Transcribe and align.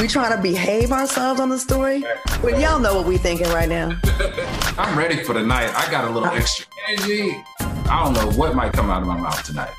We 0.00 0.08
trying 0.08 0.36
to 0.36 0.42
behave 0.42 0.90
ourselves 0.90 1.38
on 1.38 1.50
the 1.50 1.58
story, 1.58 2.02
but 2.42 2.58
y'all 2.58 2.80
know 2.80 2.96
what 2.96 3.06
we 3.06 3.16
thinking 3.16 3.48
right 3.50 3.68
now. 3.68 3.96
I'm 4.76 4.98
ready 4.98 5.22
for 5.22 5.34
the 5.34 5.42
night. 5.42 5.72
I 5.72 5.88
got 5.88 6.04
a 6.04 6.10
little 6.10 6.24
uh-huh. 6.24 6.36
extra 6.36 6.66
energy. 6.88 7.36
I 7.60 8.02
don't 8.02 8.12
know 8.14 8.36
what 8.36 8.56
might 8.56 8.72
come 8.72 8.90
out 8.90 9.02
of 9.02 9.08
my 9.08 9.16
mouth 9.16 9.40
tonight. 9.44 9.72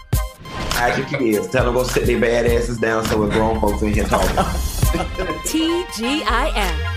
Hide 0.45 0.97
your 0.97 1.07
kids. 1.07 1.49
Tell 1.49 1.65
them 1.65 1.73
go 1.73 1.83
sit 1.83 2.05
their 2.05 2.19
bad 2.19 2.45
asses 2.45 2.77
down 2.79 3.03
so 3.05 3.19
we're 3.19 3.29
grown 3.29 3.59
folks 3.59 3.81
in 3.81 3.93
here 3.93 4.05
talking. 4.05 4.27
TGIF. 5.43 6.95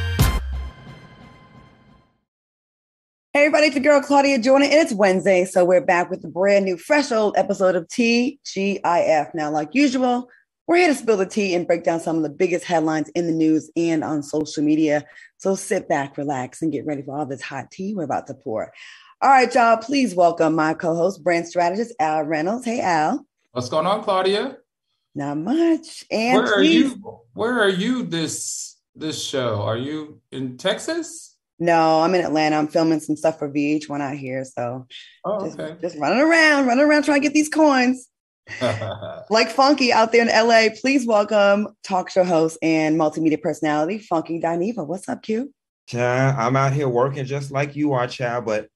Hey 3.33 3.47
everybody, 3.47 3.67
it's 3.67 3.75
your 3.75 3.83
girl 3.83 4.01
Claudia 4.01 4.39
Jordan, 4.39 4.69
and 4.71 4.81
it's 4.81 4.93
Wednesday, 4.93 5.45
so 5.45 5.65
we're 5.65 5.81
back 5.81 6.09
with 6.09 6.25
a 6.25 6.29
brand 6.29 6.65
new, 6.65 6.77
fresh 6.77 7.11
old 7.11 7.37
episode 7.37 7.75
of 7.75 7.89
TGIF. 7.89 9.35
Now, 9.35 9.51
like 9.51 9.75
usual, 9.75 10.29
we're 10.69 10.77
here 10.77 10.89
to 10.89 10.95
spill 10.95 11.17
the 11.17 11.25
tea 11.27 11.55
and 11.55 11.67
break 11.67 11.83
down 11.83 11.99
some 11.99 12.19
of 12.19 12.23
the 12.23 12.29
biggest 12.29 12.67
headlines 12.67 13.09
in 13.15 13.27
the 13.27 13.33
news 13.33 13.71
and 13.75 14.05
on 14.05 14.23
social 14.23 14.63
media. 14.63 15.03
So 15.39 15.55
sit 15.55 15.89
back, 15.89 16.19
relax, 16.19 16.61
and 16.61 16.71
get 16.71 16.85
ready 16.85 17.01
for 17.03 17.17
all 17.17 17.25
this 17.25 17.41
hot 17.41 17.71
tea 17.71 17.95
we're 17.95 18.03
about 18.05 18.27
to 18.27 18.35
pour. 18.35 18.71
All 19.23 19.31
right, 19.31 19.53
y'all, 19.53 19.79
please 19.79 20.15
welcome 20.15 20.55
my 20.55 20.75
co-host, 20.75 21.25
brand 21.25 21.49
strategist 21.49 21.95
Al 21.99 22.23
Reynolds. 22.23 22.67
Hey, 22.67 22.81
Al. 22.83 23.27
What's 23.53 23.71
going 23.71 23.87
on, 23.87 24.05
Claudia? 24.05 24.59
Not 25.15 25.39
much. 25.39 26.05
And 26.11 26.43
where 26.43 26.53
are 26.53 26.59
please- 26.59 26.93
you? 26.93 27.21
Where 27.33 27.61
are 27.61 27.69
you 27.71 28.03
this 28.03 28.77
this 28.95 29.23
show? 29.25 29.63
Are 29.63 29.77
you 29.79 30.21
in 30.33 30.59
Texas? 30.59 31.37
No, 31.59 32.01
I'm 32.03 32.15
in 32.15 32.25
Atlanta. 32.25 32.57
I'm 32.57 32.69
filming 32.69 33.01
some 33.01 33.17
stuff 33.17 33.39
for 33.39 33.49
VH1 33.49 34.01
out 34.03 34.17
here. 34.17 34.45
So 34.45 34.87
Oh, 35.25 35.45
just, 35.47 35.59
okay. 35.59 35.77
just 35.81 35.97
running 35.99 36.21
around, 36.21 36.67
running 36.67 36.85
around 36.85 37.05
trying 37.05 37.21
to 37.23 37.27
get 37.27 37.33
these 37.35 37.49
coins. 37.49 38.07
like 39.31 39.51
Funky 39.51 39.93
out 39.93 40.13
there 40.13 40.23
in 40.23 40.29
LA. 40.29 40.69
Please 40.81 41.07
welcome 41.07 41.69
talk 41.85 42.11
show 42.11 42.25
host 42.25 42.59
and 42.63 42.99
multimedia 42.99 43.41
personality, 43.41 43.99
Funky 43.99 44.41
Dineva. 44.41 44.87
What's 44.87 45.09
up, 45.09 45.23
Q? 45.23 45.53
Child, 45.87 46.37
I'm 46.39 46.57
out 46.57 46.73
here 46.73 46.89
working 46.89 47.25
just 47.25 47.51
like 47.51 47.77
you 47.77 47.93
are, 47.93 48.07
child, 48.07 48.45
but 48.45 48.69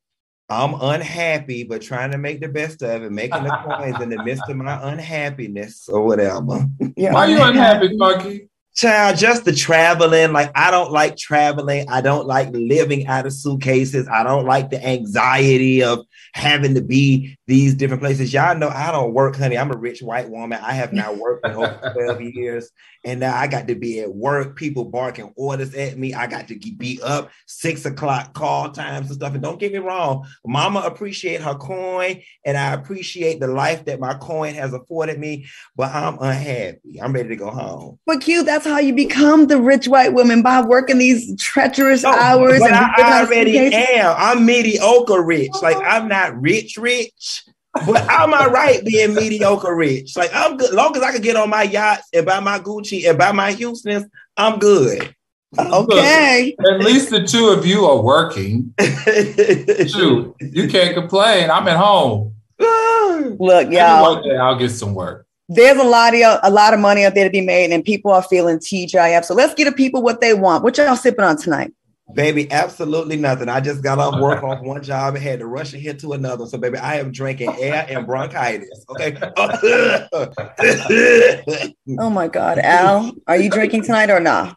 I'm 0.48 0.74
unhappy, 0.74 1.64
but 1.64 1.82
trying 1.82 2.10
to 2.12 2.18
make 2.18 2.40
the 2.40 2.48
best 2.48 2.82
of 2.82 3.02
it, 3.02 3.12
making 3.12 3.44
the 3.44 3.50
coins 3.50 4.00
in 4.00 4.10
the 4.10 4.22
midst 4.22 4.48
of 4.48 4.56
my 4.56 4.92
unhappiness 4.92 5.88
or 5.88 6.04
whatever. 6.04 6.66
Yeah, 6.96 7.14
Why 7.14 7.26
are 7.26 7.30
you 7.30 7.42
unhappy, 7.42 7.96
Funky? 7.98 8.48
Child, 8.74 9.18
just 9.18 9.44
the 9.44 9.52
traveling. 9.52 10.32
Like, 10.32 10.50
I 10.54 10.70
don't 10.70 10.90
like 10.90 11.16
traveling. 11.16 11.86
I 11.90 12.00
don't 12.00 12.26
like 12.26 12.48
living 12.52 13.06
out 13.06 13.26
of 13.26 13.34
suitcases. 13.34 14.08
I 14.08 14.22
don't 14.22 14.46
like 14.46 14.70
the 14.70 14.84
anxiety 14.84 15.82
of 15.82 16.00
having 16.32 16.74
to 16.74 16.80
be 16.80 17.36
these 17.52 17.74
different 17.74 18.00
places. 18.02 18.32
Y'all 18.32 18.56
know 18.56 18.70
I 18.70 18.90
don't 18.90 19.12
work, 19.12 19.36
honey. 19.36 19.58
I'm 19.58 19.70
a 19.70 19.76
rich 19.76 20.00
white 20.00 20.30
woman. 20.30 20.58
I 20.62 20.72
have 20.72 20.94
not 20.94 21.18
worked 21.18 21.46
in 21.46 21.52
over 21.52 21.92
12 22.06 22.22
years. 22.22 22.70
And 23.04 23.20
now 23.20 23.36
I 23.36 23.46
got 23.46 23.66
to 23.68 23.74
be 23.74 24.00
at 24.00 24.14
work, 24.14 24.56
people 24.56 24.86
barking 24.86 25.32
orders 25.36 25.74
at 25.74 25.98
me. 25.98 26.14
I 26.14 26.28
got 26.28 26.48
to 26.48 26.58
be 26.58 26.98
up 27.02 27.30
six 27.46 27.84
o'clock 27.84 28.32
call 28.32 28.70
times 28.70 29.08
and 29.08 29.16
stuff. 29.16 29.34
And 29.34 29.42
don't 29.42 29.58
get 29.60 29.70
me 29.72 29.78
wrong, 29.80 30.26
mama 30.46 30.80
appreciate 30.80 31.42
her 31.42 31.54
coin, 31.56 32.22
and 32.46 32.56
I 32.56 32.72
appreciate 32.72 33.40
the 33.40 33.48
life 33.48 33.84
that 33.84 34.00
my 34.00 34.14
coin 34.14 34.54
has 34.54 34.72
afforded 34.72 35.18
me, 35.18 35.46
but 35.76 35.92
I'm 35.94 36.16
unhappy. 36.20 37.02
I'm 37.02 37.12
ready 37.12 37.28
to 37.30 37.36
go 37.36 37.50
home. 37.50 37.98
But 38.06 38.20
Q, 38.22 38.44
that's 38.44 38.64
how 38.64 38.78
you 38.78 38.94
become 38.94 39.48
the 39.48 39.60
rich 39.60 39.88
white 39.88 40.14
woman 40.14 40.40
by 40.42 40.62
working 40.62 40.96
these 40.98 41.36
treacherous 41.42 42.04
No, 42.04 42.12
hours. 42.14 42.60
but 42.60 42.68
and 42.70 42.76
I, 42.76 42.88
living 42.96 43.04
I 43.12 43.20
already 43.24 43.52
suitcases. 43.52 43.88
am. 43.96 44.14
I'm 44.16 44.46
mediocre 44.46 45.22
rich. 45.22 45.50
Like 45.60 45.76
I'm 45.84 46.06
not 46.08 46.40
rich, 46.40 46.76
rich. 46.78 47.41
But 47.74 48.06
I'm 48.08 48.34
all 48.34 48.50
right 48.50 48.84
being 48.84 49.14
mediocre 49.14 49.74
rich. 49.74 50.16
Like 50.16 50.30
I'm 50.34 50.56
good. 50.56 50.74
Long 50.74 50.96
as 50.96 51.02
I 51.02 51.12
can 51.12 51.22
get 51.22 51.36
on 51.36 51.48
my 51.50 51.62
yachts 51.62 52.08
and 52.12 52.26
buy 52.26 52.38
my 52.40 52.58
Gucci 52.58 53.08
and 53.08 53.16
buy 53.18 53.32
my 53.32 53.52
Houston's, 53.52 54.06
I'm 54.36 54.58
good. 54.58 55.14
Okay. 55.58 56.56
At 56.70 56.80
least 56.80 57.10
the 57.10 57.26
two 57.26 57.48
of 57.48 57.66
you 57.66 57.84
are 57.86 58.00
working. 58.00 58.72
Shoot, 58.80 60.34
you 60.40 60.68
can't 60.68 60.94
complain. 60.94 61.50
I'm 61.50 61.68
at 61.68 61.76
home. 61.76 62.34
Look, 62.58 63.68
Maybe 63.68 63.76
y'all, 63.76 64.14
one 64.14 64.22
day 64.22 64.36
I'll 64.36 64.58
get 64.58 64.70
some 64.70 64.94
work. 64.94 65.26
there's 65.48 65.78
a 65.78 65.84
lot 65.84 66.14
of 66.14 66.40
a 66.42 66.50
lot 66.50 66.72
of 66.74 66.80
money 66.80 67.04
out 67.04 67.14
there 67.14 67.24
to 67.24 67.30
be 67.30 67.40
made, 67.40 67.70
and 67.70 67.84
people 67.84 68.10
are 68.12 68.22
feeling 68.22 68.58
TGIF. 68.58 69.24
So 69.24 69.34
let's 69.34 69.54
get 69.54 69.64
the 69.66 69.72
people 69.72 70.02
what 70.02 70.20
they 70.20 70.34
want. 70.34 70.62
What 70.64 70.76
y'all 70.78 70.96
sipping 70.96 71.24
on 71.24 71.36
tonight? 71.36 71.72
Baby, 72.14 72.50
absolutely 72.50 73.16
nothing. 73.16 73.48
I 73.48 73.60
just 73.60 73.82
got 73.82 73.98
off 73.98 74.20
work 74.20 74.42
off 74.42 74.60
one 74.62 74.82
job 74.82 75.14
and 75.14 75.22
had 75.22 75.38
to 75.40 75.46
rush 75.46 75.72
and 75.72 75.82
hit 75.82 75.98
to 76.00 76.12
another. 76.12 76.46
So, 76.46 76.58
baby, 76.58 76.78
I 76.78 76.96
am 76.96 77.12
drinking 77.12 77.54
air 77.60 77.86
and 77.88 78.06
bronchitis. 78.06 78.84
Okay. 78.90 79.16
Oh 81.98 82.10
my 82.10 82.28
God, 82.28 82.58
Al, 82.58 83.12
are 83.26 83.36
you 83.36 83.50
drinking 83.50 83.82
tonight 83.82 84.10
or 84.10 84.20
not? 84.20 84.56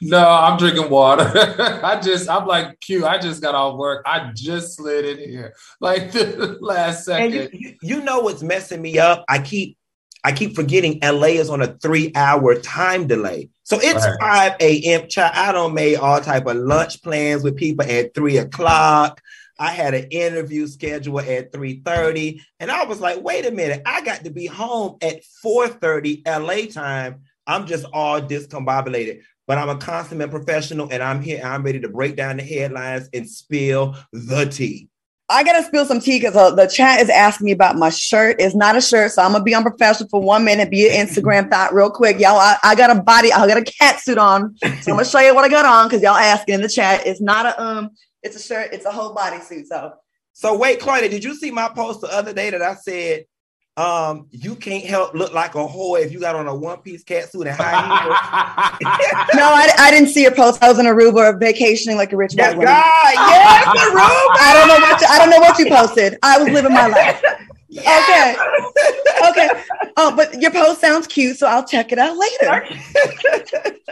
no, 0.00 0.26
I'm 0.28 0.56
drinking 0.56 0.88
water. 0.90 1.30
I 1.82 2.00
just, 2.00 2.28
I'm 2.30 2.46
like 2.46 2.80
Q. 2.80 3.06
I 3.06 3.18
just 3.18 3.42
got 3.42 3.54
off 3.54 3.76
work. 3.76 4.02
I 4.06 4.30
just 4.34 4.76
slid 4.76 5.04
in 5.04 5.18
here 5.28 5.54
like 5.80 6.12
the 6.12 6.56
last 6.60 7.04
second. 7.04 7.32
you, 7.32 7.48
you- 7.52 7.74
you 7.82 8.00
know 8.02 8.20
what's 8.20 8.42
messing 8.42 8.80
me 8.80 8.98
up? 8.98 9.24
I 9.28 9.40
keep 9.40 9.76
I 10.24 10.32
keep 10.32 10.56
forgetting 10.56 10.98
LA 11.02 11.36
is 11.38 11.50
on 11.50 11.60
a 11.60 11.76
three 11.78 12.10
hour 12.14 12.54
time 12.58 13.06
delay. 13.06 13.50
So 13.64 13.78
it's 13.80 14.06
Right. 14.06 14.20
5 14.20 14.56
a.m. 14.60 15.08
Child, 15.08 15.32
I 15.34 15.52
don't 15.52 15.74
made 15.74 15.96
all 15.96 16.20
type 16.20 16.46
of 16.46 16.56
lunch 16.56 17.02
plans 17.02 17.42
with 17.42 17.56
people 17.56 17.84
at 17.88 18.14
three 18.14 18.36
o'clock. 18.36 19.20
I 19.58 19.70
had 19.70 19.94
an 19.94 20.08
interview 20.10 20.66
scheduled 20.66 21.24
at 21.24 21.52
3:30. 21.52 22.40
And 22.60 22.70
I 22.70 22.84
was 22.84 23.00
like, 23.00 23.22
wait 23.22 23.46
a 23.46 23.50
minute, 23.50 23.82
I 23.86 24.02
got 24.02 24.24
to 24.24 24.30
be 24.30 24.46
home 24.46 24.98
at 25.00 25.22
4:30 25.44 26.22
LA 26.26 26.66
time. 26.66 27.22
I'm 27.46 27.66
just 27.66 27.84
all 27.92 28.20
discombobulated. 28.20 29.20
But 29.46 29.58
I'm 29.58 29.68
a 29.68 29.76
consummate 29.76 30.30
professional 30.30 30.88
and 30.90 31.02
I'm 31.02 31.22
here. 31.22 31.42
I'm 31.44 31.62
ready 31.62 31.80
to 31.80 31.88
break 31.88 32.16
down 32.16 32.38
the 32.38 32.42
headlines 32.42 33.08
and 33.12 33.28
spill 33.28 33.96
the 34.12 34.46
tea. 34.46 34.88
I 35.28 35.42
gotta 35.42 35.62
spill 35.62 35.86
some 35.86 36.00
tea 36.00 36.18
because 36.18 36.36
uh, 36.36 36.54
the 36.54 36.66
chat 36.66 37.00
is 37.00 37.08
asking 37.08 37.46
me 37.46 37.52
about 37.52 37.76
my 37.76 37.88
shirt. 37.88 38.36
It's 38.38 38.54
not 38.54 38.76
a 38.76 38.80
shirt, 38.80 39.12
so 39.12 39.22
I'm 39.22 39.32
gonna 39.32 39.42
be 39.42 39.54
unprofessional 39.54 40.08
for 40.10 40.20
one 40.20 40.44
minute. 40.44 40.70
Be 40.70 40.86
an 40.88 41.06
Instagram 41.06 41.48
thought 41.50 41.72
real 41.72 41.90
quick, 41.90 42.20
y'all. 42.20 42.38
I, 42.38 42.56
I 42.62 42.74
got 42.74 42.94
a 42.94 43.00
body, 43.00 43.32
I 43.32 43.46
got 43.46 43.56
a 43.56 43.64
cat 43.64 44.00
suit 44.00 44.18
on, 44.18 44.54
so 44.58 44.68
I'm 44.68 44.82
gonna 44.84 45.04
show 45.04 45.20
you 45.20 45.34
what 45.34 45.44
I 45.44 45.48
got 45.48 45.64
on 45.64 45.88
because 45.88 46.02
y'all 46.02 46.14
asking 46.14 46.56
in 46.56 46.60
the 46.60 46.68
chat. 46.68 47.06
It's 47.06 47.22
not 47.22 47.46
a 47.46 47.62
um, 47.62 47.90
it's 48.22 48.36
a 48.36 48.40
shirt. 48.40 48.72
It's 48.72 48.84
a 48.84 48.90
whole 48.90 49.14
body 49.14 49.40
suit. 49.40 49.66
So 49.66 49.94
So 50.34 50.58
wait, 50.58 50.80
Claudia, 50.80 51.08
did 51.08 51.24
you 51.24 51.34
see 51.34 51.50
my 51.50 51.70
post 51.70 52.02
the 52.02 52.08
other 52.08 52.34
day 52.34 52.50
that 52.50 52.60
I 52.60 52.74
said 52.74 53.24
um 53.76 54.28
you 54.30 54.54
can't 54.54 54.84
help 54.84 55.14
look 55.14 55.32
like 55.32 55.56
a 55.56 55.66
whore 55.66 56.00
if 56.00 56.12
you 56.12 56.20
got 56.20 56.36
on 56.36 56.46
a 56.46 56.54
one-piece 56.54 57.02
cat 57.02 57.30
suit 57.30 57.48
and 57.48 57.56
high 57.56 57.72
heels? 57.72 58.18
no, 59.34 59.42
I, 59.42 59.68
I 59.78 59.90
didn't 59.90 60.10
see 60.10 60.22
your 60.22 60.34
post. 60.34 60.62
I 60.62 60.68
was 60.68 60.78
in 60.78 60.86
Aruba 60.86 61.40
vacationing 61.40 61.96
like 61.96 62.12
a 62.12 62.16
rich 62.16 62.34
Yes, 62.36 62.54
white 62.54 62.58
woman. 62.58 62.72
God, 62.72 63.14
yes, 63.14 63.66
Aruba. 63.66 64.36
I 64.40 64.54
don't 64.54 64.68
know 64.68 64.86
what 64.86 65.00
you, 65.00 65.06
I 65.10 65.18
don't 65.18 65.30
know 65.30 65.40
what 65.40 65.58
you 65.58 65.68
posted. 65.68 66.18
I 66.22 66.38
was 66.38 66.52
living 66.52 66.72
my 66.72 66.86
life. 66.86 67.22
Okay, 67.76 68.36
okay. 69.30 69.48
Oh, 69.96 70.14
but 70.14 70.40
your 70.40 70.52
post 70.52 70.80
sounds 70.80 71.08
cute, 71.08 71.36
so 71.36 71.48
I'll 71.48 71.66
check 71.66 71.90
it 71.90 71.98
out 71.98 72.16
later. 72.16 72.68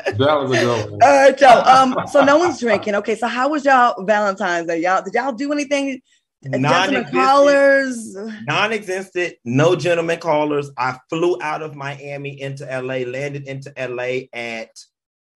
that 0.07 0.17
was 0.19 0.53
a 0.53 0.61
good 0.61 0.91
one. 0.91 1.03
All 1.03 1.17
right, 1.17 1.41
y'all. 1.41 1.67
Um, 1.67 2.07
so 2.07 2.25
no 2.25 2.39
one's 2.39 2.61
drinking. 2.61 2.95
Okay, 2.97 3.17
so 3.17 3.27
how 3.27 3.49
was 3.49 3.65
y'all 3.65 4.05
Valentine's 4.05 4.69
Day? 4.69 4.83
Y'all 4.83 5.03
did 5.03 5.15
y'all 5.15 5.33
do 5.33 5.51
anything? 5.53 6.01
Gentlemen 6.43 6.63
Non-existent. 6.63 7.15
callers. 7.15 8.17
Non-existent, 8.47 9.35
no 9.45 9.77
gentleman 9.77 10.19
callers. 10.19 10.71
I 10.77 10.99
flew 11.09 11.41
out 11.41 11.63
of 11.63 11.77
Miami 11.77 12.41
into 12.41 12.65
LA, 12.65 13.09
landed 13.09 13.47
into 13.47 13.73
LA 13.79 14.23
at 14.33 14.71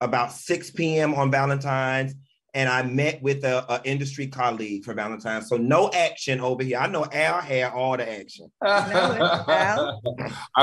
about 0.01 0.33
6 0.33 0.73
p.m. 0.73 1.15
on 1.15 1.31
Valentine's, 1.31 2.15
and 2.55 2.69
I 2.69 2.83
met 2.83 3.23
with 3.23 3.45
a, 3.45 3.65
a 3.73 3.81
industry 3.85 4.27
colleague 4.27 4.85
for 4.85 4.95
Valentine's. 4.95 5.49
So 5.49 5.57
no 5.57 5.91
action 5.93 6.41
over 6.41 6.65
here. 6.65 6.79
I 6.79 6.89
know 6.89 7.07
Al 7.13 7.41
had 7.41 7.73
all 7.73 7.97
the 7.97 8.11
action. 8.21 8.51
I 8.63 9.93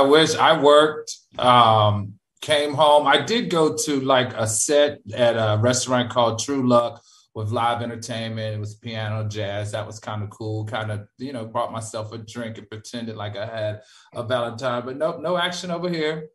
wish 0.01 0.35
I 0.35 0.61
worked. 0.61 1.15
Um, 1.39 2.15
came 2.41 2.73
home. 2.73 3.07
I 3.07 3.21
did 3.21 3.49
go 3.49 3.77
to 3.85 4.01
like 4.01 4.33
a 4.33 4.45
set 4.45 4.99
at 5.15 5.35
a 5.35 5.57
restaurant 5.61 6.09
called 6.09 6.41
Truluck 6.41 6.99
with 7.35 7.51
live 7.51 7.81
entertainment. 7.81 8.55
It 8.55 8.59
was 8.59 8.75
piano 8.75 9.27
jazz. 9.27 9.71
That 9.71 9.87
was 9.87 9.99
kind 9.99 10.23
of 10.23 10.29
cool. 10.29 10.65
Kind 10.65 10.91
of, 10.91 11.07
you 11.17 11.33
know, 11.33 11.45
brought 11.45 11.71
myself 11.71 12.11
a 12.11 12.17
drink 12.17 12.57
and 12.57 12.69
pretended 12.69 13.15
like 13.15 13.35
I 13.35 13.45
had 13.45 13.81
a 14.13 14.23
Valentine. 14.23 14.83
But 14.85 14.97
nope, 14.97 15.19
no 15.19 15.37
action 15.37 15.71
over 15.71 15.89
here. 15.89 16.29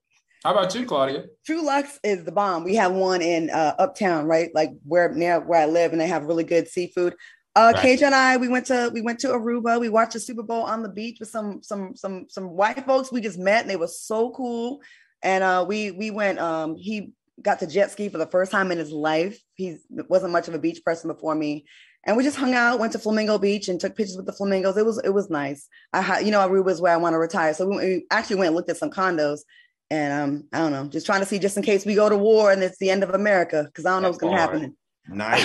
How 0.45 0.53
about 0.53 0.75
you, 0.75 0.87
Claudia? 0.87 1.25
Truluck's 1.49 1.99
is 2.05 2.25
the 2.25 2.33
bomb. 2.33 2.63
We 2.63 2.77
have 2.77 2.93
one 2.93 3.23
in 3.23 3.51
uh, 3.51 3.75
Uptown, 3.79 4.27
right? 4.27 4.51
Like 4.55 4.71
where 4.85 5.13
near 5.13 5.41
where 5.41 5.63
I 5.63 5.67
live, 5.67 5.93
and 5.93 6.01
they 6.01 6.07
have 6.07 6.25
really 6.25 6.45
good 6.45 6.69
seafood. 6.69 7.15
Uh, 7.57 7.73
right. 7.75 8.03
and 8.03 8.15
I, 8.15 8.37
we 8.37 8.47
went 8.47 8.67
to 8.67 8.89
we 8.95 9.01
went 9.01 9.19
to 9.21 9.29
Aruba. 9.29 9.81
We 9.81 9.89
watched 9.89 10.13
the 10.13 10.21
Super 10.21 10.45
Bowl 10.45 10.63
on 10.63 10.85
the 10.85 10.89
beach 10.89 11.19
with 11.19 11.29
some 11.29 11.61
some 11.63 11.97
some 11.97 12.27
some 12.29 12.51
white 12.51 12.87
folks 12.87 13.11
we 13.11 13.21
just 13.21 13.39
met, 13.39 13.63
and 13.63 13.71
they 13.71 13.77
were 13.77 13.89
so 13.89 14.31
cool. 14.31 14.81
And 15.23 15.43
uh, 15.43 15.65
we 15.67 15.91
we 15.91 16.13
went. 16.13 16.39
Um, 16.39 16.77
he 16.77 17.13
got 17.43 17.61
to 17.61 17.67
jet 17.67 17.91
ski 17.91 18.09
for 18.09 18.19
the 18.19 18.27
first 18.27 18.51
time 18.51 18.73
in 18.73 18.79
his 18.79 18.93
life. 18.93 19.41
He 19.55 19.79
wasn't 20.09 20.33
much 20.33 20.49
of 20.49 20.55
a 20.55 20.59
beach 20.59 20.83
person 20.85 21.09
before 21.09 21.35
me, 21.35 21.67
and 22.05 22.17
we 22.17 22.25
just 22.25 22.37
hung 22.37 22.55
out. 22.55 22.79
Went 22.79 22.93
to 22.93 22.99
Flamingo 22.99 23.39
Beach 23.39 23.69
and 23.69 23.81
took 23.81 23.97
pictures 23.97 24.17
with 24.17 24.27
the 24.27 24.33
flamingos. 24.33 24.77
It 24.77 24.87
was 24.87 24.99
it 24.99 25.11
was 25.11 25.31
nice. 25.31 25.69
I 25.93 26.01
had 26.01 26.25
you 26.25 26.31
know 26.31 26.47
Aruba 26.47 26.71
is 26.71 26.81
where 26.81 26.93
I 26.93 26.97
want 26.97 27.15
to 27.15 27.19
retire, 27.19 27.55
so 27.55 27.67
we, 27.67 27.77
we 27.77 28.07
actually 28.11 28.37
went 28.37 28.49
and 28.49 28.57
looked 28.57 28.71
at 28.71 28.77
some 28.77 28.91
condos 28.91 29.41
and 29.91 30.13
um, 30.13 30.45
I 30.53 30.59
don't 30.59 30.73
know, 30.73 30.87
just 30.87 31.07
trying 31.07 31.21
to 31.21 31.27
see 31.27 31.39
just 31.39 31.57
in 31.57 31.63
case 31.63 31.87
we 31.87 31.95
go 31.95 32.09
to 32.09 32.17
war 32.17 32.53
and 32.53 32.63
it's 32.63 32.79
the 32.79 32.91
end 32.91 33.03
of 33.03 33.11
America, 33.11 33.65
because 33.65 33.87
I 33.87 33.91
don't 33.91 34.03
know 34.03 34.09
what's 34.09 34.21
gonna 34.21 34.37
happen. 34.37 34.77
Nice. 35.11 35.43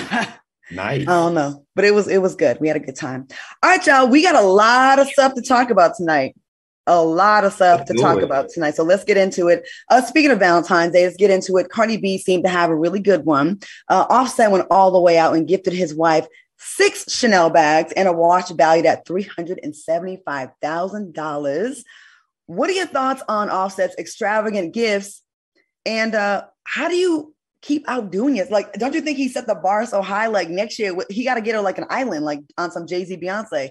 nice. 0.70 1.00
I 1.00 1.04
don't 1.04 1.32
know. 1.32 1.64
But 1.74 1.86
it 1.86 1.94
was 1.94 2.06
it 2.06 2.18
was 2.18 2.36
good. 2.36 2.58
We 2.60 2.68
had 2.68 2.76
a 2.76 2.80
good 2.80 2.96
time. 2.96 3.26
All 3.62 3.70
right, 3.70 3.86
y'all. 3.86 4.06
We 4.06 4.22
got 4.22 4.34
a 4.34 4.46
lot 4.46 4.98
of 4.98 5.08
stuff 5.08 5.32
to 5.36 5.40
talk 5.40 5.70
about 5.70 5.96
tonight. 5.96 6.36
A 6.86 7.02
lot 7.02 7.44
of 7.44 7.52
stuff 7.52 7.80
let's 7.80 7.92
to 7.92 7.98
talk 7.98 8.18
it. 8.18 8.24
about 8.24 8.50
tonight. 8.50 8.74
So 8.74 8.82
let's 8.82 9.04
get 9.04 9.16
into 9.16 9.48
it. 9.48 9.66
Uh, 9.88 10.02
speaking 10.02 10.30
of 10.30 10.38
Valentine's 10.38 10.92
Day, 10.92 11.04
let's 11.04 11.16
get 11.16 11.30
into 11.30 11.56
it. 11.56 11.70
Cardi 11.70 11.96
B 11.96 12.18
seemed 12.18 12.44
to 12.44 12.50
have 12.50 12.68
a 12.68 12.76
really 12.76 13.00
good 13.00 13.24
one. 13.24 13.60
Uh, 13.88 14.04
Offset 14.10 14.50
went 14.50 14.66
all 14.70 14.90
the 14.90 15.00
way 15.00 15.16
out 15.16 15.34
and 15.34 15.48
gifted 15.48 15.72
his 15.72 15.94
wife 15.94 16.26
six 16.64 17.12
Chanel 17.12 17.50
bags 17.50 17.92
and 17.92 18.08
a 18.08 18.12
watch 18.12 18.50
valued 18.50 18.86
at 18.86 19.06
$375,000. 19.06 21.84
What 22.46 22.70
are 22.70 22.74
your 22.74 22.86
thoughts 22.86 23.22
on 23.28 23.50
Offset's 23.50 23.94
extravagant 23.98 24.72
gifts? 24.74 25.22
And 25.86 26.14
uh, 26.14 26.44
how 26.64 26.88
do 26.88 26.96
you 26.96 27.34
keep 27.60 27.88
outdoing 27.88 28.36
it? 28.36 28.50
Like, 28.50 28.72
don't 28.74 28.94
you 28.94 29.00
think 29.00 29.18
he 29.18 29.28
set 29.28 29.46
the 29.46 29.54
bar 29.54 29.86
so 29.86 30.02
high? 30.02 30.26
Like 30.26 30.48
next 30.48 30.78
year, 30.78 30.94
he 31.10 31.24
got 31.24 31.34
to 31.34 31.40
get 31.40 31.54
her 31.54 31.60
like 31.60 31.78
an 31.78 31.86
island, 31.90 32.24
like 32.24 32.40
on 32.58 32.70
some 32.70 32.86
Jay 32.86 33.04
Z, 33.04 33.16
Beyonce. 33.16 33.70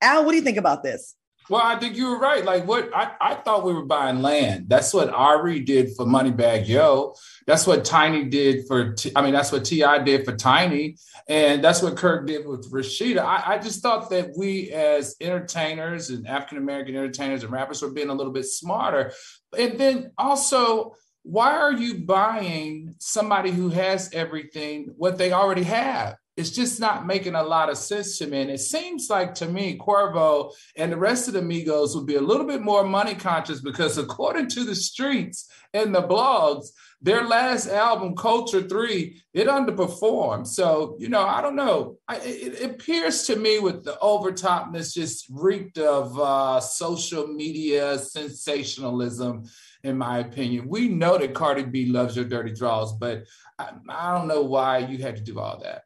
Al, 0.00 0.24
what 0.24 0.32
do 0.32 0.36
you 0.36 0.42
think 0.42 0.58
about 0.58 0.82
this? 0.82 1.14
Well, 1.52 1.60
I 1.62 1.78
think 1.78 1.98
you 1.98 2.08
were 2.08 2.18
right. 2.18 2.42
Like 2.42 2.66
what 2.66 2.88
I, 2.96 3.12
I 3.20 3.34
thought 3.34 3.62
we 3.62 3.74
were 3.74 3.84
buying 3.84 4.22
land. 4.22 4.70
That's 4.70 4.94
what 4.94 5.10
Ari 5.10 5.60
did 5.60 5.94
for 5.94 6.06
Moneybagg 6.06 6.66
Yo. 6.66 7.14
That's 7.46 7.66
what 7.66 7.84
Tiny 7.84 8.24
did 8.24 8.66
for 8.66 8.96
I 9.14 9.20
mean, 9.20 9.34
that's 9.34 9.52
what 9.52 9.66
T.I. 9.66 9.98
did 9.98 10.24
for 10.24 10.34
Tiny. 10.34 10.96
And 11.28 11.62
that's 11.62 11.82
what 11.82 11.98
Kirk 11.98 12.26
did 12.26 12.46
with 12.46 12.72
Rasheeda. 12.72 13.18
I, 13.18 13.42
I 13.44 13.58
just 13.58 13.82
thought 13.82 14.08
that 14.08 14.30
we 14.34 14.70
as 14.70 15.14
entertainers 15.20 16.08
and 16.08 16.26
African 16.26 16.56
American 16.56 16.96
entertainers 16.96 17.42
and 17.42 17.52
rappers 17.52 17.82
were 17.82 17.90
being 17.90 18.08
a 18.08 18.14
little 18.14 18.32
bit 18.32 18.46
smarter. 18.46 19.12
And 19.58 19.78
then 19.78 20.12
also, 20.16 20.94
why 21.22 21.54
are 21.54 21.74
you 21.74 21.98
buying 21.98 22.94
somebody 22.98 23.50
who 23.50 23.68
has 23.68 24.08
everything 24.14 24.94
what 24.96 25.18
they 25.18 25.32
already 25.32 25.64
have? 25.64 26.16
It's 26.42 26.50
just 26.50 26.80
not 26.80 27.06
making 27.06 27.36
a 27.36 27.42
lot 27.42 27.70
of 27.70 27.78
sense 27.78 28.18
to 28.18 28.26
me. 28.26 28.40
And 28.40 28.50
it 28.50 28.58
seems 28.58 29.08
like 29.08 29.32
to 29.36 29.46
me, 29.46 29.78
Quavo 29.78 30.52
and 30.76 30.90
the 30.90 30.96
rest 30.96 31.28
of 31.28 31.34
the 31.34 31.40
Migos 31.40 31.94
would 31.94 32.04
be 32.04 32.16
a 32.16 32.20
little 32.20 32.44
bit 32.44 32.62
more 32.62 32.82
money 32.82 33.14
conscious 33.14 33.60
because, 33.60 33.96
according 33.96 34.48
to 34.48 34.64
the 34.64 34.74
streets 34.74 35.48
and 35.72 35.94
the 35.94 36.02
blogs, 36.02 36.70
their 37.00 37.22
last 37.22 37.68
album, 37.68 38.16
Culture 38.16 38.60
3, 38.60 39.22
it 39.34 39.46
underperformed. 39.46 40.48
So, 40.48 40.96
you 40.98 41.08
know, 41.08 41.22
I 41.22 41.40
don't 41.40 41.54
know. 41.54 41.98
I, 42.08 42.16
it, 42.16 42.60
it, 42.60 42.70
appears 42.72 43.22
to 43.28 43.36
me 43.36 43.60
with 43.60 43.84
the 43.84 43.96
overtopness 44.02 44.94
just 44.94 45.26
reeked 45.30 45.78
of 45.78 46.18
uh, 46.18 46.58
social 46.58 47.28
media 47.28 47.98
sensationalism, 48.00 49.44
in 49.84 49.96
my 49.96 50.18
opinion. 50.18 50.66
We 50.68 50.88
know 50.88 51.18
that 51.18 51.34
Cardi 51.34 51.62
B 51.62 51.86
loves 51.86 52.16
your 52.16 52.24
dirty 52.24 52.52
draws, 52.52 52.92
but 52.94 53.26
I, 53.60 53.70
I 53.88 54.18
don't 54.18 54.26
know 54.26 54.42
why 54.42 54.78
you 54.78 54.98
had 54.98 55.14
to 55.16 55.22
do 55.22 55.38
all 55.38 55.60
that. 55.60 55.82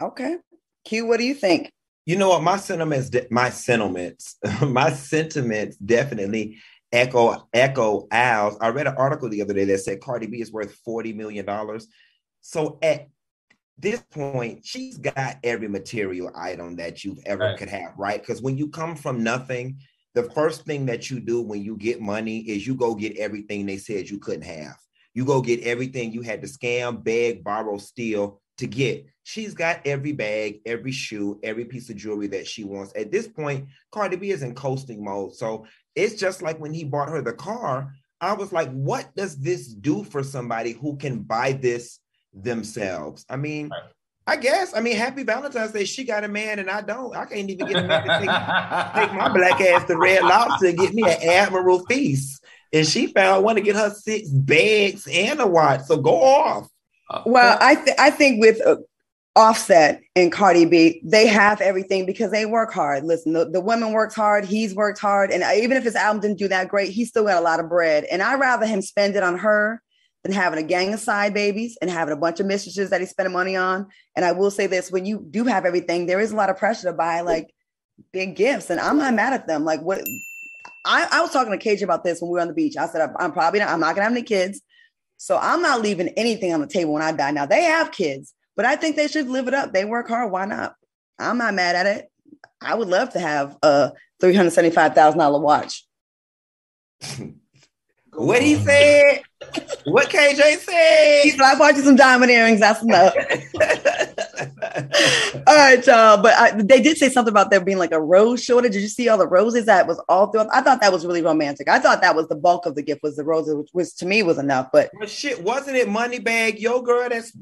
Okay. 0.00 0.36
Q, 0.84 1.06
what 1.06 1.18
do 1.18 1.24
you 1.24 1.34
think? 1.34 1.72
You 2.06 2.16
know 2.16 2.28
what? 2.30 2.42
My 2.42 2.56
sentiments, 2.56 3.10
my 3.30 3.50
sentiments, 3.50 4.36
my 4.62 4.90
sentiments 4.92 5.76
definitely 5.76 6.58
echo 6.92 7.48
echo 7.52 8.06
Al's. 8.10 8.56
I 8.60 8.68
read 8.68 8.86
an 8.86 8.96
article 8.96 9.28
the 9.28 9.42
other 9.42 9.54
day 9.54 9.64
that 9.64 9.78
said 9.78 10.00
Cardi 10.00 10.26
B 10.26 10.40
is 10.40 10.52
worth 10.52 10.74
forty 10.84 11.12
million 11.12 11.46
dollars. 11.46 11.86
So 12.42 12.78
at 12.82 13.08
this 13.78 14.00
point, 14.10 14.64
she's 14.64 14.98
got 14.98 15.38
every 15.42 15.68
material 15.68 16.30
item 16.36 16.76
that 16.76 17.04
you've 17.04 17.18
ever 17.24 17.44
right. 17.44 17.58
could 17.58 17.70
have, 17.70 17.94
right? 17.96 18.20
Because 18.20 18.42
when 18.42 18.56
you 18.56 18.68
come 18.68 18.94
from 18.94 19.24
nothing, 19.24 19.78
the 20.14 20.24
first 20.30 20.64
thing 20.64 20.86
that 20.86 21.10
you 21.10 21.20
do 21.20 21.40
when 21.40 21.62
you 21.62 21.76
get 21.76 22.00
money 22.00 22.38
is 22.40 22.66
you 22.66 22.74
go 22.74 22.94
get 22.94 23.16
everything 23.16 23.66
they 23.66 23.78
said 23.78 24.08
you 24.08 24.18
couldn't 24.18 24.42
have. 24.42 24.76
You 25.14 25.24
go 25.24 25.40
get 25.40 25.62
everything 25.62 26.12
you 26.12 26.22
had 26.22 26.42
to 26.42 26.48
scam, 26.48 27.02
beg, 27.02 27.42
borrow, 27.42 27.78
steal 27.78 28.40
to 28.58 28.66
get. 28.66 29.06
She's 29.22 29.54
got 29.54 29.80
every 29.86 30.12
bag, 30.12 30.60
every 30.66 30.92
shoe, 30.92 31.40
every 31.42 31.64
piece 31.64 31.88
of 31.88 31.96
jewelry 31.96 32.26
that 32.28 32.46
she 32.46 32.62
wants. 32.64 32.92
At 32.94 33.10
this 33.10 33.26
point, 33.26 33.68
Cardi 33.90 34.16
B 34.16 34.30
is 34.30 34.42
in 34.42 34.54
coasting 34.54 35.02
mode. 35.02 35.34
So 35.34 35.66
it's 35.94 36.14
just 36.14 36.42
like 36.42 36.60
when 36.60 36.74
he 36.74 36.84
bought 36.84 37.08
her 37.08 37.22
the 37.22 37.32
car, 37.32 37.94
I 38.20 38.34
was 38.34 38.52
like, 38.52 38.70
what 38.70 39.14
does 39.16 39.36
this 39.36 39.66
do 39.66 40.04
for 40.04 40.22
somebody 40.22 40.72
who 40.72 40.96
can 40.96 41.20
buy 41.20 41.52
this 41.52 42.00
themselves? 42.32 43.24
I 43.28 43.36
mean, 43.36 43.68
right. 43.68 43.82
I 44.26 44.36
guess. 44.36 44.74
I 44.74 44.80
mean, 44.80 44.96
happy 44.96 45.22
Valentine's 45.22 45.72
Day. 45.72 45.84
She 45.84 46.04
got 46.04 46.24
a 46.24 46.28
man 46.28 46.58
and 46.58 46.70
I 46.70 46.80
don't. 46.80 47.14
I 47.14 47.26
can't 47.26 47.48
even 47.50 47.66
get 47.66 47.84
a 47.84 47.86
man 47.86 48.02
to 48.02 48.08
take, 48.08 48.20
take 48.20 49.18
my 49.18 49.30
black 49.32 49.60
ass 49.60 49.86
to 49.86 49.96
Red 49.96 50.22
Lobster 50.22 50.68
and 50.68 50.78
get 50.78 50.94
me 50.94 51.02
an 51.02 51.22
Admiral 51.22 51.84
Feast. 51.86 52.42
And 52.72 52.86
she 52.86 53.08
found 53.08 53.44
one 53.44 53.56
to 53.56 53.60
get 53.60 53.76
her 53.76 53.90
six 53.90 54.28
bags 54.28 55.06
and 55.10 55.40
a 55.40 55.46
watch. 55.46 55.82
So 55.82 55.98
go 55.98 56.22
off. 56.22 56.68
Well, 57.26 57.58
I 57.60 57.74
th- 57.74 57.96
I 57.98 58.10
think 58.10 58.40
with 58.40 58.64
uh, 58.66 58.76
Offset 59.36 60.00
and 60.14 60.30
Cardi 60.30 60.64
B, 60.64 61.00
they 61.04 61.26
have 61.26 61.60
everything 61.60 62.06
because 62.06 62.30
they 62.30 62.46
work 62.46 62.72
hard. 62.72 63.04
Listen, 63.04 63.32
the, 63.32 63.50
the 63.50 63.60
woman 63.60 63.92
works 63.92 64.14
hard, 64.14 64.44
he's 64.44 64.74
worked 64.74 65.00
hard, 65.00 65.30
and 65.30 65.42
even 65.60 65.76
if 65.76 65.84
his 65.84 65.96
album 65.96 66.22
didn't 66.22 66.38
do 66.38 66.48
that 66.48 66.68
great, 66.68 66.90
he 66.90 67.04
still 67.04 67.24
got 67.24 67.38
a 67.38 67.44
lot 67.44 67.60
of 67.60 67.68
bread. 67.68 68.04
And 68.04 68.22
I'd 68.22 68.40
rather 68.40 68.66
him 68.66 68.80
spend 68.80 69.16
it 69.16 69.22
on 69.22 69.38
her 69.38 69.82
than 70.22 70.32
having 70.32 70.58
a 70.58 70.66
gang 70.66 70.94
of 70.94 71.00
side 71.00 71.34
babies 71.34 71.76
and 71.82 71.90
having 71.90 72.14
a 72.14 72.16
bunch 72.16 72.40
of 72.40 72.46
mistresses 72.46 72.90
that 72.90 73.00
he's 73.00 73.10
spending 73.10 73.32
money 73.32 73.56
on. 73.56 73.88
And 74.16 74.24
I 74.24 74.32
will 74.32 74.50
say 74.50 74.66
this: 74.66 74.90
when 74.90 75.04
you 75.04 75.26
do 75.30 75.44
have 75.44 75.66
everything, 75.66 76.06
there 76.06 76.20
is 76.20 76.32
a 76.32 76.36
lot 76.36 76.48
of 76.48 76.56
pressure 76.56 76.88
to 76.88 76.92
buy 76.92 77.20
like 77.20 77.52
big 78.12 78.36
gifts, 78.36 78.70
and 78.70 78.80
I'm 78.80 78.98
not 78.98 79.14
mad 79.14 79.32
at 79.32 79.46
them. 79.46 79.64
Like 79.64 79.80
what 79.80 80.00
I, 80.84 81.08
I 81.10 81.20
was 81.20 81.32
talking 81.32 81.56
to 81.56 81.64
KJ 81.64 81.82
about 81.82 82.04
this 82.04 82.20
when 82.20 82.30
we 82.30 82.34
were 82.34 82.40
on 82.40 82.48
the 82.48 82.54
beach. 82.54 82.76
I 82.76 82.86
said 82.86 83.00
I'm, 83.00 83.16
I'm 83.18 83.32
probably 83.32 83.60
not. 83.60 83.70
I'm 83.70 83.80
not 83.80 83.94
gonna 83.94 84.04
have 84.04 84.12
any 84.12 84.22
kids. 84.22 84.60
So 85.16 85.38
I'm 85.40 85.62
not 85.62 85.80
leaving 85.80 86.08
anything 86.10 86.52
on 86.52 86.60
the 86.60 86.66
table 86.66 86.92
when 86.92 87.02
I 87.02 87.12
die. 87.12 87.30
Now 87.30 87.46
they 87.46 87.62
have 87.62 87.92
kids, 87.92 88.34
but 88.56 88.66
I 88.66 88.76
think 88.76 88.96
they 88.96 89.08
should 89.08 89.28
live 89.28 89.48
it 89.48 89.54
up. 89.54 89.72
They 89.72 89.84
work 89.84 90.08
hard. 90.08 90.30
Why 90.30 90.44
not? 90.44 90.74
I'm 91.18 91.38
not 91.38 91.54
mad 91.54 91.76
at 91.76 91.86
it. 91.86 92.10
I 92.60 92.74
would 92.74 92.88
love 92.88 93.10
to 93.10 93.20
have 93.20 93.56
a 93.62 93.92
$375,000 94.22 95.40
watch. 95.40 95.86
what 98.14 98.42
he 98.42 98.56
said? 98.56 99.22
what 99.84 100.08
KJ 100.08 100.58
said? 100.58 101.22
He 101.22 101.30
said, 101.30 101.40
I 101.40 101.58
bought 101.58 101.76
you 101.76 101.82
some 101.82 101.96
diamond 101.96 102.30
earrings. 102.30 102.60
That's 102.60 102.82
enough. 102.82 103.14
all 105.46 105.56
right, 105.56 105.86
y'all. 105.86 106.22
But 106.22 106.34
I, 106.34 106.62
they 106.62 106.80
did 106.80 106.96
say 106.96 107.08
something 107.08 107.32
about 107.32 107.50
there 107.50 107.60
being 107.60 107.78
like 107.78 107.92
a 107.92 108.00
rose 108.00 108.42
shortage. 108.42 108.72
Did 108.72 108.82
you 108.82 108.88
see 108.88 109.08
all 109.08 109.18
the 109.18 109.28
roses 109.28 109.66
that 109.66 109.86
was 109.86 110.02
all 110.08 110.28
through? 110.28 110.46
I 110.52 110.62
thought 110.62 110.80
that 110.80 110.92
was 110.92 111.06
really 111.06 111.22
romantic. 111.22 111.68
I 111.68 111.78
thought 111.78 112.00
that 112.00 112.16
was 112.16 112.28
the 112.28 112.36
bulk 112.36 112.66
of 112.66 112.74
the 112.74 112.82
gift 112.82 113.02
was 113.02 113.16
the 113.16 113.24
roses, 113.24 113.54
which, 113.54 113.68
which 113.72 113.96
to 113.96 114.06
me 114.06 114.22
was 114.22 114.38
enough. 114.38 114.68
But 114.72 114.90
well, 114.98 115.08
shit, 115.08 115.42
wasn't 115.42 115.76
it 115.76 115.88
Moneybagg 115.88 116.58
Yo 116.58 116.80
girl 116.82 117.08
that's 117.08 117.32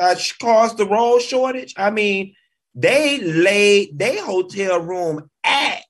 uh, 0.00 0.14
caused 0.40 0.78
the 0.78 0.86
rose 0.86 1.24
shortage? 1.24 1.74
I 1.76 1.90
mean, 1.90 2.34
they 2.74 3.20
laid 3.20 3.98
their 3.98 4.24
hotel 4.24 4.80
room 4.80 5.30
at 5.44 5.82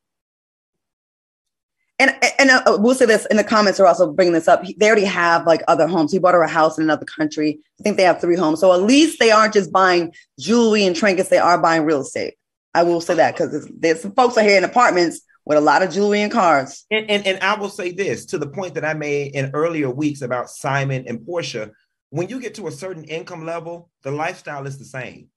and 2.02 2.34
and 2.38 2.50
uh, 2.50 2.78
we'll 2.80 2.94
say 2.94 3.06
this 3.06 3.26
in 3.26 3.36
the 3.36 3.44
comments 3.44 3.78
are 3.78 3.86
also 3.86 4.12
bringing 4.12 4.34
this 4.34 4.48
up. 4.48 4.64
They 4.76 4.86
already 4.86 5.04
have 5.04 5.46
like 5.46 5.62
other 5.68 5.86
homes. 5.86 6.12
He 6.12 6.18
bought 6.18 6.34
her 6.34 6.42
a 6.42 6.48
house 6.48 6.76
in 6.78 6.84
another 6.84 7.04
country. 7.04 7.60
I 7.78 7.82
think 7.82 7.96
they 7.96 8.02
have 8.02 8.20
three 8.20 8.36
homes. 8.36 8.60
So 8.60 8.72
at 8.72 8.82
least 8.82 9.18
they 9.20 9.30
aren't 9.30 9.54
just 9.54 9.72
buying 9.72 10.12
jewelry 10.38 10.84
and 10.84 10.96
trinkets. 10.96 11.28
They 11.28 11.38
are 11.38 11.60
buying 11.60 11.84
real 11.84 12.00
estate. 12.00 12.34
I 12.74 12.82
will 12.82 13.00
say 13.00 13.14
that 13.14 13.36
because 13.36 13.70
there's 13.78 14.00
some 14.00 14.12
folks 14.12 14.36
are 14.36 14.42
here 14.42 14.58
in 14.58 14.64
apartments 14.64 15.20
with 15.44 15.58
a 15.58 15.60
lot 15.60 15.82
of 15.82 15.90
jewelry 15.92 16.22
and 16.22 16.32
cars. 16.32 16.84
And, 16.90 17.08
and 17.10 17.26
and 17.26 17.38
I 17.40 17.54
will 17.58 17.68
say 17.68 17.92
this 17.92 18.26
to 18.26 18.38
the 18.38 18.48
point 18.48 18.74
that 18.74 18.84
I 18.84 18.94
made 18.94 19.34
in 19.34 19.50
earlier 19.54 19.90
weeks 19.90 20.22
about 20.22 20.50
Simon 20.50 21.04
and 21.06 21.20
Porsha. 21.20 21.70
When 22.10 22.28
you 22.28 22.40
get 22.40 22.54
to 22.56 22.66
a 22.66 22.72
certain 22.72 23.04
income 23.04 23.46
level, 23.46 23.90
the 24.02 24.10
lifestyle 24.10 24.66
is 24.66 24.78
the 24.78 24.84
same. 24.84 25.28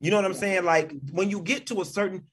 You 0.00 0.10
know 0.10 0.16
what 0.16 0.24
I'm 0.24 0.34
saying? 0.34 0.64
Like 0.64 0.92
when 1.12 1.30
you 1.30 1.40
get 1.40 1.66
to 1.66 1.80
a 1.80 1.84
certain 1.84 2.26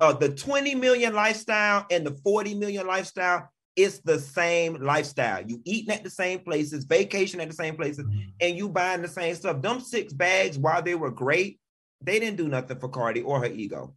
uh, 0.00 0.12
the 0.12 0.30
20 0.30 0.74
million 0.74 1.14
lifestyle 1.14 1.86
and 1.90 2.06
the 2.06 2.12
40 2.24 2.54
million 2.54 2.86
lifestyle 2.86 3.48
it's 3.78 4.00
the 4.00 4.18
same 4.18 4.82
lifestyle. 4.82 5.40
You 5.46 5.62
eating 5.64 5.94
at 5.94 6.02
the 6.02 6.10
same 6.10 6.40
places, 6.40 6.84
vacation 6.84 7.40
at 7.40 7.48
the 7.48 7.54
same 7.54 7.76
places, 7.76 8.04
mm-hmm. 8.04 8.30
and 8.40 8.56
you 8.56 8.68
buying 8.68 9.02
the 9.02 9.08
same 9.08 9.36
stuff. 9.36 9.62
Them 9.62 9.78
six 9.78 10.12
bags, 10.12 10.58
while 10.58 10.82
they 10.82 10.96
were 10.96 11.12
great, 11.12 11.60
they 12.02 12.18
didn't 12.18 12.38
do 12.38 12.48
nothing 12.48 12.80
for 12.80 12.88
Cardi 12.88 13.20
or 13.20 13.38
her 13.38 13.46
ego. 13.46 13.94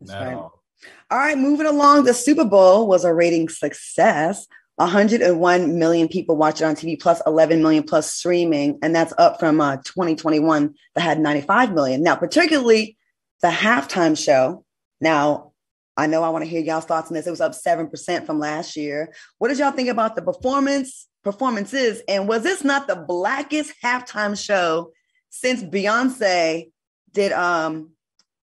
No. 0.00 0.14
Right. 0.14 0.34
All 0.34 1.18
right, 1.18 1.38
moving 1.38 1.66
along. 1.66 2.04
The 2.04 2.12
Super 2.12 2.44
Bowl 2.44 2.88
was 2.88 3.04
a 3.04 3.14
rating 3.14 3.48
success. 3.48 4.48
101 4.76 5.78
million 5.78 6.08
people 6.08 6.36
watch 6.36 6.60
it 6.60 6.64
on 6.64 6.74
TV, 6.74 7.00
plus 7.00 7.22
11 7.24 7.62
million 7.62 7.84
plus 7.84 8.10
streaming, 8.10 8.80
and 8.82 8.94
that's 8.94 9.14
up 9.18 9.38
from 9.38 9.60
uh, 9.60 9.76
2021 9.76 10.74
that 10.96 11.00
had 11.00 11.20
95 11.20 11.72
million. 11.72 12.02
Now, 12.02 12.16
particularly 12.16 12.96
the 13.42 13.48
halftime 13.48 14.18
show. 14.18 14.64
Now, 15.00 15.52
I 15.96 16.06
know 16.06 16.22
I 16.22 16.28
want 16.30 16.44
to 16.44 16.50
hear 16.50 16.60
y'all's 16.60 16.84
thoughts 16.84 17.08
on 17.08 17.14
this. 17.14 17.26
It 17.26 17.30
was 17.30 17.40
up 17.40 17.52
7% 17.52 18.26
from 18.26 18.38
last 18.38 18.76
year. 18.76 19.12
What 19.38 19.48
did 19.48 19.58
y'all 19.58 19.70
think 19.70 19.88
about 19.88 20.16
the 20.16 20.22
performance, 20.22 21.06
performances? 21.22 22.02
And 22.08 22.28
was 22.28 22.42
this 22.42 22.64
not 22.64 22.88
the 22.88 22.96
blackest 22.96 23.74
halftime 23.82 24.42
show 24.42 24.92
since 25.30 25.62
Beyonce 25.62 26.70
did 27.12 27.32
um 27.32 27.90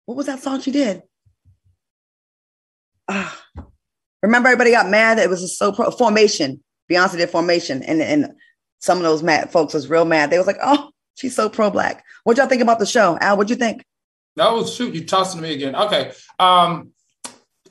what 0.05 0.15
was 0.15 0.27
that 0.27 0.41
song 0.41 0.61
she 0.61 0.71
did? 0.71 1.03
Uh, 3.07 3.29
remember 4.23 4.49
everybody 4.49 4.71
got 4.71 4.89
mad 4.89 5.17
that 5.17 5.25
it 5.25 5.29
was 5.29 5.57
so 5.57 5.71
pro 5.71 5.91
formation. 5.91 6.63
Beyonce 6.89 7.17
did 7.17 7.29
formation 7.29 7.83
and 7.83 8.01
and 8.01 8.33
some 8.79 8.97
of 8.97 9.03
those 9.03 9.23
mad 9.23 9.51
folks 9.51 9.73
was 9.73 9.89
real 9.89 10.05
mad. 10.05 10.29
They 10.29 10.37
was 10.37 10.47
like, 10.47 10.59
oh, 10.63 10.91
she's 11.15 11.35
so 11.35 11.49
pro 11.49 11.69
black. 11.69 12.03
What 12.23 12.37
y'all 12.37 12.47
think 12.47 12.61
about 12.61 12.79
the 12.79 12.85
show? 12.85 13.17
Al, 13.19 13.37
what'd 13.37 13.49
you 13.49 13.55
think? 13.55 13.83
No, 14.39 14.65
shoot, 14.65 14.95
you 14.95 15.03
tossing 15.03 15.41
to 15.41 15.45
me 15.45 15.53
again. 15.53 15.75
Okay. 15.75 16.13
Um, 16.39 16.91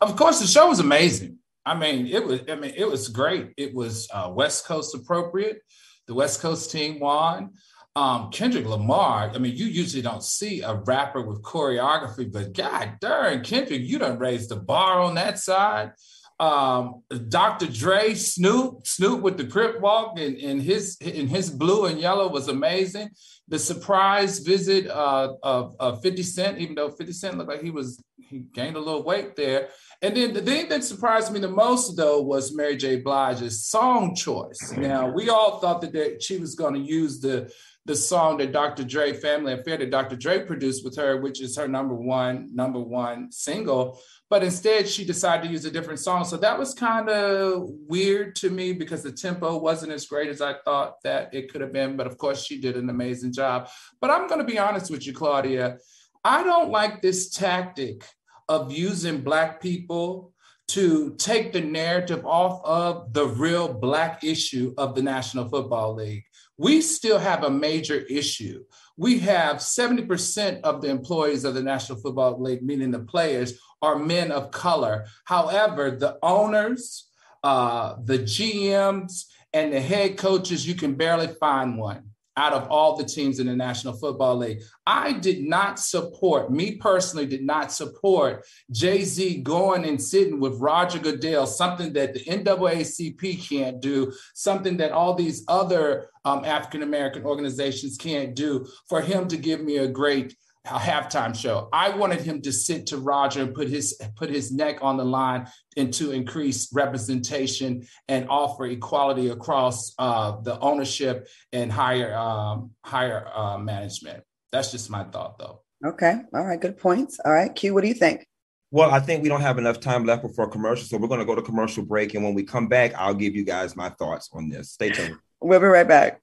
of 0.02 0.16
course, 0.16 0.38
the 0.38 0.46
show 0.46 0.68
was 0.68 0.80
amazing. 0.80 1.38
I 1.64 1.74
mean, 1.74 2.06
it 2.06 2.22
was. 2.24 2.40
I 2.46 2.56
mean, 2.56 2.74
it 2.76 2.86
was 2.86 3.08
great. 3.08 3.54
It 3.56 3.74
was 3.74 4.06
uh, 4.12 4.30
West 4.34 4.66
Coast 4.66 4.94
appropriate. 4.94 5.62
The 6.08 6.14
West 6.14 6.42
Coast 6.42 6.70
team 6.70 7.00
won. 7.00 7.54
Um, 7.96 8.30
Kendrick 8.30 8.66
Lamar. 8.66 9.32
I 9.34 9.38
mean, 9.38 9.56
you 9.56 9.64
usually 9.64 10.02
don't 10.02 10.22
see 10.22 10.60
a 10.60 10.74
rapper 10.74 11.22
with 11.22 11.42
choreography, 11.42 12.30
but 12.30 12.52
God 12.52 12.98
darn, 13.00 13.42
Kendrick, 13.42 13.82
you 13.82 13.98
done 13.98 14.18
raised 14.18 14.50
the 14.50 14.56
bar 14.56 15.00
on 15.00 15.14
that 15.14 15.38
side. 15.38 15.92
Um, 16.38 17.02
Dr. 17.28 17.66
Dre, 17.66 18.14
Snoop, 18.14 18.86
Snoop 18.86 19.22
with 19.22 19.38
the 19.38 19.46
Crip 19.46 19.80
Walk 19.80 20.18
and, 20.18 20.36
and 20.36 20.62
his 20.62 20.96
in 21.00 21.28
his 21.28 21.50
blue 21.50 21.86
and 21.86 21.98
yellow 21.98 22.28
was 22.28 22.48
amazing. 22.48 23.08
The 23.48 23.58
surprise 23.58 24.40
visit 24.40 24.88
uh, 24.88 25.34
of, 25.42 25.74
of 25.80 26.02
50 26.02 26.22
Cent, 26.22 26.58
even 26.58 26.74
though 26.74 26.90
50 26.90 27.12
Cent 27.12 27.38
looked 27.38 27.50
like 27.50 27.62
he 27.62 27.70
was 27.70 28.02
he 28.28 28.40
gained 28.40 28.76
a 28.76 28.80
little 28.80 29.02
weight 29.02 29.36
there. 29.36 29.68
And 30.02 30.16
then 30.16 30.32
the 30.34 30.42
thing 30.42 30.68
that 30.68 30.84
surprised 30.84 31.32
me 31.32 31.40
the 31.40 31.48
most, 31.48 31.96
though, 31.96 32.20
was 32.20 32.54
Mary 32.54 32.76
J. 32.76 32.96
Blige's 33.00 33.66
song 33.66 34.14
choice. 34.14 34.72
Now, 34.76 35.10
we 35.10 35.28
all 35.28 35.60
thought 35.60 35.80
that, 35.80 35.92
that 35.92 36.22
she 36.22 36.36
was 36.36 36.54
going 36.54 36.74
to 36.74 36.80
use 36.80 37.20
the 37.20 37.50
the 37.88 37.96
song 37.96 38.36
that 38.36 38.52
Dr. 38.52 38.84
Dre, 38.84 39.14
Family 39.14 39.54
Affair, 39.54 39.78
that 39.78 39.90
Dr. 39.90 40.14
Dre 40.14 40.44
produced 40.44 40.84
with 40.84 40.94
her, 40.96 41.16
which 41.16 41.40
is 41.40 41.56
her 41.56 41.66
number 41.66 41.94
one, 41.94 42.54
number 42.54 42.78
one 42.78 43.32
single. 43.32 43.98
But 44.28 44.44
instead, 44.44 44.86
she 44.86 45.06
decided 45.06 45.46
to 45.46 45.50
use 45.50 45.64
a 45.64 45.70
different 45.70 45.98
song. 45.98 46.26
So 46.26 46.36
that 46.36 46.58
was 46.58 46.74
kind 46.74 47.08
of 47.08 47.66
weird 47.88 48.36
to 48.36 48.50
me 48.50 48.74
because 48.74 49.02
the 49.02 49.10
tempo 49.10 49.56
wasn't 49.56 49.92
as 49.92 50.06
great 50.06 50.28
as 50.28 50.42
I 50.42 50.56
thought 50.66 51.02
that 51.02 51.32
it 51.32 51.50
could 51.50 51.62
have 51.62 51.72
been. 51.72 51.96
But 51.96 52.06
of 52.06 52.18
course, 52.18 52.44
she 52.44 52.60
did 52.60 52.76
an 52.76 52.90
amazing 52.90 53.32
job. 53.32 53.70
But 54.02 54.10
I'm 54.10 54.28
going 54.28 54.40
to 54.40 54.52
be 54.52 54.58
honest 54.58 54.90
with 54.90 55.06
you, 55.06 55.14
Claudia. 55.14 55.78
I 56.22 56.42
don't 56.42 56.70
like 56.70 57.00
this 57.00 57.30
tactic 57.30 58.04
of 58.50 58.70
using 58.70 59.22
Black 59.22 59.62
people 59.62 60.34
to 60.68 61.14
take 61.16 61.54
the 61.54 61.62
narrative 61.62 62.26
off 62.26 62.62
of 62.66 63.14
the 63.14 63.26
real 63.26 63.72
Black 63.72 64.22
issue 64.22 64.74
of 64.76 64.94
the 64.94 65.00
National 65.02 65.48
Football 65.48 65.94
League. 65.94 66.24
We 66.58 66.80
still 66.80 67.18
have 67.18 67.44
a 67.44 67.50
major 67.50 68.00
issue. 68.10 68.64
We 68.96 69.20
have 69.20 69.58
70% 69.58 70.60
of 70.62 70.82
the 70.82 70.88
employees 70.88 71.44
of 71.44 71.54
the 71.54 71.62
National 71.62 72.00
Football 72.00 72.42
League, 72.42 72.62
meaning 72.62 72.90
the 72.90 72.98
players, 72.98 73.60
are 73.80 73.96
men 73.96 74.32
of 74.32 74.50
color. 74.50 75.06
However, 75.24 75.92
the 75.92 76.18
owners, 76.20 77.08
uh, 77.44 77.94
the 78.04 78.18
GMs, 78.18 79.26
and 79.52 79.72
the 79.72 79.80
head 79.80 80.18
coaches, 80.18 80.66
you 80.66 80.74
can 80.74 80.94
barely 80.94 81.28
find 81.28 81.78
one 81.78 82.10
out 82.38 82.52
of 82.52 82.70
all 82.70 82.96
the 82.96 83.04
teams 83.04 83.40
in 83.40 83.48
the 83.48 83.56
National 83.56 83.92
Football 83.92 84.36
League. 84.36 84.62
I 84.86 85.12
did 85.12 85.42
not 85.42 85.80
support, 85.80 86.52
me 86.52 86.76
personally, 86.76 87.26
did 87.26 87.42
not 87.42 87.72
support 87.72 88.46
Jay 88.70 89.02
Z 89.02 89.42
going 89.42 89.84
and 89.84 90.00
sitting 90.00 90.38
with 90.38 90.60
Roger 90.60 91.00
Goodell, 91.00 91.48
something 91.48 91.92
that 91.94 92.14
the 92.14 92.20
NAACP 92.20 93.48
can't 93.48 93.80
do, 93.80 94.12
something 94.34 94.76
that 94.76 94.92
all 94.92 95.14
these 95.14 95.44
other 95.48 96.10
um, 96.24 96.44
African 96.44 96.82
American 96.84 97.24
organizations 97.24 97.96
can't 97.96 98.36
do, 98.36 98.64
for 98.88 99.00
him 99.00 99.26
to 99.28 99.36
give 99.36 99.60
me 99.60 99.78
a 99.78 99.88
great 99.88 100.36
halftime 100.76 101.34
show. 101.34 101.68
I 101.72 101.90
wanted 101.90 102.20
him 102.20 102.42
to 102.42 102.52
sit 102.52 102.86
to 102.88 102.98
Roger 102.98 103.42
and 103.42 103.54
put 103.54 103.68
his 103.68 104.00
put 104.16 104.30
his 104.30 104.52
neck 104.52 104.78
on 104.82 104.96
the 104.96 105.04
line 105.04 105.48
and 105.76 105.92
to 105.94 106.10
increase 106.12 106.72
representation 106.72 107.86
and 108.08 108.26
offer 108.28 108.66
equality 108.66 109.28
across 109.28 109.94
uh, 109.98 110.40
the 110.40 110.58
ownership 110.60 111.28
and 111.52 111.70
higher 111.72 112.14
um, 112.14 112.70
higher 112.84 113.26
uh, 113.34 113.58
management. 113.58 114.24
That's 114.52 114.70
just 114.70 114.90
my 114.90 115.04
thought, 115.04 115.38
though. 115.38 115.62
Okay. 115.84 116.14
All 116.34 116.44
right. 116.44 116.60
Good 116.60 116.76
points. 116.76 117.20
All 117.24 117.32
right. 117.32 117.54
Q, 117.54 117.74
what 117.74 117.82
do 117.82 117.88
you 117.88 117.94
think? 117.94 118.26
Well, 118.70 118.90
I 118.90 119.00
think 119.00 119.22
we 119.22 119.30
don't 119.30 119.40
have 119.40 119.56
enough 119.56 119.80
time 119.80 120.04
left 120.04 120.22
before 120.22 120.48
commercial, 120.48 120.84
so 120.84 120.98
we're 120.98 121.08
going 121.08 121.20
to 121.20 121.26
go 121.26 121.34
to 121.34 121.40
commercial 121.40 121.84
break, 121.84 122.14
and 122.14 122.22
when 122.22 122.34
we 122.34 122.42
come 122.42 122.68
back, 122.68 122.92
I'll 122.94 123.14
give 123.14 123.34
you 123.34 123.42
guys 123.42 123.74
my 123.74 123.88
thoughts 123.88 124.28
on 124.32 124.50
this. 124.50 124.72
Stay 124.72 124.90
tuned. 124.90 125.16
We'll 125.40 125.60
be 125.60 125.66
right 125.66 125.88
back. 125.88 126.20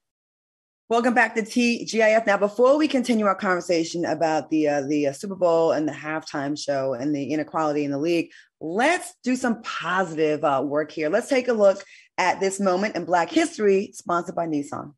Welcome 0.87 1.15
back 1.15 1.33
to 1.33 1.41
TGIF. 1.41 2.27
Now, 2.27 2.37
before 2.37 2.77
we 2.77 2.87
continue 2.87 3.25
our 3.25 3.33
conversation 3.33 4.05
about 4.05 4.51
the 4.51 4.67
uh, 4.69 4.81
the 4.81 5.07
uh, 5.07 5.13
Super 5.13 5.33
Bowl 5.33 5.71
and 5.71 5.87
the 5.87 5.91
halftime 5.91 6.55
show 6.55 6.93
and 6.93 7.13
the 7.13 7.33
inequality 7.33 7.85
in 7.85 7.89
the 7.89 7.97
league, 7.97 8.29
let's 8.61 9.15
do 9.23 9.35
some 9.35 9.63
positive 9.63 10.43
uh, 10.43 10.61
work 10.63 10.91
here. 10.91 11.09
Let's 11.09 11.27
take 11.27 11.47
a 11.47 11.53
look 11.53 11.83
at 12.19 12.39
this 12.39 12.59
moment 12.59 12.95
in 12.95 13.03
Black 13.03 13.31
history, 13.31 13.93
sponsored 13.95 14.35
by 14.35 14.45
Nissan. 14.45 14.93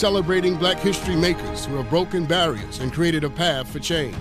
Celebrating 0.00 0.56
Black 0.56 0.78
history 0.78 1.14
makers 1.14 1.66
who 1.66 1.76
have 1.76 1.90
broken 1.90 2.24
barriers 2.24 2.78
and 2.78 2.90
created 2.90 3.22
a 3.22 3.28
path 3.28 3.70
for 3.70 3.80
change. 3.80 4.16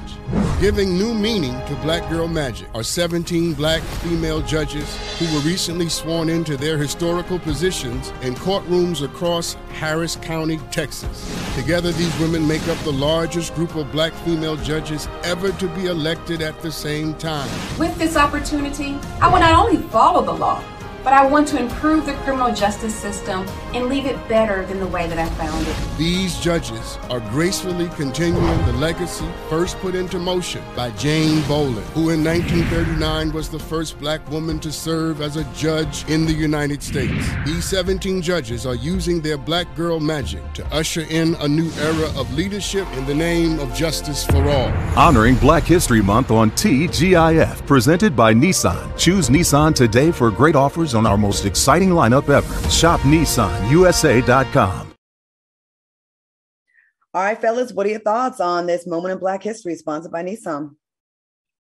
Giving 0.59 0.97
new 0.97 1.13
meaning 1.13 1.53
to 1.67 1.75
Black 1.75 2.09
Girl 2.09 2.27
Magic 2.27 2.67
are 2.75 2.83
17 2.83 3.53
black 3.53 3.81
female 4.03 4.41
judges 4.41 4.97
who 5.17 5.33
were 5.33 5.39
recently 5.39 5.87
sworn 5.87 6.27
into 6.27 6.57
their 6.57 6.77
historical 6.77 7.39
positions 7.39 8.09
in 8.23 8.35
courtrooms 8.35 9.05
across 9.05 9.53
Harris 9.71 10.17
County, 10.17 10.57
Texas. 10.69 11.33
Together, 11.55 11.93
these 11.93 12.19
women 12.19 12.45
make 12.45 12.67
up 12.67 12.77
the 12.79 12.91
largest 12.91 13.55
group 13.55 13.73
of 13.75 13.89
black 13.93 14.11
female 14.25 14.57
judges 14.57 15.07
ever 15.23 15.53
to 15.53 15.67
be 15.69 15.85
elected 15.85 16.41
at 16.41 16.61
the 16.61 16.73
same 16.73 17.13
time. 17.13 17.49
With 17.79 17.97
this 17.97 18.17
opportunity, 18.17 18.97
I 19.21 19.31
will 19.31 19.39
not 19.39 19.57
only 19.57 19.81
follow 19.87 20.25
the 20.25 20.33
law, 20.33 20.61
but 21.03 21.13
I 21.13 21.25
want 21.25 21.47
to 21.49 21.59
improve 21.59 22.05
the 22.05 22.13
criminal 22.23 22.53
justice 22.53 22.95
system 22.95 23.45
and 23.73 23.87
leave 23.87 24.05
it 24.05 24.15
better 24.27 24.65
than 24.65 24.79
the 24.79 24.87
way 24.87 25.07
that 25.07 25.17
I 25.17 25.27
found 25.35 25.67
it. 25.67 25.75
These 25.97 26.39
judges 26.39 26.97
are 27.09 27.19
gracefully 27.31 27.89
continuing 27.95 28.65
the 28.65 28.73
legacy 28.73 29.27
first 29.49 29.77
put 29.79 29.95
into 29.95 30.19
motion 30.19 30.63
by 30.75 30.91
Jane 30.91 31.41
Bolin, 31.43 31.83
who 31.93 32.09
in 32.09 32.23
1939 32.23 33.31
was 33.31 33.49
the 33.49 33.59
first 33.59 33.99
black 33.99 34.27
woman 34.29 34.59
to 34.59 34.71
serve 34.71 35.21
as 35.21 35.37
a 35.37 35.43
judge 35.55 36.07
in 36.09 36.25
the 36.25 36.33
United 36.33 36.83
States. 36.83 37.25
These 37.45 37.65
17 37.65 38.21
judges 38.21 38.65
are 38.65 38.75
using 38.75 39.21
their 39.21 39.37
black 39.37 39.73
girl 39.75 39.99
magic 39.99 40.41
to 40.53 40.65
usher 40.67 41.05
in 41.09 41.35
a 41.35 41.47
new 41.47 41.69
era 41.79 42.07
of 42.19 42.33
leadership 42.33 42.87
in 42.93 43.05
the 43.05 43.15
name 43.15 43.59
of 43.59 43.73
justice 43.73 44.25
for 44.25 44.47
all. 44.49 44.69
Honoring 44.97 45.35
Black 45.35 45.63
History 45.63 46.01
Month 46.01 46.31
on 46.31 46.51
TGIF, 46.51 47.65
presented 47.65 48.15
by 48.15 48.33
Nissan. 48.33 48.97
Choose 48.97 49.29
Nissan 49.29 49.73
today 49.75 50.11
for 50.11 50.31
great 50.31 50.55
offers 50.55 50.88
on 50.93 51.05
our 51.05 51.17
most 51.17 51.45
exciting 51.45 51.89
lineup 51.89 52.29
ever. 52.29 52.69
Shop 52.69 52.99
NissanUSA.com. 53.01 54.89
All 57.11 57.23
right, 57.23 57.41
fellas, 57.41 57.73
what 57.73 57.87
are 57.87 57.89
your 57.89 57.99
thoughts 57.99 58.39
on 58.39 58.67
this 58.67 58.85
moment 58.85 59.13
in 59.13 59.17
Black 59.17 59.41
history 59.41 59.75
sponsored 59.75 60.11
by 60.11 60.23
Nissan? 60.23 60.75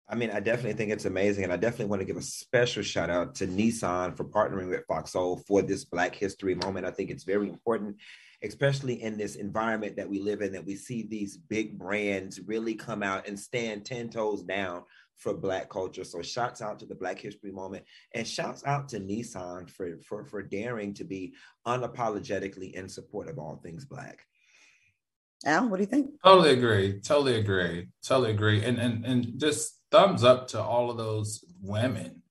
I 0.07 0.15
mean, 0.15 0.29
I 0.29 0.39
definitely 0.39 0.73
think 0.73 0.91
it's 0.91 1.05
amazing. 1.05 1.43
And 1.43 1.53
I 1.53 1.57
definitely 1.57 1.85
want 1.85 2.01
to 2.01 2.05
give 2.05 2.17
a 2.17 2.21
special 2.21 2.83
shout 2.83 3.09
out 3.09 3.33
to 3.35 3.47
Nissan 3.47 4.15
for 4.15 4.25
partnering 4.25 4.69
with 4.69 4.85
Fox 4.87 5.11
Soul 5.11 5.41
for 5.47 5.63
this 5.63 5.85
Black 5.85 6.13
History 6.13 6.53
moment. 6.53 6.85
I 6.85 6.91
think 6.91 7.09
it's 7.09 7.23
very 7.23 7.49
important, 7.49 7.97
especially 8.43 9.01
in 9.01 9.17
this 9.17 9.35
environment 9.35 9.95
that 9.95 10.09
we 10.09 10.19
live 10.19 10.41
in, 10.41 10.51
that 10.53 10.65
we 10.65 10.75
see 10.75 11.03
these 11.03 11.37
big 11.37 11.79
brands 11.79 12.39
really 12.39 12.75
come 12.75 13.01
out 13.01 13.27
and 13.27 13.39
stand 13.39 13.85
10 13.85 14.09
toes 14.09 14.43
down 14.43 14.83
for 15.19 15.33
Black 15.33 15.69
culture. 15.69 16.03
So 16.03 16.21
shouts 16.21 16.61
out 16.61 16.79
to 16.79 16.85
the 16.85 16.95
Black 16.95 17.19
History 17.19 17.51
Moment 17.51 17.83
and 18.15 18.25
shouts 18.25 18.65
out 18.65 18.89
to 18.89 18.99
Nissan 18.99 19.69
for, 19.69 19.99
for, 20.01 20.25
for 20.25 20.41
daring 20.41 20.93
to 20.95 21.03
be 21.03 21.33
unapologetically 21.67 22.73
in 22.73 22.89
support 22.89 23.29
of 23.29 23.37
all 23.37 23.57
things 23.57 23.85
Black. 23.85 24.25
Al, 25.45 25.69
what 25.69 25.77
do 25.77 25.83
you 25.83 25.87
think? 25.87 26.11
Totally 26.23 26.51
agree. 26.51 26.99
Totally 26.99 27.35
agree. 27.39 27.87
Totally 28.03 28.31
agree. 28.31 28.63
And 28.63 28.77
and 28.77 29.05
and 29.05 29.39
just 29.39 29.79
thumbs 29.89 30.23
up 30.23 30.49
to 30.49 30.61
all 30.61 30.91
of 30.91 30.97
those 30.97 31.45
women 31.61 32.23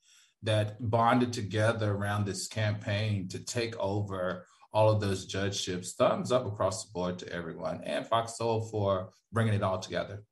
that 0.42 0.76
bonded 0.78 1.33
together 1.33 1.92
around 1.92 2.26
this 2.26 2.49
campaign 2.49 3.28
to 3.28 3.38
take 3.38 3.76
over 3.78 4.45
all 4.75 4.90
of 4.90 5.00
those 5.00 5.25
judgeships. 5.25 5.95
Thumbs 5.95 6.30
up 6.30 6.47
across 6.47 6.85
the 6.85 6.92
board 6.92 7.18
to 7.21 7.33
everyone 7.33 7.83
and 7.85 8.07
Fox 8.07 8.33
Foxhole 8.33 8.68
for 8.71 9.11
bringing 9.33 9.54
it 9.54 9.62
all 9.62 9.78
together. 9.78 10.23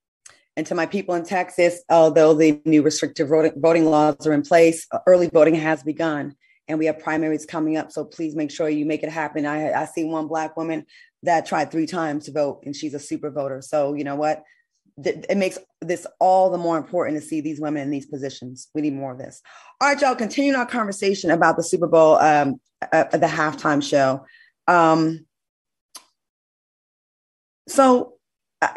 And 0.57 0.67
to 0.69 0.75
my 0.75 0.87
people 0.87 1.15
in 1.15 1.25
Texas, 1.25 1.83
although 1.91 2.33
the 2.33 2.61
new 2.65 2.83
restrictive 2.83 3.29
voting 3.29 3.85
laws 3.87 4.27
are 4.27 4.33
in 4.33 4.43
place, 4.43 4.87
early 5.07 5.29
voting 5.29 5.55
has 5.55 5.83
begun. 5.83 6.35
and 6.69 6.79
we 6.79 6.87
have 6.87 6.99
primaries 6.99 7.47
coming 7.47 7.77
up. 7.77 7.93
So 7.93 8.05
please 8.05 8.35
make 8.35 8.51
sure 8.51 8.69
you 8.69 8.87
make 8.87 9.03
it 9.03 9.11
happen. 9.11 9.47
I, 9.47 9.73
I 9.73 9.85
see 9.87 10.05
one 10.05 10.27
Black 10.27 10.57
woman 10.57 10.85
that 11.23 11.47
tried 11.47 11.71
three 11.71 11.87
times 11.87 12.27
to 12.27 12.33
vote, 12.33 12.63
and 12.65 12.75
she's 12.75 12.95
a 12.95 12.99
super 12.99 13.31
voter. 13.31 13.63
So, 13.63 13.95
you 13.95 14.05
know 14.05 14.17
what? 14.17 14.43
It 15.05 15.37
makes 15.37 15.59
this 15.83 16.07
all 16.21 16.51
the 16.51 16.59
more 16.59 16.79
important 16.79 17.21
to 17.21 17.27
see 17.27 17.41
these 17.41 17.61
women 17.61 17.83
in 17.83 17.91
these 17.91 18.07
positions. 18.07 18.69
We 18.75 18.81
need 18.81 18.95
more 18.95 19.13
of 19.13 19.19
this. 19.19 19.43
All 19.81 19.89
right, 19.89 20.01
y'all, 20.01 20.15
continuing 20.15 20.59
our 20.59 20.67
conversation 20.67 21.31
about 21.31 21.57
the 21.57 21.63
Super 21.63 21.87
Bowl, 21.87 22.17
um, 22.17 22.61
uh, 22.93 23.05
the 23.05 23.27
halftime 23.27 23.83
show. 23.83 24.25
Um, 24.67 25.27
so, 27.69 28.15
uh, 28.63 28.69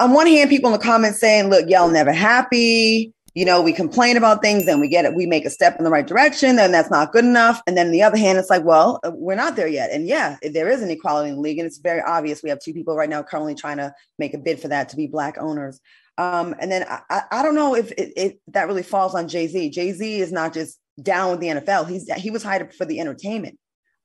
on 0.00 0.12
one 0.12 0.26
hand, 0.26 0.50
people 0.50 0.72
in 0.72 0.78
the 0.78 0.84
comments 0.84 1.20
saying, 1.20 1.50
look, 1.50 1.68
y'all 1.68 1.88
never 1.88 2.12
happy 2.12 3.12
you 3.38 3.44
know, 3.44 3.62
we 3.62 3.72
complain 3.72 4.16
about 4.16 4.42
things 4.42 4.66
and 4.66 4.80
we 4.80 4.88
get 4.88 5.04
it, 5.04 5.14
we 5.14 5.24
make 5.24 5.44
a 5.44 5.50
step 5.50 5.76
in 5.78 5.84
the 5.84 5.90
right 5.90 6.08
direction, 6.08 6.58
and 6.58 6.74
that's 6.74 6.90
not 6.90 7.12
good 7.12 7.24
enough. 7.24 7.62
And 7.68 7.76
then 7.76 7.92
the 7.92 8.02
other 8.02 8.16
hand, 8.16 8.36
it's 8.36 8.50
like, 8.50 8.64
well, 8.64 8.98
uh, 9.04 9.12
we're 9.14 9.36
not 9.36 9.54
there 9.54 9.68
yet. 9.68 9.92
And 9.92 10.08
yeah, 10.08 10.38
there 10.42 10.68
is 10.68 10.82
an 10.82 10.90
equality 10.90 11.28
in 11.30 11.36
the 11.36 11.40
league, 11.40 11.58
and 11.58 11.66
it's 11.66 11.78
very 11.78 12.00
obvious. 12.00 12.42
We 12.42 12.50
have 12.50 12.58
two 12.58 12.72
people 12.72 12.96
right 12.96 13.08
now 13.08 13.22
currently 13.22 13.54
trying 13.54 13.76
to 13.76 13.94
make 14.18 14.34
a 14.34 14.38
bid 14.38 14.58
for 14.58 14.66
that 14.66 14.88
to 14.88 14.96
be 14.96 15.06
black 15.06 15.36
owners. 15.38 15.78
Um, 16.16 16.56
and 16.58 16.68
then 16.72 16.84
I, 16.88 17.22
I 17.30 17.42
don't 17.44 17.54
know 17.54 17.76
if 17.76 17.92
it, 17.92 18.12
it, 18.16 18.40
that 18.48 18.66
really 18.66 18.82
falls 18.82 19.14
on 19.14 19.28
Jay 19.28 19.46
Z. 19.46 19.70
Jay 19.70 19.92
Z 19.92 20.20
is 20.20 20.32
not 20.32 20.52
just 20.52 20.76
down 21.00 21.30
with 21.30 21.38
the 21.38 21.46
NFL. 21.46 21.88
He's 21.88 22.12
he 22.14 22.32
was 22.32 22.42
hired 22.42 22.74
for 22.74 22.86
the 22.86 22.98
entertainment 22.98 23.56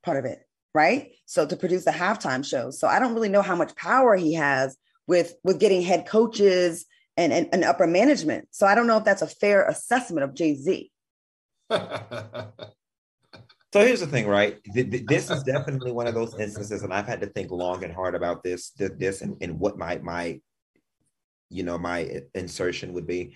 part 0.04 0.16
of 0.16 0.26
it, 0.26 0.38
right? 0.74 1.10
So 1.26 1.44
to 1.44 1.56
produce 1.56 1.84
the 1.84 1.90
halftime 1.90 2.46
show. 2.46 2.70
So 2.70 2.86
I 2.86 3.00
don't 3.00 3.14
really 3.14 3.30
know 3.30 3.42
how 3.42 3.56
much 3.56 3.74
power 3.74 4.14
he 4.14 4.34
has 4.34 4.76
with 5.06 5.34
with 5.44 5.60
getting 5.60 5.82
head 5.82 6.06
coaches 6.06 6.86
and, 7.16 7.32
and, 7.32 7.48
and 7.52 7.64
upper 7.64 7.86
management. 7.86 8.48
So 8.50 8.66
I 8.66 8.74
don't 8.74 8.86
know 8.86 8.98
if 8.98 9.04
that's 9.04 9.22
a 9.22 9.26
fair 9.26 9.66
assessment 9.66 10.24
of 10.24 10.34
Jay 10.34 10.54
Z. 10.54 10.90
So 13.74 13.80
here's 13.80 13.98
the 13.98 14.06
thing, 14.06 14.28
right? 14.28 14.60
This 14.72 15.28
is 15.32 15.42
definitely 15.42 15.90
one 15.90 16.06
of 16.06 16.14
those 16.14 16.38
instances, 16.38 16.84
and 16.84 16.94
I've 16.94 17.08
had 17.08 17.20
to 17.22 17.26
think 17.26 17.50
long 17.50 17.82
and 17.82 17.92
hard 17.92 18.14
about 18.14 18.44
this, 18.44 18.70
this, 18.70 19.20
and, 19.20 19.36
and 19.40 19.58
what 19.58 19.76
my 19.76 19.98
my, 19.98 20.40
you 21.50 21.64
know, 21.64 21.76
my 21.76 22.22
insertion 22.36 22.92
would 22.92 23.08
be. 23.08 23.34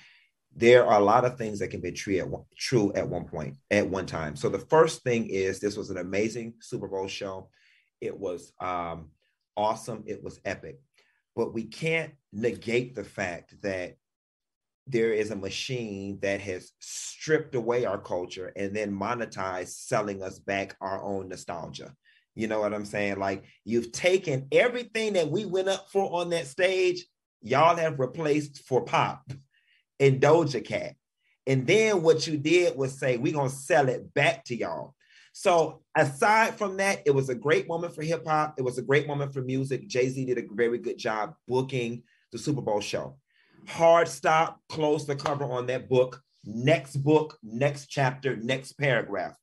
There 0.55 0.87
are 0.87 1.01
a 1.01 1.05
lot 1.05 1.25
of 1.25 1.37
things 1.37 1.59
that 1.59 1.73
can 1.73 1.81
be 1.81 1.91
true 1.91 2.19
at 2.19 2.29
one, 2.29 2.45
true 2.57 2.93
at 2.95 3.09
one 3.09 3.25
point, 3.25 3.57
at 3.73 3.91
one 3.91 4.07
time. 4.07 4.37
So 4.37 4.49
the 4.49 4.61
first 4.61 5.03
thing 5.03 5.27
is 5.27 5.59
this 5.59 5.77
was 5.77 5.91
an 5.91 5.99
amazing 5.99 6.55
Super 6.61 6.87
Bowl 6.87 7.09
show. 7.09 7.51
It 8.01 8.17
was 8.17 8.53
um, 8.61 9.11
awesome. 9.57 10.05
It 10.07 10.23
was 10.23 10.39
epic 10.45 10.79
but 11.39 11.55
we 11.55 11.63
can't 11.63 12.11
negate 12.33 12.97
the 12.97 13.05
fact 13.05 13.55
that 13.63 13.95
there 14.89 15.13
is 15.13 15.31
a 15.31 15.37
machine 15.37 16.19
that 16.21 16.41
has 16.41 16.73
stripped 16.81 17.55
away 17.55 17.85
our 17.85 17.97
culture 17.97 18.53
and 18.57 18.75
then 18.75 18.91
monetized 18.91 19.69
selling 19.69 20.21
us 20.21 20.41
back 20.41 20.75
our 20.81 21.01
own 21.01 21.29
nostalgia. 21.29 21.95
You 22.35 22.49
know 22.49 22.59
what 22.59 22.75
I'm 22.75 22.85
saying? 22.85 23.21
Like 23.21 23.45
you've 23.65 23.93
taken 23.93 24.49
everything 24.51 25.13
that 25.13 25.31
we 25.31 25.45
went 25.45 25.69
up 25.69 25.89
for 25.93 26.21
on 26.21 26.31
that 26.31 26.49
stage, 26.49 27.07
y'all 27.41 27.77
have 27.77 28.01
replaced 28.01 28.65
for 28.67 28.85
pop 28.85 29.31
and 30.01 30.21
Doja 30.21 30.65
Cat. 30.65 30.97
And 31.47 31.69
then 31.69 32.03
what 32.03 32.27
you 32.27 32.37
did 32.37 32.77
was 32.77 32.99
say, 32.99 33.17
we're 33.17 33.33
going 33.33 33.51
to 33.51 33.57
sell 33.57 33.89
it 33.89 34.13
back 34.13 34.45
to 34.47 34.57
y'all. 34.57 34.97
So 35.39 35.83
aside 35.97 36.59
from 36.59 36.79
that, 36.79 37.03
it 37.07 37.13
was 37.13 37.29
a 37.29 37.35
great 37.37 37.69
moment 37.69 37.95
for 37.95 38.03
hip 38.03 38.27
hop. 38.27 38.55
It 38.59 38.63
was 38.63 38.77
a 38.77 38.83
great 38.83 39.07
moment 39.07 39.33
for 39.33 39.41
music. 39.41 39.87
Jay 39.87 40.09
Z 40.09 40.25
did 40.25 40.37
a 40.37 40.43
very 40.53 40.79
good 40.79 40.99
job 40.99 41.35
booking 41.47 42.03
the 42.33 42.39
Super 42.39 42.61
Bowl 42.61 42.81
show. 42.81 43.19
Hard 43.69 44.09
stop, 44.09 44.61
close 44.69 45.07
the 45.07 45.15
cover 45.15 45.45
on 45.45 45.67
that 45.67 45.89
book. 45.89 46.21
Next 46.45 46.97
book, 46.97 47.39
next 47.41 47.87
chapter, 47.87 48.35
next 48.35 48.73
paragraph. 48.73 49.37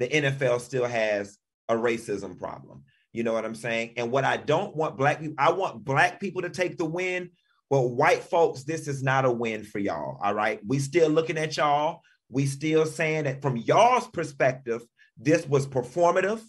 The 0.00 0.06
NFL 0.06 0.60
still 0.60 0.84
has 0.84 1.38
a 1.70 1.76
racism 1.76 2.38
problem. 2.38 2.84
You 3.14 3.22
know 3.22 3.32
what 3.32 3.46
I'm 3.46 3.54
saying? 3.54 3.94
And 3.96 4.10
what 4.10 4.24
I 4.24 4.36
don't 4.36 4.76
want 4.76 4.98
black 4.98 5.20
people, 5.20 5.36
I 5.38 5.50
want 5.52 5.82
black 5.82 6.20
people 6.20 6.42
to 6.42 6.50
take 6.50 6.76
the 6.76 6.84
win, 6.84 7.30
but 7.70 7.88
white 7.88 8.22
folks, 8.22 8.64
this 8.64 8.86
is 8.86 9.02
not 9.02 9.24
a 9.24 9.32
win 9.32 9.64
for 9.64 9.78
y'all. 9.78 10.18
All 10.22 10.34
right. 10.34 10.60
We 10.66 10.78
still 10.78 11.08
looking 11.08 11.38
at 11.38 11.56
y'all. 11.56 12.02
We 12.28 12.44
still 12.44 12.84
saying 12.84 13.24
that 13.24 13.40
from 13.40 13.56
y'all's 13.56 14.08
perspective, 14.08 14.82
this 15.16 15.46
was 15.46 15.66
performative, 15.66 16.40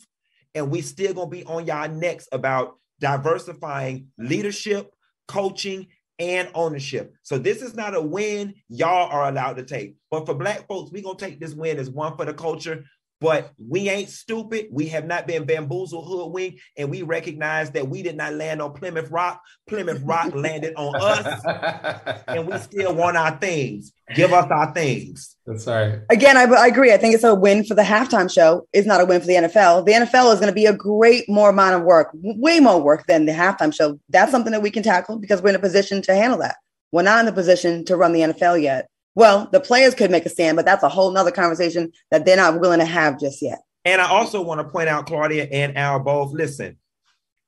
and 0.56 0.70
we 0.70 0.82
still 0.82 1.14
gonna 1.14 1.30
be 1.30 1.44
on 1.46 1.66
y'all 1.66 1.90
necks 1.90 2.28
about 2.32 2.78
diversifying 3.00 4.08
leadership, 4.18 4.92
coaching, 5.28 5.88
and 6.20 6.50
ownership. 6.56 7.14
So 7.22 7.38
this 7.38 7.62
is 7.62 7.76
not 7.76 7.96
a 7.96 8.02
win 8.02 8.56
y'all 8.70 9.10
are 9.10 9.30
allowed 9.30 9.58
to 9.58 9.64
take. 9.64 9.96
But 10.10 10.26
for 10.26 10.34
black 10.34 10.68
folks, 10.68 10.92
we 10.92 11.02
gonna 11.02 11.18
take 11.18 11.40
this 11.40 11.54
win 11.54 11.78
as 11.78 11.90
one 11.90 12.18
for 12.18 12.26
the 12.26 12.34
culture, 12.34 12.86
but 13.20 13.52
we 13.58 13.90
ain't 13.90 14.10
stupid. 14.10 14.68
We 14.72 14.88
have 14.90 15.06
not 15.06 15.26
been 15.28 15.46
bamboozled, 15.46 16.08
hoodwinked, 16.08 16.60
and 16.78 16.90
we 16.90 17.02
recognize 17.02 17.72
that 17.72 17.88
we 17.88 18.04
did 18.04 18.16
not 18.16 18.34
land 18.34 18.62
on 18.62 18.74
Plymouth 18.74 19.10
Rock. 19.10 19.42
Plymouth 19.68 20.02
Rock 20.04 20.34
landed 20.36 20.74
on 20.76 20.96
us, 20.96 22.22
and 22.28 22.48
we 22.48 22.58
still 22.60 22.94
want 22.94 23.18
our 23.18 23.38
things. 23.38 23.92
Give 24.16 24.32
us 24.32 24.50
our 24.50 24.74
things. 24.74 25.36
That's 25.46 25.66
right. 25.68 26.00
Again, 26.10 26.38
I, 26.38 26.44
I, 26.44 26.68
agree. 26.68 26.94
I 26.94 26.98
think 26.98 27.16
it's 27.16 27.24
a 27.24 27.36
win 27.36 27.64
for 27.64 27.74
the 27.74 27.82
halftime 27.82 28.32
show. 28.32 28.68
It's 28.72 28.88
not 28.88 29.02
a 29.02 29.06
win 29.06 29.20
for 29.20 29.28
the 29.28 29.34
NFL. 29.34 29.86
The 29.86 29.94
NFL 29.94 30.34
is 30.34 30.40
going 30.40 30.52
to 30.52 30.54
be 30.54 30.66
a 30.66 30.74
great 30.74 31.28
more 31.28 31.50
amount 31.50 31.76
of 31.76 31.84
work, 31.84 32.12
way 32.14 32.60
more 32.60 32.82
work 32.82 33.06
than 33.08 33.26
the 33.26 33.34
halftime 33.34 33.74
show. 33.74 34.00
That's 34.10 34.32
something 34.32 34.52
that 34.52 34.62
we 34.62 34.72
can 34.72 34.84
tackle 34.84 35.18
because 35.18 35.42
we're 35.42 35.50
in 35.50 35.56
a 35.56 35.60
position 35.60 36.02
to 36.04 36.16
handle 36.16 36.40
that. 36.40 36.58
We're 36.92 37.02
not 37.02 37.20
in 37.20 37.26
the 37.26 37.34
position 37.34 37.84
to 37.86 37.98
run 37.98 38.14
the 38.14 38.22
NFL 38.22 38.62
yet. 38.62 38.90
Well, 39.18 39.50
the 39.52 39.60
players 39.60 39.96
could 39.96 40.12
make 40.12 40.28
a 40.28 40.30
stand, 40.30 40.58
but 40.58 40.66
that's 40.66 40.84
a 40.84 40.90
whole 40.90 41.10
nother 41.10 41.32
conversation 41.32 41.92
that 42.12 42.24
they're 42.24 42.38
not 42.38 42.60
willing 42.62 42.78
to 42.78 42.86
have 42.86 43.20
just 43.20 43.42
yet. 43.42 43.64
And 43.84 44.00
I 44.00 44.08
also 44.08 44.44
want 44.44 44.62
to 44.62 44.68
point 44.68 44.90
out, 44.90 45.08
Claudia 45.08 45.46
and 45.46 45.76
Al 45.76 46.02
both 46.02 46.34
listen. 46.34 46.78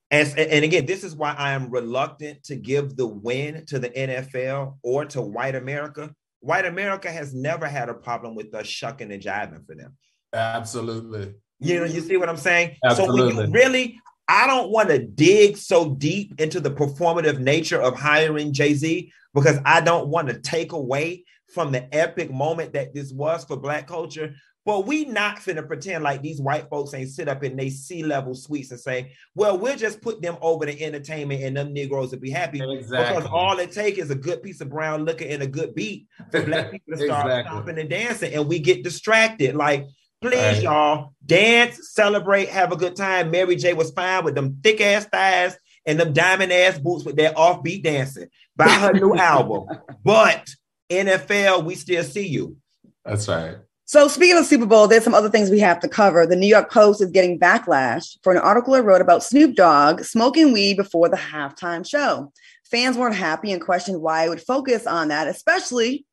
As, 0.09 0.33
and 0.33 0.65
again, 0.65 0.87
this 0.87 1.03
is 1.03 1.15
why 1.15 1.35
I 1.37 1.51
am 1.51 1.69
reluctant 1.69 2.41
to 2.45 2.55
give 2.55 2.95
the 2.95 3.05
win 3.05 3.67
to 3.67 3.77
the 3.77 3.91
NFL 3.91 4.77
or 4.81 5.05
to 5.05 5.21
white 5.21 5.53
America. 5.53 6.11
White 6.39 6.65
America 6.65 7.11
has 7.11 7.35
never 7.35 7.67
had 7.67 7.87
a 7.87 7.93
problem 7.93 8.33
with 8.33 8.51
us 8.55 8.65
shucking 8.65 9.11
and 9.11 9.21
jiving 9.21 9.63
for 9.67 9.75
them. 9.75 9.95
Absolutely. 10.33 11.35
You 11.59 11.81
know, 11.81 11.85
you 11.85 12.01
see 12.01 12.17
what 12.17 12.29
I'm 12.29 12.37
saying? 12.37 12.77
Absolutely. 12.83 13.31
So 13.33 13.37
when 13.37 13.45
you 13.45 13.53
really, 13.53 13.99
I 14.27 14.47
don't 14.47 14.71
want 14.71 14.89
to 14.89 14.97
dig 14.97 15.55
so 15.55 15.93
deep 15.93 16.41
into 16.41 16.59
the 16.59 16.71
performative 16.71 17.37
nature 17.37 17.79
of 17.79 17.93
hiring 17.93 18.53
Jay 18.53 18.73
Z 18.73 19.13
because 19.35 19.59
I 19.65 19.81
don't 19.81 20.07
want 20.07 20.29
to 20.29 20.39
take 20.39 20.71
away 20.71 21.25
from 21.53 21.71
the 21.71 21.93
epic 21.95 22.31
moment 22.31 22.73
that 22.73 22.93
this 22.93 23.11
was 23.11 23.45
for 23.45 23.57
black 23.57 23.87
culture. 23.87 24.33
But 24.65 24.85
we 24.85 25.05
not 25.05 25.37
finna 25.37 25.65
pretend 25.65 26.03
like 26.03 26.21
these 26.21 26.39
white 26.41 26.69
folks 26.69 26.93
ain't 26.93 27.09
sit 27.09 27.27
up 27.27 27.43
in 27.43 27.55
they 27.55 27.69
C-level 27.69 28.35
suites 28.35 28.69
and 28.71 28.79
say, 28.79 29.13
well, 29.33 29.57
we'll 29.57 29.77
just 29.77 30.01
put 30.01 30.21
them 30.21 30.37
over 30.41 30.65
the 30.65 30.83
entertainment 30.83 31.41
and 31.41 31.57
them 31.57 31.73
Negroes 31.73 32.11
will 32.11 32.19
be 32.19 32.29
happy. 32.29 32.61
Exactly. 32.61 33.15
Because 33.15 33.29
all 33.33 33.57
it 33.59 33.71
takes 33.71 33.97
is 33.97 34.11
a 34.11 34.15
good 34.15 34.43
piece 34.43 34.61
of 34.61 34.69
brown 34.69 35.05
liquor 35.05 35.25
and 35.27 35.41
a 35.41 35.47
good 35.47 35.73
beat 35.73 36.07
for 36.29 36.43
black 36.43 36.71
people 36.71 36.95
to 36.97 37.03
start 37.05 37.25
exactly. 37.25 37.49
stopping 37.51 37.79
and 37.79 37.89
dancing 37.89 38.33
and 38.33 38.47
we 38.47 38.59
get 38.59 38.83
distracted. 38.83 39.55
Like, 39.55 39.87
please, 40.21 40.33
Right. 40.35 40.61
y'all, 40.63 41.13
dance, 41.25 41.93
celebrate, 41.93 42.49
have 42.49 42.71
a 42.71 42.77
good 42.77 42.95
time. 42.97 43.31
Mary 43.31 43.55
J 43.55 43.73
was 43.73 43.91
fine 43.91 44.23
with 44.25 44.35
them 44.35 44.59
thick 44.61 44.81
ass 44.81 45.05
thighs 45.05 45.57
and 45.85 45.99
them 45.99 46.13
diamond 46.13 46.51
ass 46.51 46.77
boots 46.77 47.05
with 47.05 47.15
their 47.15 47.31
offbeat 47.31 47.81
dancing. 47.83 48.27
Buy 48.55 48.67
her 48.67 48.93
new 48.93 49.15
album. 49.17 49.65
But 50.03 50.47
NFL, 50.89 51.63
we 51.63 51.75
still 51.75 52.03
see 52.03 52.27
you. 52.27 52.57
That's 53.05 53.27
right. 53.27 53.57
So 53.85 54.07
speaking 54.07 54.37
of 54.37 54.45
Super 54.45 54.67
Bowl, 54.67 54.87
there's 54.87 55.03
some 55.03 55.15
other 55.15 55.29
things 55.31 55.49
we 55.49 55.59
have 55.61 55.79
to 55.79 55.87
cover. 55.87 56.27
The 56.27 56.35
New 56.35 56.47
York 56.47 56.71
Post 56.71 57.01
is 57.01 57.09
getting 57.09 57.39
backlash 57.39 58.17
for 58.21 58.31
an 58.31 58.37
article 58.37 58.75
it 58.75 58.81
wrote 58.81 59.01
about 59.01 59.23
Snoop 59.23 59.55
Dogg 59.55 60.01
smoking 60.01 60.53
weed 60.53 60.77
before 60.77 61.09
the 61.09 61.17
halftime 61.17 61.87
show. 61.87 62.31
Fans 62.69 62.97
weren't 62.97 63.15
happy 63.15 63.51
and 63.51 63.59
questioned 63.59 63.99
why 63.99 64.25
it 64.25 64.29
would 64.29 64.43
focus 64.43 64.85
on 64.85 65.07
that, 65.07 65.27
especially 65.27 66.05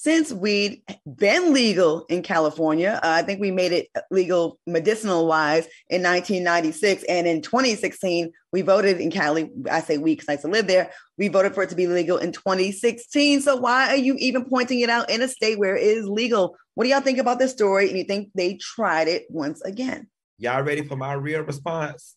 since 0.00 0.32
weed 0.32 0.80
been 1.04 1.52
legal 1.52 2.06
in 2.08 2.22
California. 2.22 3.00
Uh, 3.02 3.08
I 3.08 3.22
think 3.22 3.40
we 3.40 3.50
made 3.50 3.72
it 3.72 3.88
legal 4.12 4.60
medicinal 4.64 5.26
wise 5.26 5.64
in 5.88 6.04
1996, 6.04 7.02
and 7.08 7.26
in 7.26 7.42
2016 7.42 8.30
we 8.52 8.62
voted 8.62 9.00
in 9.00 9.10
Cali. 9.10 9.50
I 9.68 9.80
say 9.80 9.98
we 9.98 10.14
because 10.14 10.28
I 10.28 10.32
used 10.34 10.44
to 10.44 10.50
live 10.52 10.68
there. 10.68 10.92
We 11.18 11.26
voted 11.26 11.52
for 11.52 11.64
it 11.64 11.70
to 11.70 11.74
be 11.74 11.88
legal 11.88 12.16
in 12.16 12.30
2016. 12.30 13.40
So 13.40 13.56
why 13.56 13.88
are 13.88 13.96
you 13.96 14.14
even 14.18 14.44
pointing 14.44 14.78
it 14.80 14.88
out 14.88 15.10
in 15.10 15.20
a 15.20 15.26
state 15.26 15.58
where 15.58 15.74
it 15.74 15.82
is 15.82 16.06
legal? 16.06 16.54
What 16.74 16.84
do 16.84 16.90
y'all 16.90 17.00
think 17.00 17.18
about 17.18 17.40
this 17.40 17.50
story? 17.50 17.88
And 17.88 17.98
you 17.98 18.04
think 18.04 18.28
they 18.36 18.54
tried 18.54 19.08
it 19.08 19.24
once 19.30 19.60
again? 19.62 20.06
Y'all 20.38 20.62
ready 20.62 20.84
for 20.84 20.94
my 20.94 21.14
real 21.14 21.40
response? 21.40 22.14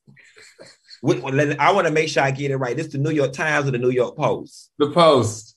I 1.04 1.72
want 1.72 1.88
to 1.88 1.92
make 1.92 2.10
sure 2.10 2.22
I 2.22 2.30
get 2.30 2.52
it 2.52 2.58
right. 2.58 2.78
This 2.78 2.86
is 2.86 2.92
the 2.92 3.00
New 3.00 3.10
York 3.10 3.34
Times 3.34 3.68
or 3.68 3.72
the 3.72 3.80
New 3.80 3.90
York 3.90 4.16
Post? 4.16 4.70
The 4.78 4.92
post. 4.92 5.51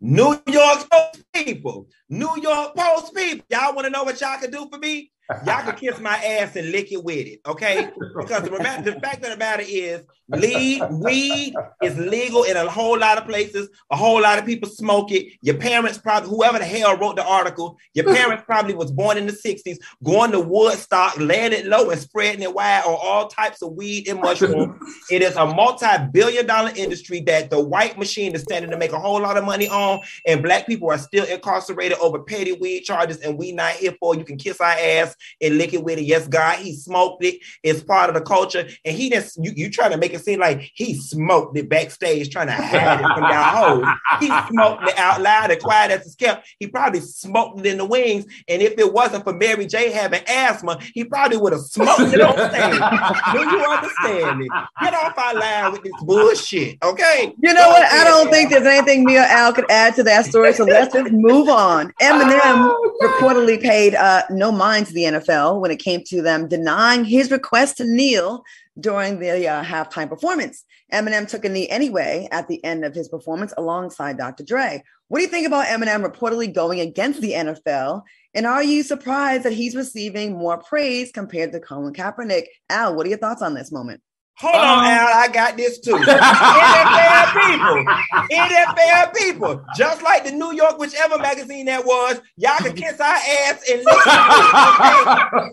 New 0.00 0.40
York 0.46 0.90
Post 0.90 1.24
people, 1.34 1.86
New 2.08 2.40
York 2.40 2.74
Post 2.74 3.14
people. 3.14 3.44
Y'all 3.50 3.74
want 3.74 3.84
to 3.84 3.90
know 3.90 4.02
what 4.04 4.20
y'all 4.20 4.38
can 4.38 4.50
do 4.50 4.66
for 4.70 4.78
me? 4.78 5.12
Y'all 5.46 5.62
can 5.62 5.76
kiss 5.76 6.00
my 6.00 6.16
ass 6.16 6.56
and 6.56 6.70
lick 6.72 6.90
it 6.90 7.02
with 7.02 7.26
it, 7.26 7.40
okay? 7.46 7.90
Because 8.16 8.42
the, 8.42 8.50
the 8.50 9.00
fact 9.00 9.24
of 9.24 9.30
the 9.30 9.36
matter 9.36 9.62
is, 9.66 10.02
weed, 10.28 10.82
weed 10.90 11.54
is 11.82 11.96
legal 11.98 12.42
in 12.44 12.56
a 12.56 12.68
whole 12.68 12.98
lot 12.98 13.16
of 13.16 13.26
places. 13.26 13.68
A 13.90 13.96
whole 13.96 14.20
lot 14.20 14.38
of 14.38 14.46
people 14.46 14.68
smoke 14.68 15.12
it. 15.12 15.32
Your 15.42 15.56
parents 15.56 15.98
probably, 15.98 16.30
whoever 16.30 16.58
the 16.58 16.64
hell 16.64 16.96
wrote 16.96 17.16
the 17.16 17.24
article, 17.24 17.76
your 17.94 18.06
parents 18.06 18.42
probably 18.44 18.74
was 18.74 18.90
born 18.90 19.18
in 19.18 19.26
the 19.26 19.32
60s, 19.32 19.78
going 20.02 20.32
to 20.32 20.40
Woodstock, 20.40 21.16
laying 21.18 21.52
it 21.52 21.66
low 21.66 21.90
and 21.90 22.00
spreading 22.00 22.42
it 22.42 22.52
wide 22.52 22.82
on 22.84 22.98
all 23.00 23.28
types 23.28 23.62
of 23.62 23.74
weed 23.74 24.08
and 24.08 24.20
mushroom. 24.20 24.80
it 25.10 25.22
is 25.22 25.36
a 25.36 25.46
multi-billion 25.46 26.46
dollar 26.46 26.72
industry 26.74 27.20
that 27.20 27.50
the 27.50 27.62
white 27.62 27.98
machine 27.98 28.34
is 28.34 28.42
standing 28.42 28.70
to 28.70 28.76
make 28.76 28.92
a 28.92 28.98
whole 28.98 29.20
lot 29.20 29.36
of 29.36 29.44
money 29.44 29.68
on, 29.68 30.00
and 30.26 30.42
black 30.42 30.66
people 30.66 30.90
are 30.90 30.98
still 30.98 31.24
incarcerated 31.26 31.98
over 31.98 32.18
petty 32.20 32.52
weed 32.52 32.82
charges, 32.82 33.18
and 33.18 33.38
we 33.38 33.52
not 33.52 33.74
here 33.74 33.94
for. 34.00 34.16
You 34.16 34.24
can 34.24 34.36
kiss 34.36 34.60
our 34.60 34.72
ass 34.72 35.14
and 35.40 35.58
lick 35.58 35.74
it 35.74 35.82
with 35.82 35.98
it. 35.98 36.04
Yes, 36.04 36.28
God, 36.28 36.58
he 36.58 36.74
smoked 36.74 37.24
it. 37.24 37.40
It's 37.62 37.82
part 37.82 38.08
of 38.08 38.14
the 38.14 38.20
culture. 38.20 38.68
And 38.84 38.96
he 38.96 39.10
just 39.10 39.38
you, 39.42 39.52
you 39.54 39.70
trying 39.70 39.92
to 39.92 39.96
make 39.96 40.14
it 40.14 40.24
seem 40.24 40.40
like 40.40 40.70
he 40.74 40.94
smoked 40.94 41.56
it 41.56 41.68
backstage, 41.68 42.30
trying 42.30 42.48
to 42.48 42.52
hide 42.52 43.00
it 43.00 43.06
from 43.14 43.24
y'all 43.24 43.84
hoes. 43.84 43.86
He 44.20 44.26
smoked 44.48 44.88
it 44.88 44.98
out 44.98 45.20
loud 45.20 45.50
and 45.50 45.60
quiet 45.60 45.90
as 45.90 46.06
it's 46.06 46.14
kept. 46.14 46.48
He 46.58 46.66
probably 46.66 47.00
smoked 47.00 47.60
it 47.60 47.66
in 47.66 47.78
the 47.78 47.84
wings. 47.84 48.26
And 48.48 48.62
if 48.62 48.78
it 48.78 48.92
wasn't 48.92 49.24
for 49.24 49.32
Mary 49.32 49.66
J 49.66 49.90
having 49.90 50.22
asthma, 50.26 50.78
he 50.94 51.04
probably 51.04 51.36
would 51.36 51.52
have 51.52 51.62
smoked 51.62 52.12
it 52.12 52.20
on 52.20 52.34
stage. 52.34 53.32
Do 53.32 53.56
you 53.56 53.64
understand 53.64 54.38
me? 54.38 54.48
Get 54.80 54.94
off 54.94 55.18
our 55.18 55.34
line 55.34 55.72
with 55.72 55.82
this 55.82 55.92
bullshit, 56.02 56.78
okay? 56.82 57.34
You 57.42 57.54
know 57.54 57.68
what? 57.68 57.82
I 57.82 58.04
don't 58.04 58.30
think 58.30 58.50
there's 58.50 58.66
anything 58.66 59.04
me 59.04 59.16
or 59.16 59.22
Al 59.22 59.52
could 59.52 59.70
add 59.70 59.94
to 59.96 60.02
that 60.04 60.26
story. 60.26 60.52
So 60.52 60.64
let's 60.64 60.92
just 60.92 61.12
move 61.12 61.48
on. 61.48 61.92
Eminem 62.00 62.32
oh, 62.34 62.96
reportedly 63.02 63.60
paid 63.60 63.94
uh, 63.94 64.22
no 64.30 64.52
mind 64.52 64.86
to 64.86 64.92
the 64.92 65.04
NFL 65.12 65.60
when 65.60 65.70
it 65.70 65.78
came 65.78 66.02
to 66.04 66.22
them 66.22 66.48
denying 66.48 67.04
his 67.04 67.30
request 67.30 67.76
to 67.78 67.84
kneel 67.84 68.42
during 68.78 69.18
the 69.18 69.48
uh, 69.48 69.64
halftime 69.64 70.08
performance. 70.08 70.64
Eminem 70.92 71.28
took 71.28 71.44
a 71.44 71.48
knee 71.48 71.68
anyway 71.68 72.28
at 72.30 72.48
the 72.48 72.62
end 72.64 72.84
of 72.84 72.94
his 72.94 73.08
performance 73.08 73.52
alongside 73.56 74.18
Dr. 74.18 74.44
Dre. 74.44 74.82
What 75.08 75.18
do 75.18 75.22
you 75.22 75.28
think 75.28 75.46
about 75.46 75.66
Eminem 75.66 76.04
reportedly 76.06 76.52
going 76.52 76.80
against 76.80 77.20
the 77.20 77.32
NFL? 77.32 78.02
And 78.34 78.46
are 78.46 78.62
you 78.62 78.82
surprised 78.82 79.44
that 79.44 79.52
he's 79.52 79.74
receiving 79.74 80.36
more 80.36 80.58
praise 80.58 81.10
compared 81.12 81.52
to 81.52 81.60
Colin 81.60 81.92
Kaepernick? 81.92 82.46
Al, 82.68 82.94
what 82.94 83.06
are 83.06 83.08
your 83.08 83.18
thoughts 83.18 83.42
on 83.42 83.54
this 83.54 83.72
moment? 83.72 84.00
Hold 84.38 84.54
um, 84.54 84.62
on, 84.62 84.86
Al. 84.86 85.06
I 85.06 85.19
got 85.28 85.56
this 85.56 85.78
too. 85.78 85.92
NFL 85.94 87.32
people, 87.32 87.84
NFL 88.30 89.14
people, 89.14 89.64
just 89.76 90.02
like 90.02 90.24
the 90.24 90.32
New 90.32 90.52
York, 90.52 90.78
whichever 90.78 91.18
magazine 91.18 91.66
that 91.66 91.84
was, 91.84 92.20
y'all 92.36 92.58
can 92.58 92.74
kiss 92.74 93.00
our 93.00 93.14
ass 93.14 93.62
and 93.70 93.82
listen. 93.84 94.12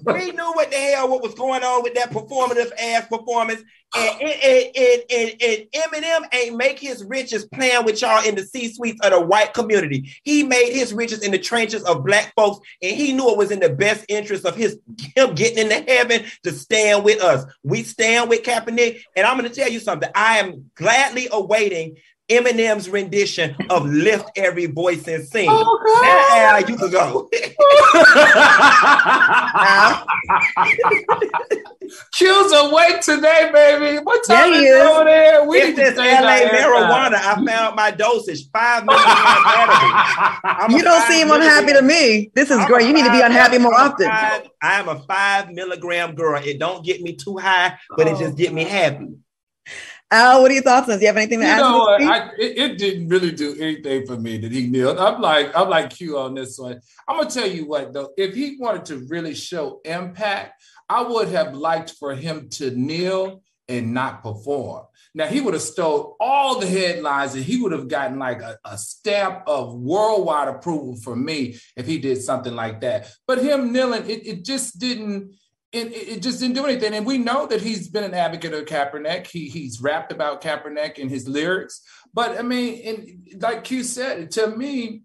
Okay? 0.08 0.27
We 0.27 0.32
knew 0.32 0.51
what 0.53 0.71
the 0.71 0.77
hell 0.77 1.10
what 1.10 1.21
was 1.21 1.34
going 1.34 1.63
on 1.63 1.84
with 1.84 1.93
that 1.95 2.12
performative 2.12 2.71
ass 2.80 3.08
performance, 3.08 3.63
and, 3.95 4.21
and, 4.21 4.71
and, 4.75 5.03
and, 5.10 5.41
and 5.41 5.65
Eminem 5.73 6.34
ain't 6.34 6.58
make 6.58 6.77
his 6.77 7.03
riches 7.06 7.45
playing 7.45 7.86
with 7.86 8.01
y'all 8.01 8.25
in 8.27 8.36
the 8.36 8.43
C 8.43 8.73
suites 8.73 8.99
of 9.01 9.12
the 9.12 9.21
white 9.21 9.53
community. 9.53 10.12
He 10.23 10.43
made 10.43 10.73
his 10.73 10.93
riches 10.93 11.23
in 11.23 11.32
the 11.32 11.39
trenches 11.39 11.84
of 11.84 12.03
black 12.06 12.34
folks, 12.36 12.60
and 12.82 12.95
he 12.95 13.13
knew 13.13 13.30
it 13.30 13.38
was 13.38 13.49
in 13.49 13.62
the 13.62 13.69
best 13.69 14.06
interest 14.10 14.45
of 14.45 14.56
his 14.56 14.77
him 15.15 15.36
getting 15.36 15.60
into 15.60 15.89
heaven 15.89 16.25
to 16.43 16.51
stand 16.51 17.06
with 17.06 17.21
us. 17.21 17.45
We 17.63 17.84
stand 17.84 18.30
with 18.30 18.43
Kaepernick, 18.43 19.01
and 19.15 19.25
I'm 19.25 19.38
going 19.38 19.49
to 19.49 19.56
tell 19.57 19.71
you 19.71 19.79
something. 19.79 20.09
I 20.15 20.37
am 20.39 20.69
gladly 20.75 21.27
awaiting 21.31 21.97
Eminem's 22.29 22.89
rendition 22.89 23.55
of 23.69 23.85
"Lift 23.85 24.29
Every 24.35 24.65
Voice 24.65 25.07
and 25.07 25.25
Sing." 25.25 25.47
Oh, 25.49 26.01
now, 26.03 26.55
Al, 26.55 26.69
you 26.69 26.75
can 26.75 26.91
go. 26.91 27.29
Q's 32.13 32.51
awake 32.51 32.99
today, 32.99 33.49
baby. 33.53 33.99
What 34.03 34.25
time 34.25 34.51
yeah, 34.51 34.59
is 34.59 34.65
it 34.65 34.85
over 34.85 35.05
there? 35.05 35.47
We 35.47 35.57
it's 35.59 35.77
this 35.77 35.97
LA 35.97 36.49
marijuana. 36.49 37.15
I 37.15 37.41
found 37.45 37.77
my 37.77 37.91
dosage 37.91 38.49
five 38.51 38.83
milligrams. 38.85 40.73
you 40.73 40.83
don't 40.83 41.07
seem 41.07 41.31
unhappy 41.31 41.71
to 41.73 41.81
me. 41.81 42.29
This 42.35 42.51
is 42.51 42.57
I'm 42.57 42.67
great. 42.67 42.87
You 42.87 42.93
need 42.93 43.05
to 43.05 43.11
be 43.11 43.21
unhappy 43.21 43.57
more 43.57 43.73
often. 43.73 44.07
I 44.07 44.41
am 44.61 44.89
a 44.89 44.99
five 45.03 45.51
milligram 45.51 46.15
girl. 46.15 46.41
It 46.43 46.59
don't 46.59 46.83
get 46.85 47.01
me 47.01 47.15
too 47.15 47.37
high, 47.37 47.77
but 47.95 48.07
it 48.07 48.17
just 48.17 48.35
get 48.35 48.53
me 48.53 48.65
happy. 48.65 49.15
Al, 50.09 50.41
what 50.41 50.51
are 50.51 50.53
your 50.53 50.63
thoughts 50.63 50.83
on 50.83 50.91
this? 50.91 50.99
Do 50.99 51.01
you 51.03 51.07
have 51.07 51.17
anything 51.17 51.39
to 51.41 51.45
you 51.45 51.51
add? 51.51 51.59
Know, 51.59 51.85
I, 51.85 52.29
it, 52.37 52.57
it, 52.57 52.77
didn't 52.77 53.09
really 53.09 53.31
do 53.31 53.55
anything 53.59 54.05
for 54.05 54.17
me 54.17 54.37
that 54.37 54.51
he 54.51 54.67
kneeled. 54.67 54.97
I'm 54.97 55.21
like, 55.21 55.51
I'm 55.55 55.69
like 55.69 55.89
Q 55.89 56.17
on 56.17 56.33
this 56.33 56.57
one. 56.57 56.79
I'm 57.07 57.17
gonna 57.17 57.29
tell 57.29 57.47
you 57.47 57.67
what 57.67 57.91
though, 57.91 58.11
if 58.17 58.33
he 58.33 58.55
wanted 58.57 58.85
to 58.85 59.05
really 59.09 59.35
show 59.35 59.81
impact, 59.83 60.63
I 60.87 61.01
would 61.03 61.27
have 61.29 61.53
liked 61.53 61.95
for 61.99 62.15
him 62.15 62.47
to 62.51 62.71
kneel 62.71 63.43
and 63.67 63.93
not 63.93 64.23
perform. 64.23 64.85
Now 65.13 65.27
he 65.27 65.41
would 65.41 65.55
have 65.55 65.63
stole 65.63 66.15
all 66.19 66.59
the 66.59 66.67
headlines 66.67 67.33
and 67.33 67.43
he 67.43 67.59
would 67.61 67.71
have 67.71 67.87
gotten 67.87 68.19
like 68.19 68.41
a, 68.41 68.57
a, 68.63 68.77
stamp 68.77 69.43
of 69.47 69.73
worldwide 69.73 70.47
approval 70.47 70.95
for 70.95 71.15
me 71.15 71.57
if 71.75 71.87
he 71.87 71.97
did 71.97 72.21
something 72.21 72.55
like 72.55 72.81
that. 72.81 73.11
But 73.25 73.39
him 73.39 73.73
kneeling, 73.73 74.09
it, 74.09 74.25
it 74.25 74.45
just 74.45 74.79
didn't. 74.79 75.33
It, 75.77 75.93
it 75.93 76.21
just 76.21 76.39
didn't 76.39 76.55
do 76.55 76.65
anything. 76.65 76.93
And 76.93 77.05
we 77.05 77.17
know 77.17 77.45
that 77.47 77.61
he's 77.61 77.87
been 77.87 78.03
an 78.03 78.13
advocate 78.13 78.53
of 78.53 78.65
Kaepernick. 78.65 79.27
He 79.27 79.47
he's 79.49 79.81
rapped 79.81 80.11
about 80.11 80.41
Kaepernick 80.41 80.97
in 80.97 81.09
his 81.09 81.27
lyrics. 81.27 81.81
But 82.13 82.37
I 82.37 82.41
mean, 82.41 82.81
and 82.85 83.41
like 83.41 83.63
Q 83.63 83.83
said, 83.83 84.31
to 84.31 84.47
me, 84.47 85.03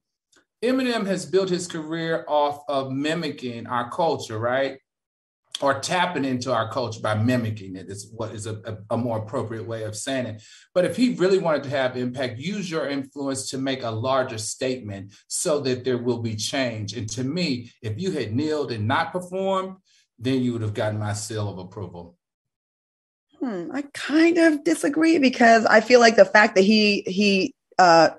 Eminem 0.62 1.06
has 1.06 1.26
built 1.26 1.48
his 1.48 1.66
career 1.66 2.24
off 2.28 2.62
of 2.68 2.92
mimicking 2.92 3.66
our 3.66 3.90
culture, 3.90 4.38
right? 4.38 4.78
or 5.62 5.78
tapping 5.78 6.24
into 6.24 6.52
our 6.52 6.70
culture 6.70 7.00
by 7.00 7.14
mimicking 7.14 7.76
it 7.76 7.88
is 7.88 8.10
what 8.12 8.34
is 8.34 8.46
a, 8.46 8.54
a, 8.64 8.94
a, 8.94 8.96
more 8.96 9.18
appropriate 9.18 9.66
way 9.66 9.84
of 9.84 9.94
saying 9.94 10.26
it. 10.26 10.42
But 10.74 10.84
if 10.84 10.96
he 10.96 11.14
really 11.14 11.38
wanted 11.38 11.62
to 11.64 11.70
have 11.70 11.96
impact, 11.96 12.38
use 12.38 12.70
your 12.70 12.88
influence 12.88 13.48
to 13.50 13.58
make 13.58 13.82
a 13.84 13.90
larger 13.90 14.38
statement 14.38 15.14
so 15.28 15.60
that 15.60 15.84
there 15.84 15.98
will 15.98 16.18
be 16.18 16.34
change. 16.34 16.94
And 16.94 17.08
to 17.10 17.22
me, 17.22 17.70
if 17.80 18.00
you 18.00 18.10
had 18.10 18.34
kneeled 18.34 18.72
and 18.72 18.88
not 18.88 19.12
performed, 19.12 19.76
then 20.22 20.42
you 20.42 20.52
would 20.52 20.62
have 20.62 20.74
gotten 20.74 20.98
my 20.98 21.12
seal 21.12 21.48
of 21.48 21.58
approval. 21.58 22.16
Hmm, 23.40 23.70
I 23.74 23.82
kind 23.92 24.38
of 24.38 24.64
disagree 24.64 25.18
because 25.18 25.66
I 25.66 25.80
feel 25.80 26.00
like 26.00 26.16
the 26.16 26.24
fact 26.24 26.54
that 26.54 26.62
he 26.62 27.02
he 27.02 27.54
uh, 27.78 28.10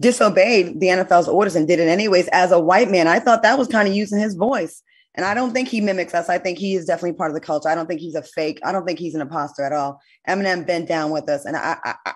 disobeyed 0.00 0.80
the 0.80 0.88
NFL's 0.88 1.28
orders 1.28 1.54
and 1.54 1.68
did 1.68 1.78
it 1.78 1.88
anyways 1.88 2.28
as 2.28 2.50
a 2.50 2.58
white 2.58 2.90
man, 2.90 3.06
I 3.06 3.20
thought 3.20 3.42
that 3.42 3.58
was 3.58 3.68
kind 3.68 3.88
of 3.88 3.94
using 3.94 4.18
his 4.18 4.34
voice. 4.34 4.82
And 5.14 5.26
I 5.26 5.34
don't 5.34 5.52
think 5.52 5.68
he 5.68 5.80
mimics 5.80 6.14
us. 6.14 6.28
I 6.28 6.38
think 6.38 6.58
he 6.58 6.74
is 6.74 6.84
definitely 6.84 7.14
part 7.14 7.30
of 7.30 7.34
the 7.34 7.40
culture. 7.40 7.68
I 7.68 7.74
don't 7.74 7.86
think 7.86 8.00
he's 8.00 8.14
a 8.14 8.22
fake. 8.22 8.60
I 8.64 8.72
don't 8.72 8.86
think 8.86 8.98
he's 8.98 9.14
an 9.14 9.20
imposter 9.20 9.62
at 9.62 9.72
all. 9.72 10.00
Eminem 10.28 10.66
bent 10.66 10.88
down 10.88 11.10
with 11.10 11.28
us, 11.28 11.44
and 11.44 11.56
I, 11.56 11.76
I, 11.84 11.94
I, 12.06 12.12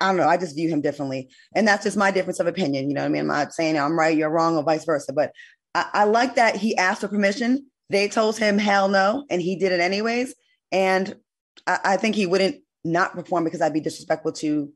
I, 0.00 0.06
don't 0.08 0.16
know. 0.16 0.26
I 0.26 0.36
just 0.36 0.56
view 0.56 0.68
him 0.68 0.80
differently, 0.80 1.30
and 1.54 1.66
that's 1.66 1.84
just 1.84 1.96
my 1.96 2.10
difference 2.10 2.40
of 2.40 2.48
opinion. 2.48 2.88
You 2.88 2.94
know 2.94 3.02
what 3.02 3.06
I 3.06 3.10
mean? 3.10 3.22
I'm 3.22 3.26
not 3.28 3.54
saying 3.54 3.78
I'm 3.78 3.98
right, 3.98 4.16
you're 4.16 4.28
wrong, 4.28 4.56
or 4.56 4.64
vice 4.64 4.84
versa. 4.84 5.12
But 5.12 5.32
I, 5.74 5.88
I 5.92 6.04
like 6.04 6.34
that 6.34 6.56
he 6.56 6.76
asked 6.76 7.02
for 7.02 7.08
permission. 7.08 7.66
They 7.92 8.08
told 8.08 8.38
him 8.38 8.56
hell 8.56 8.88
no, 8.88 9.26
and 9.28 9.40
he 9.40 9.56
did 9.56 9.70
it 9.70 9.80
anyways. 9.80 10.34
And 10.72 11.14
I, 11.66 11.78
I 11.84 11.96
think 11.98 12.16
he 12.16 12.24
wouldn't 12.24 12.62
not 12.84 13.12
perform 13.12 13.44
because 13.44 13.60
I'd 13.60 13.74
be 13.74 13.80
disrespectful 13.80 14.32
to 14.32 14.72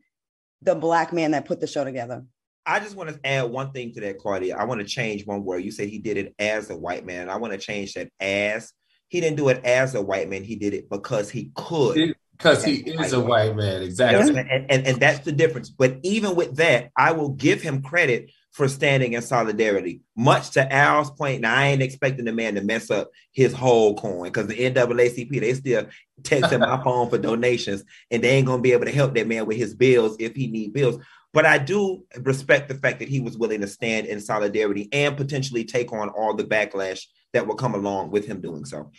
the 0.61 0.75
black 0.75 1.15
man 1.15 1.31
that 1.31 1.47
put 1.47 1.61
the 1.61 1.67
show 1.67 1.83
together. 1.83 2.27
I 2.67 2.79
just 2.79 2.95
want 2.95 3.09
to 3.09 3.19
add 3.27 3.51
one 3.51 3.73
thing 3.73 3.95
to 3.95 4.01
that, 4.03 4.19
Claudia. 4.19 4.57
I 4.57 4.65
want 4.65 4.81
to 4.83 4.87
change 4.87 5.25
one 5.25 5.45
word. 5.45 5.65
You 5.65 5.71
said 5.71 5.89
he 5.89 5.99
did 5.99 6.19
it 6.19 6.35
as 6.39 6.69
a 6.69 6.77
white 6.77 7.07
man. 7.07 7.31
I 7.31 7.37
want 7.37 7.55
to 7.55 7.59
change 7.59 7.95
that 7.95 8.11
as. 8.21 8.73
He 9.09 9.21
didn't 9.21 9.37
do 9.37 9.49
it 9.49 9.65
as 9.65 9.95
a 9.95 10.03
white 10.03 10.29
man. 10.29 10.45
He 10.45 10.57
did 10.57 10.75
it 10.75 10.91
because 10.91 11.31
he 11.31 11.53
could. 11.55 12.17
Because 12.37 12.65
he 12.65 12.81
is 12.81 13.15
a 13.15 13.21
white 13.21 13.57
man, 13.57 13.83
exactly. 13.83 14.37
And, 14.37 14.71
and, 14.71 14.87
and 14.87 15.01
that's 15.01 15.21
the 15.21 15.33
difference. 15.33 15.71
But 15.71 16.01
even 16.03 16.35
with 16.35 16.57
that, 16.57 16.91
I 16.97 17.13
will 17.13 17.31
give 17.31 17.63
him 17.63 17.83
credit 17.83 18.31
for 18.57 18.69
standing 18.69 19.13
in 19.13 19.21
solidarity. 19.21 20.01
Much 20.17 20.53
to 20.53 20.73
Al's 20.73 21.11
point, 21.11 21.43
now 21.43 21.55
I 21.55 21.67
ain't 21.67 21.83
expecting 21.83 22.25
the 22.25 22.33
man 22.33 22.55
to 22.55 22.63
mess 22.63 22.91
up 22.91 23.11
his 23.33 23.53
whole 23.53 23.95
coin 23.97 24.33
because 24.33 24.47
the 24.47 24.57
NAACP, 24.57 25.41
they 25.41 25.53
still 25.53 25.87
texting 26.23 26.61
my 26.61 26.83
phone 26.85 27.11
for 27.11 27.19
donations 27.19 27.85
and 28.11 28.25
they 28.25 28.31
ain't 28.31 28.47
gonna 28.47 28.63
be 28.63 28.73
able 28.73 28.87
to 28.87 28.93
help 28.93 29.15
that 29.15 29.27
man 29.27 29.45
with 29.45 29.59
his 29.59 29.75
bills 29.75 30.17
if 30.19 30.35
he 30.35 30.47
need 30.47 30.73
bills. 30.73 30.99
But 31.35 31.45
I 31.45 31.59
do 31.59 32.05
respect 32.23 32.71
the 32.71 32.77
fact 32.77 33.01
that 33.01 33.11
he 33.11 33.21
was 33.21 33.37
willing 33.37 33.61
to 33.61 33.67
stand 33.67 34.07
in 34.07 34.23
solidarity 34.23 34.89
and 34.91 35.19
potentially 35.19 35.67
take 35.67 35.93
on 35.93 36.09
all 36.09 36.35
the 36.35 36.45
backlash 36.45 37.05
that 37.35 37.47
will 37.47 37.57
come 37.57 37.75
along 37.75 38.11
with 38.11 38.25
him 38.25 38.41
doing 38.41 38.65
so. 38.65 38.91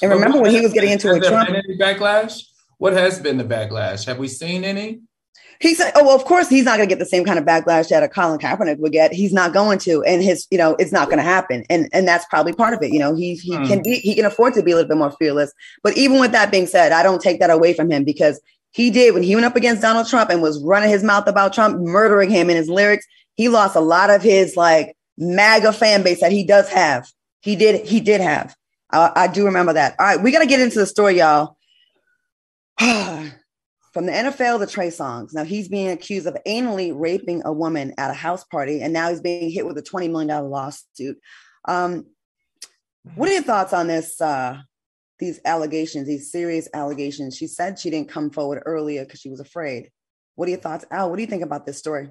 And 0.00 0.10
remember 0.10 0.40
when 0.40 0.52
he 0.52 0.62
was 0.62 0.72
getting 0.72 0.92
into 0.92 1.12
a 1.12 1.20
Trump 1.20 1.50
any 1.50 1.76
backlash? 1.76 2.44
What 2.78 2.94
has 2.94 3.20
been 3.20 3.36
the 3.36 3.44
backlash? 3.44 4.06
Have 4.06 4.16
we 4.16 4.28
seen 4.28 4.64
any? 4.64 5.02
He 5.60 5.74
said, 5.74 5.92
"Oh, 5.94 6.04
well, 6.04 6.16
of 6.16 6.24
course 6.24 6.48
he's 6.48 6.64
not 6.64 6.76
going 6.76 6.88
to 6.88 6.92
get 6.94 6.98
the 6.98 7.06
same 7.08 7.24
kind 7.24 7.38
of 7.38 7.44
backlash 7.44 7.88
that 7.88 8.02
a 8.02 8.08
Colin 8.08 8.38
Kaepernick 8.38 8.78
would 8.78 8.92
get. 8.92 9.12
He's 9.12 9.32
not 9.32 9.52
going 9.52 9.78
to, 9.80 10.02
and 10.04 10.22
his, 10.22 10.46
you 10.50 10.58
know, 10.58 10.76
it's 10.78 10.92
not 10.92 11.06
going 11.06 11.18
to 11.18 11.24
happen. 11.24 11.64
And 11.70 11.88
and 11.92 12.06
that's 12.06 12.26
probably 12.26 12.52
part 12.52 12.74
of 12.74 12.82
it. 12.82 12.92
You 12.92 12.98
know, 12.98 13.14
he 13.14 13.36
he 13.36 13.56
hmm. 13.56 13.64
can 13.64 13.82
be 13.82 13.96
he 13.96 14.14
can 14.14 14.24
afford 14.24 14.54
to 14.54 14.62
be 14.62 14.72
a 14.72 14.74
little 14.74 14.88
bit 14.88 14.98
more 14.98 15.12
fearless. 15.12 15.52
But 15.82 15.96
even 15.96 16.20
with 16.20 16.32
that 16.32 16.50
being 16.50 16.66
said, 16.66 16.92
I 16.92 17.02
don't 17.02 17.20
take 17.20 17.40
that 17.40 17.50
away 17.50 17.72
from 17.72 17.90
him 17.90 18.04
because 18.04 18.40
he 18.72 18.90
did 18.90 19.14
when 19.14 19.22
he 19.22 19.34
went 19.34 19.46
up 19.46 19.56
against 19.56 19.82
Donald 19.82 20.08
Trump 20.08 20.30
and 20.30 20.42
was 20.42 20.62
running 20.62 20.90
his 20.90 21.02
mouth 21.02 21.26
about 21.26 21.52
Trump, 21.52 21.80
murdering 21.80 22.30
him 22.30 22.50
in 22.50 22.56
his 22.56 22.68
lyrics. 22.68 23.06
He 23.34 23.48
lost 23.48 23.76
a 23.76 23.80
lot 23.80 24.10
of 24.10 24.22
his 24.22 24.56
like 24.56 24.96
MAGA 25.18 25.72
fan 25.72 26.02
base 26.02 26.20
that 26.20 26.32
he 26.32 26.44
does 26.44 26.68
have. 26.68 27.10
He 27.40 27.56
did, 27.56 27.86
he 27.86 28.00
did 28.00 28.20
have. 28.20 28.54
I, 28.90 29.12
I 29.16 29.26
do 29.28 29.46
remember 29.46 29.72
that. 29.74 29.96
All 29.98 30.06
right, 30.06 30.22
we 30.22 30.32
got 30.32 30.40
to 30.40 30.46
get 30.46 30.60
into 30.60 30.78
the 30.78 30.86
story, 30.86 31.18
y'all. 31.18 31.56
From 33.96 34.04
the 34.04 34.12
NFL 34.12 34.58
to 34.58 34.66
Trey 34.66 34.88
Songz. 34.88 35.32
Now 35.32 35.44
he's 35.44 35.68
being 35.68 35.88
accused 35.88 36.26
of 36.26 36.36
anally 36.46 36.92
raping 36.94 37.40
a 37.46 37.50
woman 37.50 37.94
at 37.96 38.10
a 38.10 38.12
house 38.12 38.44
party, 38.44 38.82
and 38.82 38.92
now 38.92 39.08
he's 39.08 39.22
being 39.22 39.50
hit 39.50 39.64
with 39.64 39.78
a 39.78 39.82
$20 39.82 40.10
million 40.10 40.50
lawsuit. 40.50 41.18
Um, 41.64 42.04
what 43.14 43.30
are 43.30 43.32
your 43.32 43.42
thoughts 43.42 43.72
on 43.72 43.86
this? 43.86 44.20
Uh, 44.20 44.58
these 45.18 45.40
allegations, 45.46 46.06
these 46.06 46.30
serious 46.30 46.68
allegations. 46.74 47.38
She 47.38 47.46
said 47.46 47.78
she 47.78 47.88
didn't 47.88 48.10
come 48.10 48.28
forward 48.28 48.64
earlier 48.66 49.02
because 49.02 49.18
she 49.18 49.30
was 49.30 49.40
afraid. 49.40 49.90
What 50.34 50.48
are 50.48 50.50
your 50.50 50.60
thoughts, 50.60 50.84
Al? 50.90 51.08
What 51.08 51.16
do 51.16 51.22
you 51.22 51.28
think 51.28 51.42
about 51.42 51.64
this 51.64 51.78
story? 51.78 52.10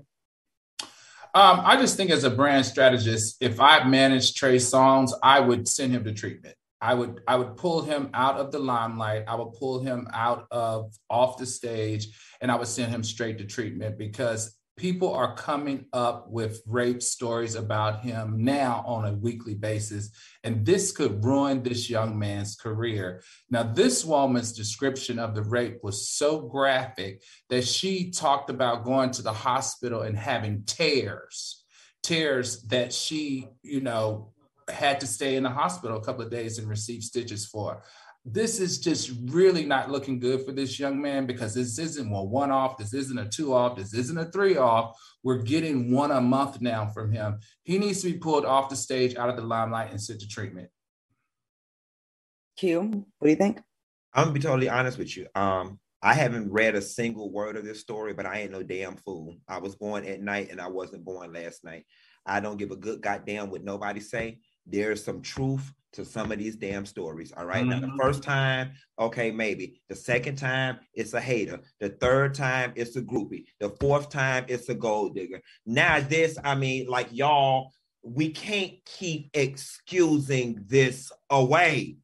Um, 1.35 1.61
I 1.63 1.77
just 1.79 1.97
think 1.97 2.09
as 2.09 2.23
a 2.23 2.31
brand 2.31 2.65
strategist, 2.65 3.37
if 3.41 3.59
I 3.59 3.83
managed 3.83 4.37
Trey 4.37 4.55
Songz, 4.55 5.11
I 5.21 5.39
would 5.39 5.67
send 5.67 5.91
him 5.91 6.03
to 6.05 6.13
treatment. 6.13 6.55
I 6.85 6.93
would 6.93 7.21
I 7.27 7.35
would 7.35 7.57
pull 7.57 7.81
him 7.81 8.11
out 8.13 8.37
of 8.37 8.51
the 8.51 8.59
limelight. 8.59 9.23
I 9.27 9.33
would 9.33 9.53
pull 9.53 9.79
him 9.79 10.07
out 10.13 10.45
of 10.51 10.93
off 11.09 11.37
the 11.37 11.47
stage, 11.47 12.07
and 12.41 12.51
I 12.51 12.55
would 12.55 12.67
send 12.67 12.91
him 12.91 13.03
straight 13.03 13.39
to 13.39 13.45
treatment 13.45 13.97
because 13.97 14.55
people 14.77 15.11
are 15.11 15.35
coming 15.35 15.85
up 15.93 16.29
with 16.29 16.61
rape 16.67 17.01
stories 17.01 17.55
about 17.55 18.01
him 18.01 18.43
now 18.43 18.83
on 18.85 19.05
a 19.05 19.13
weekly 19.13 19.55
basis. 19.55 20.11
And 20.43 20.63
this 20.63 20.91
could 20.91 21.23
ruin 21.23 21.63
this 21.63 21.89
young 21.89 22.19
man's 22.19 22.55
career. 22.55 23.23
Now, 23.49 23.63
this 23.63 24.05
woman's 24.05 24.53
description 24.53 25.17
of 25.17 25.33
the 25.33 25.43
rape 25.43 25.79
was 25.81 26.09
so 26.09 26.41
graphic 26.41 27.23
that 27.49 27.65
she 27.65 28.11
talked 28.11 28.51
about 28.51 28.83
going 28.83 29.09
to 29.11 29.23
the 29.23 29.33
hospital 29.33 30.01
and 30.01 30.17
having 30.17 30.65
tears, 30.65 31.63
tears 32.03 32.61
that 32.63 32.93
she, 32.93 33.47
you 33.63 33.81
know, 33.81 34.33
had 34.69 34.99
to 34.99 35.07
stay 35.07 35.35
in 35.35 35.43
the 35.43 35.49
hospital 35.49 35.97
a 35.97 36.03
couple 36.03 36.23
of 36.23 36.31
days 36.31 36.57
and 36.57 36.67
receive 36.67 37.03
stitches 37.03 37.45
for 37.45 37.83
this 38.25 38.59
is 38.59 38.79
just 38.79 39.11
really 39.25 39.65
not 39.65 39.91
looking 39.91 40.19
good 40.19 40.43
for 40.43 40.51
this 40.51 40.79
young 40.79 40.99
man 40.99 41.27
because 41.27 41.53
this 41.53 41.77
isn't 41.77 42.11
a 42.11 42.23
one 42.23 42.49
off, 42.49 42.75
this 42.75 42.93
isn't 42.93 43.19
a 43.19 43.29
two 43.29 43.53
off, 43.53 43.77
this 43.77 43.93
isn't 43.93 44.17
a 44.17 44.25
three 44.25 44.57
off. 44.57 44.97
We're 45.21 45.43
getting 45.43 45.91
one 45.91 46.09
a 46.09 46.19
month 46.19 46.59
now 46.59 46.87
from 46.87 47.11
him. 47.11 47.39
He 47.63 47.77
needs 47.77 48.01
to 48.01 48.11
be 48.11 48.17
pulled 48.17 48.43
off 48.43 48.69
the 48.69 48.75
stage, 48.75 49.15
out 49.15 49.29
of 49.29 49.35
the 49.35 49.43
limelight, 49.43 49.91
and 49.91 50.01
sent 50.01 50.21
to 50.21 50.27
treatment. 50.27 50.69
Q, 52.57 53.05
what 53.19 53.27
do 53.27 53.29
you 53.29 53.35
think? 53.35 53.61
I'm 54.13 54.25
gonna 54.25 54.33
be 54.33 54.39
totally 54.39 54.69
honest 54.69 54.97
with 54.97 55.15
you. 55.15 55.27
Um, 55.35 55.79
I 56.01 56.15
haven't 56.15 56.51
read 56.51 56.75
a 56.75 56.81
single 56.81 57.31
word 57.31 57.57
of 57.57 57.65
this 57.65 57.79
story, 57.79 58.13
but 58.13 58.25
I 58.25 58.39
ain't 58.39 58.51
no 58.51 58.63
damn 58.63 58.95
fool. 58.95 59.35
I 59.47 59.59
was 59.59 59.75
born 59.75 60.03
at 60.05 60.21
night 60.21 60.49
and 60.49 60.59
I 60.59 60.67
wasn't 60.67 61.05
born 61.05 61.33
last 61.33 61.63
night. 61.63 61.85
I 62.25 62.39
don't 62.39 62.57
give 62.57 62.71
a 62.71 62.75
good 62.75 63.01
goddamn 63.01 63.51
what 63.51 63.63
nobody 63.63 63.99
say. 63.99 64.39
There's 64.65 65.03
some 65.03 65.21
truth 65.21 65.71
to 65.93 66.05
some 66.05 66.31
of 66.31 66.39
these 66.39 66.55
damn 66.55 66.85
stories. 66.85 67.31
All 67.35 67.45
right? 67.45 67.61
mm-hmm. 67.61 67.69
Now, 67.69 67.79
the 67.79 67.87
mm-hmm. 67.87 68.01
first 68.01 68.23
time, 68.23 68.71
okay, 68.99 69.31
maybe. 69.31 69.81
The 69.89 69.95
second 69.95 70.37
time, 70.37 70.79
it's 70.93 71.13
a 71.13 71.21
hater. 71.21 71.59
The 71.79 71.89
third 71.89 72.33
time, 72.33 72.73
it's 72.75 72.95
a 72.95 73.01
groupie. 73.01 73.45
The 73.59 73.69
fourth 73.79 74.09
time, 74.09 74.45
it's 74.47 74.69
a 74.69 74.75
gold 74.75 75.15
digger. 75.15 75.41
Now, 75.65 75.99
this, 76.01 76.37
I 76.43 76.55
mean, 76.55 76.87
like 76.87 77.07
y'all, 77.11 77.71
we 78.03 78.29
can't 78.29 78.73
keep 78.85 79.29
excusing 79.33 80.63
this 80.67 81.11
away. 81.29 81.97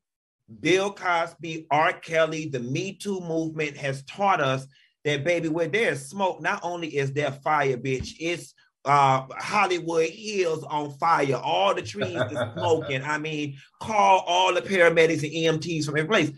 Bill 0.59 0.91
Cosby, 0.91 1.67
R. 1.69 1.93
Kelly, 1.93 2.49
the 2.49 2.59
Me 2.59 2.93
Too 2.93 3.21
movement 3.21 3.77
has 3.77 4.03
taught 4.03 4.41
us 4.41 4.65
that, 5.03 5.23
baby, 5.23 5.49
where 5.49 5.67
there's 5.67 6.05
smoke, 6.05 6.41
not 6.41 6.59
only 6.63 6.95
is 6.97 7.13
there 7.13 7.31
fire, 7.31 7.77
bitch, 7.77 8.13
it's 8.19 8.53
uh 8.85 9.25
Hollywood 9.37 10.09
Hills 10.09 10.63
on 10.63 10.91
fire, 10.91 11.35
all 11.35 11.75
the 11.75 11.81
trees 11.81 12.15
are 12.15 12.53
smoking. 12.53 13.03
I 13.03 13.17
mean, 13.17 13.57
call 13.79 14.23
all 14.25 14.53
the 14.53 14.61
paramedics 14.61 15.23
and 15.23 15.61
EMTs 15.61 15.85
from 15.85 15.97
every 15.97 16.07
place. 16.07 16.31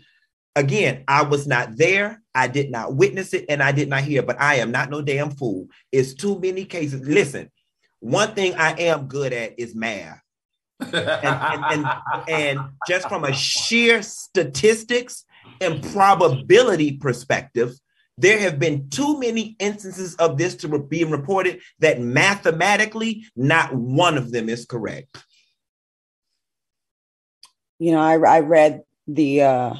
Again, 0.56 1.02
I 1.08 1.22
was 1.24 1.46
not 1.46 1.76
there, 1.76 2.22
I 2.34 2.46
did 2.46 2.70
not 2.70 2.94
witness 2.94 3.34
it, 3.34 3.46
and 3.48 3.62
I 3.62 3.72
did 3.72 3.88
not 3.88 4.02
hear, 4.02 4.22
but 4.22 4.40
I 4.40 4.56
am 4.56 4.70
not 4.70 4.90
no 4.90 5.02
damn 5.02 5.30
fool. 5.30 5.68
It's 5.90 6.14
too 6.14 6.38
many 6.38 6.64
cases. 6.64 7.06
Listen, 7.06 7.50
one 8.00 8.34
thing 8.34 8.54
I 8.54 8.72
am 8.72 9.06
good 9.08 9.32
at 9.32 9.58
is 9.58 9.74
math. 9.74 10.20
and, 10.80 10.94
and, 10.94 11.64
and, 11.86 11.86
and 12.28 12.60
just 12.86 13.08
from 13.08 13.24
a 13.24 13.32
sheer 13.32 14.02
statistics 14.02 15.24
and 15.60 15.82
probability 15.92 16.98
perspective, 16.98 17.72
there 18.16 18.38
have 18.38 18.58
been 18.58 18.88
too 18.90 19.18
many 19.18 19.56
instances 19.58 20.14
of 20.16 20.38
this 20.38 20.54
to 20.56 20.78
be 20.78 21.04
reported 21.04 21.60
that 21.80 22.00
mathematically 22.00 23.24
not 23.34 23.74
one 23.74 24.16
of 24.16 24.30
them 24.30 24.48
is 24.48 24.66
correct. 24.66 25.24
You 27.78 27.92
know, 27.92 28.00
I, 28.00 28.14
I 28.18 28.40
read 28.40 28.82
the 29.06 29.42
uh, 29.42 29.74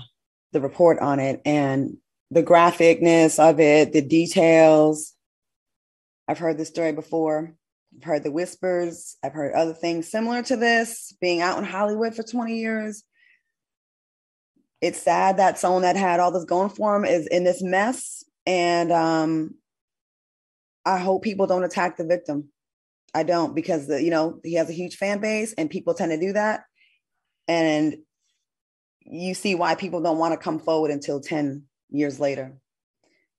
the 0.53 0.61
report 0.61 0.99
on 0.99 1.21
it 1.21 1.41
and 1.45 1.97
the 2.31 2.43
graphicness 2.43 3.39
of 3.39 3.61
it, 3.61 3.93
the 3.93 4.03
details. 4.03 5.13
I've 6.27 6.39
heard 6.39 6.59
this 6.59 6.69
story 6.69 6.93
before. 6.93 7.55
I've 7.97 8.05
heard 8.05 8.25
the 8.25 8.33
whispers. 8.33 9.17
I've 9.23 9.33
heard 9.33 9.55
other 9.55 9.73
things 9.73 10.11
similar 10.11 10.43
to 10.45 10.57
this. 10.57 11.15
Being 11.21 11.41
out 11.41 11.59
in 11.59 11.65
Hollywood 11.65 12.15
for 12.15 12.25
20 12.25 12.57
years, 12.57 13.05
it's 14.85 15.01
sad 15.01 15.39
that 15.39 15.59
someone 15.59 15.83
that 15.83 15.97
had 15.97 16.21
all 16.21 16.31
this 16.31 16.45
going 16.45 16.69
for 16.69 16.95
him 16.95 17.05
is 17.05 17.27
in 17.29 17.43
this 17.43 17.63
mess 17.63 18.23
and 18.47 18.93
um, 18.93 19.55
I 20.85 20.99
hope 20.99 21.23
people 21.23 21.47
don't 21.47 21.65
attack 21.65 21.97
the 21.97 22.05
victim. 22.05 22.49
I 23.15 23.23
don't 23.23 23.55
because 23.55 23.87
the, 23.87 24.03
you 24.03 24.11
know 24.11 24.41
he 24.43 24.55
has 24.55 24.69
a 24.69 24.75
huge 24.75 24.97
fan 24.97 25.21
base 25.21 25.55
and 25.55 25.71
people 25.71 25.95
tend 25.95 26.11
to 26.11 26.19
do 26.19 26.33
that, 26.33 26.65
and 27.49 27.97
you 29.01 29.35
see 29.35 29.55
why 29.55 29.75
people 29.77 30.03
don't 30.03 30.19
want 30.19 30.33
to 30.33 30.45
come 30.45 30.59
forward 30.59 30.91
until 30.91 31.21
ten 31.21 31.65
years 31.91 32.19
later. 32.19 32.57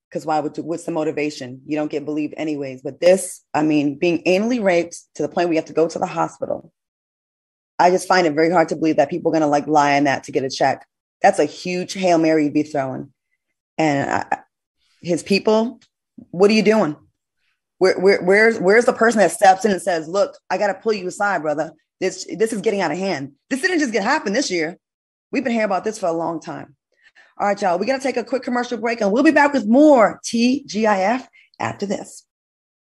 Because 0.10 0.26
why 0.26 0.40
would 0.40 0.58
what's 0.58 0.86
the 0.86 0.92
motivation? 0.92 1.62
You 1.66 1.76
don't 1.76 1.92
get 1.92 2.06
believed 2.06 2.36
anyways. 2.38 2.82
But 2.84 3.02
this, 3.02 3.44
I 3.54 3.64
mean, 3.64 4.00
being 4.00 4.24
anally 4.24 4.64
raped 4.64 4.98
to 5.16 5.24
the 5.24 5.30
point 5.30 5.50
we 5.50 5.58
have 5.58 5.66
to 5.66 5.74
go 5.74 5.88
to 5.88 6.00
the 6.00 6.06
hospital. 6.06 6.72
I 7.78 7.90
just 7.90 8.08
find 8.08 8.26
it 8.26 8.34
very 8.34 8.50
hard 8.50 8.70
to 8.70 8.78
believe 8.78 8.96
that 8.96 9.10
people 9.10 9.30
are 9.30 9.34
gonna 9.34 9.48
like 9.48 9.68
lie 9.68 9.98
on 9.98 10.06
that 10.06 10.24
to 10.24 10.32
get 10.32 10.46
a 10.46 10.50
check. 10.50 10.88
That's 11.26 11.40
a 11.40 11.46
huge 11.46 11.94
hail 11.94 12.20
mary 12.20 12.46
to 12.46 12.52
be 12.52 12.62
throwing, 12.62 13.12
and 13.80 14.08
I, 14.12 14.38
his 15.02 15.24
people, 15.24 15.80
what 16.30 16.52
are 16.52 16.54
you 16.54 16.62
doing? 16.62 16.96
Where, 17.80 18.00
where, 18.00 18.22
where's 18.22 18.60
where's 18.60 18.86
the 18.86 18.94
person 18.94 19.22
that 19.22 19.32
steps 19.32 19.66
in 19.66 19.72
and 19.72 19.82
says, 19.82 20.08
"Look, 20.08 20.38
I 20.52 20.60
got 20.60 20.68
to 20.68 20.76
pull 20.76 20.94
you 20.94 21.08
aside, 21.08 21.42
brother. 21.42 21.72
This 22.00 22.28
this 22.38 22.54
is 22.54 22.62
getting 22.62 22.82
out 22.82 22.92
of 22.92 23.00
hand. 23.00 23.32
This 23.50 23.60
didn't 23.60 23.80
just 23.80 23.92
get 23.92 24.04
happen 24.04 24.34
this 24.34 24.52
year. 24.52 24.78
We've 25.32 25.44
been 25.44 25.54
hearing 25.54 25.66
about 25.66 25.84
this 25.84 25.98
for 25.98 26.06
a 26.06 26.14
long 26.14 26.40
time." 26.40 26.76
All 27.40 27.48
right, 27.48 27.60
y'all. 27.60 27.80
We're 27.80 27.86
gonna 27.86 28.00
take 28.00 28.18
a 28.18 28.24
quick 28.24 28.44
commercial 28.44 28.78
break, 28.78 29.02
and 29.02 29.12
we'll 29.12 29.24
be 29.24 29.32
back 29.32 29.52
with 29.52 29.66
more 29.66 30.20
TGIF 30.24 31.26
after 31.60 31.88
this. 31.88 32.25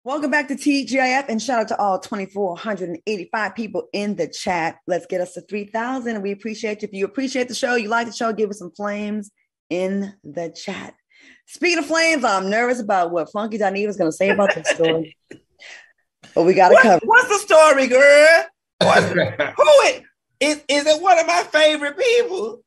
Welcome 0.02 0.30
back 0.30 0.48
to 0.48 0.54
TGIF, 0.54 1.26
and 1.28 1.42
shout 1.42 1.60
out 1.60 1.68
to 1.68 1.78
all 1.78 1.98
2,485 1.98 3.54
people 3.54 3.88
in 3.92 4.16
the 4.16 4.28
chat. 4.28 4.78
Let's 4.86 5.04
get 5.04 5.20
us 5.20 5.34
to 5.34 5.42
3,000, 5.42 6.22
we 6.22 6.32
appreciate 6.32 6.80
you. 6.80 6.88
If 6.88 6.94
you 6.94 7.04
appreciate 7.04 7.48
the 7.48 7.54
show, 7.54 7.74
you 7.74 7.90
like 7.90 8.06
the 8.06 8.12
show, 8.14 8.32
give 8.32 8.48
us 8.48 8.60
some 8.60 8.70
flames 8.70 9.30
in 9.68 10.14
the 10.24 10.48
chat. 10.56 10.94
Speaking 11.48 11.80
of 11.80 11.84
flames, 11.84 12.24
I'm 12.24 12.48
nervous 12.48 12.80
about 12.80 13.10
what 13.10 13.30
Funky 13.30 13.58
Dineva 13.58 13.88
is 13.88 13.98
going 13.98 14.10
to 14.10 14.16
say 14.16 14.30
about 14.30 14.54
this 14.54 14.70
story. 14.70 15.18
but 16.34 16.44
we 16.44 16.54
got 16.54 16.70
to 16.70 16.78
cover. 16.80 17.04
What's 17.04 17.28
the 17.28 17.38
story, 17.38 17.86
girl? 17.86 18.44
who 18.82 19.64
it 19.84 20.04
is? 20.40 20.64
Is 20.66 20.86
it 20.86 21.02
one 21.02 21.18
of 21.18 21.26
my 21.26 21.42
favorite 21.52 21.98
people? 21.98 22.62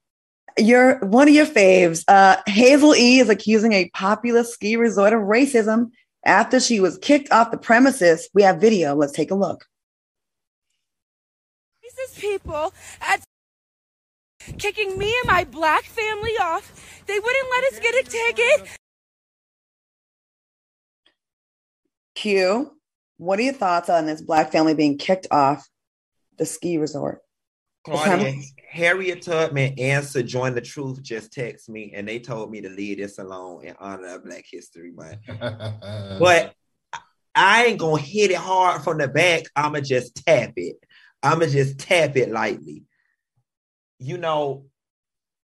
You're 0.60 1.00
one 1.00 1.28
of 1.28 1.34
your 1.34 1.48
faves. 1.48 2.04
Uh, 2.08 2.38
Hazel 2.46 2.94
E 2.94 3.18
is 3.18 3.30
accusing 3.30 3.74
a 3.74 3.90
popular 3.90 4.44
ski 4.44 4.76
resort 4.76 5.14
of 5.14 5.22
racism 5.22 5.90
after 6.26 6.60
she 6.60 6.80
was 6.80 6.98
kicked 6.98 7.32
off 7.32 7.52
the 7.52 7.58
premises. 7.58 8.30
We 8.34 8.44
have 8.44 8.62
video. 8.62 8.96
Let's 8.96 9.14
take 9.14 9.32
a 9.32 9.36
look. 9.36 9.66
Racist 11.84 12.20
people 12.20 12.74
at 13.02 13.24
kicking 14.58 14.98
me 14.98 15.14
and 15.22 15.28
my 15.28 15.44
black 15.44 15.84
family 15.84 16.32
off. 16.42 17.04
They 17.08 17.20
wouldn't 17.20 17.50
let 17.52 17.74
us 17.74 17.80
get 17.80 17.96
a 17.96 18.10
ticket. 18.10 18.78
Q, 22.16 22.72
what 23.18 23.40
are 23.40 23.44
your 23.44 23.54
thoughts 23.54 23.90
on 23.90 24.06
this 24.06 24.22
black 24.22 24.52
family 24.52 24.74
being 24.74 24.98
kicked 24.98 25.28
off 25.32 25.68
the 26.38 26.46
ski 26.46 26.78
resort? 26.78 27.23
Claudia, 27.84 28.42
Harriet 28.70 29.22
Tubman 29.22 29.74
and 29.78 30.06
Sojourner 30.06 30.62
Truth 30.62 31.02
just 31.02 31.34
text 31.34 31.70
me 31.70 31.92
and 31.94 32.08
they 32.08 32.20
told 32.20 32.50
me 32.50 32.62
to 32.62 32.70
leave 32.70 32.98
this 32.98 33.18
alone 33.20 33.66
in 33.66 33.76
honor 33.80 34.16
of 34.16 34.26
Black 34.26 34.46
History 34.50 34.92
Month. 34.92 35.20
but 36.20 36.54
I 37.36 37.66
ain't 37.66 37.80
gonna 37.80 38.02
hit 38.02 38.32
it 38.32 38.38
hard 38.38 38.84
from 38.84 39.00
the 39.00 39.08
back. 39.08 39.44
I'ma 39.56 39.82
just 39.82 40.16
tap 40.26 40.54
it. 40.56 40.78
I'ma 41.22 41.46
just 41.46 41.80
tap 41.80 42.16
it 42.16 42.32
lightly 42.32 42.86
you 44.04 44.18
know, 44.18 44.66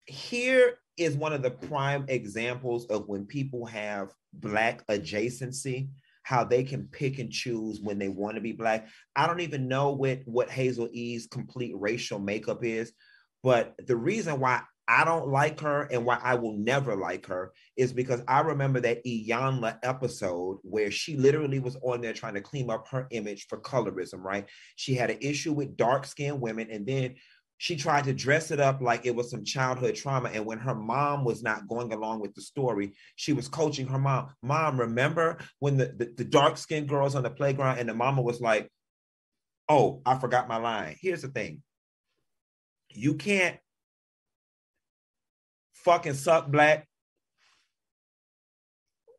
here 0.05 0.75
is 0.99 1.17
one 1.17 1.33
of 1.33 1.43
the 1.43 1.51
prime 1.51 2.05
examples 2.09 2.85
of 2.87 3.09
when 3.09 3.25
people 3.25 3.65
have 3.65 4.13
black 4.35 4.87
adjacency 4.89 5.89
how 6.25 6.45
they 6.45 6.65
can 6.65 6.89
pick 6.89 7.21
and 7.21 7.31
choose 7.31 7.81
when 7.81 7.99
they 8.01 8.09
want 8.09 8.35
to 8.35 8.41
be 8.43 8.53
black. 8.53 8.89
I 9.15 9.29
don't 9.29 9.41
even 9.41 9.69
know 9.69 9.93
what 9.93 10.21
what 10.27 10.51
Hazel 10.51 10.89
E's 10.93 11.29
complete 11.29 11.75
racial 11.77 12.19
makeup 12.19 12.65
is, 12.65 12.93
But 13.43 13.75
the 13.87 13.97
reason 13.97 14.41
why 14.41 14.63
I 14.89 15.05
don't 15.05 15.29
like 15.29 15.61
her 15.61 15.83
and 15.91 16.05
why 16.05 16.19
I 16.23 16.35
will 16.35 16.57
never 16.59 16.97
like 16.97 17.27
her 17.27 17.53
is 17.77 17.93
because 17.93 18.23
I 18.29 18.41
remember 18.41 18.81
that 18.81 19.05
Iyanla 19.05 19.79
episode 19.83 20.59
where 20.63 20.91
she 20.91 21.17
literally 21.17 21.59
was 21.59 21.77
on 21.83 22.03
there 22.03 22.13
trying 22.13 22.35
to 22.35 22.43
clean 22.43 22.71
up 22.71 22.89
her 22.89 23.07
image 23.11 23.47
for 23.49 23.61
colorism, 23.61 24.23
right? 24.23 24.47
She 24.77 24.95
had 24.95 25.11
an 25.11 25.19
issue 25.23 25.53
with 25.55 25.77
dark 25.77 26.07
skinned 26.07 26.41
women 26.41 26.71
and 26.71 26.87
then 26.87 27.15
she 27.59 27.77
tried 27.77 28.05
to 28.05 28.13
dress 28.13 28.51
it 28.51 28.61
up 28.61 28.81
like 28.81 29.07
it 29.07 29.15
was 29.15 29.31
some 29.31 29.45
childhood 29.45 29.95
trauma. 29.95 30.29
And 30.31 30.45
when 30.45 30.59
her 30.59 30.75
mom 30.75 31.25
was 31.25 31.43
not 31.43 31.69
going 31.69 31.93
along 31.93 32.21
with 32.21 32.35
the 32.35 32.43
story, 32.43 32.93
she 33.17 33.33
was 33.33 33.49
coaching 33.49 33.87
her 33.87 33.99
mom. 33.99 34.31
Mom, 34.43 34.79
remember 34.79 35.39
when 35.61 35.77
the, 35.77 35.87
the, 35.97 36.13
the 36.17 36.25
dark 36.25 36.57
skinned 36.59 36.89
girls 36.89 37.15
on 37.15 37.23
the 37.23 37.31
playground 37.31 37.79
and 37.79 37.89
the 37.89 37.95
mama 37.95 38.23
was 38.23 38.41
like, 38.41 38.71
oh, 39.69 40.03
I 40.05 40.19
forgot 40.19 40.49
my 40.49 40.57
line. 40.57 40.97
Here's 41.01 41.23
the 41.23 41.29
thing 41.29 41.63
you 42.91 43.15
can't 43.15 43.59
fucking 45.73 46.15
suck 46.15 46.49
black, 46.49 46.87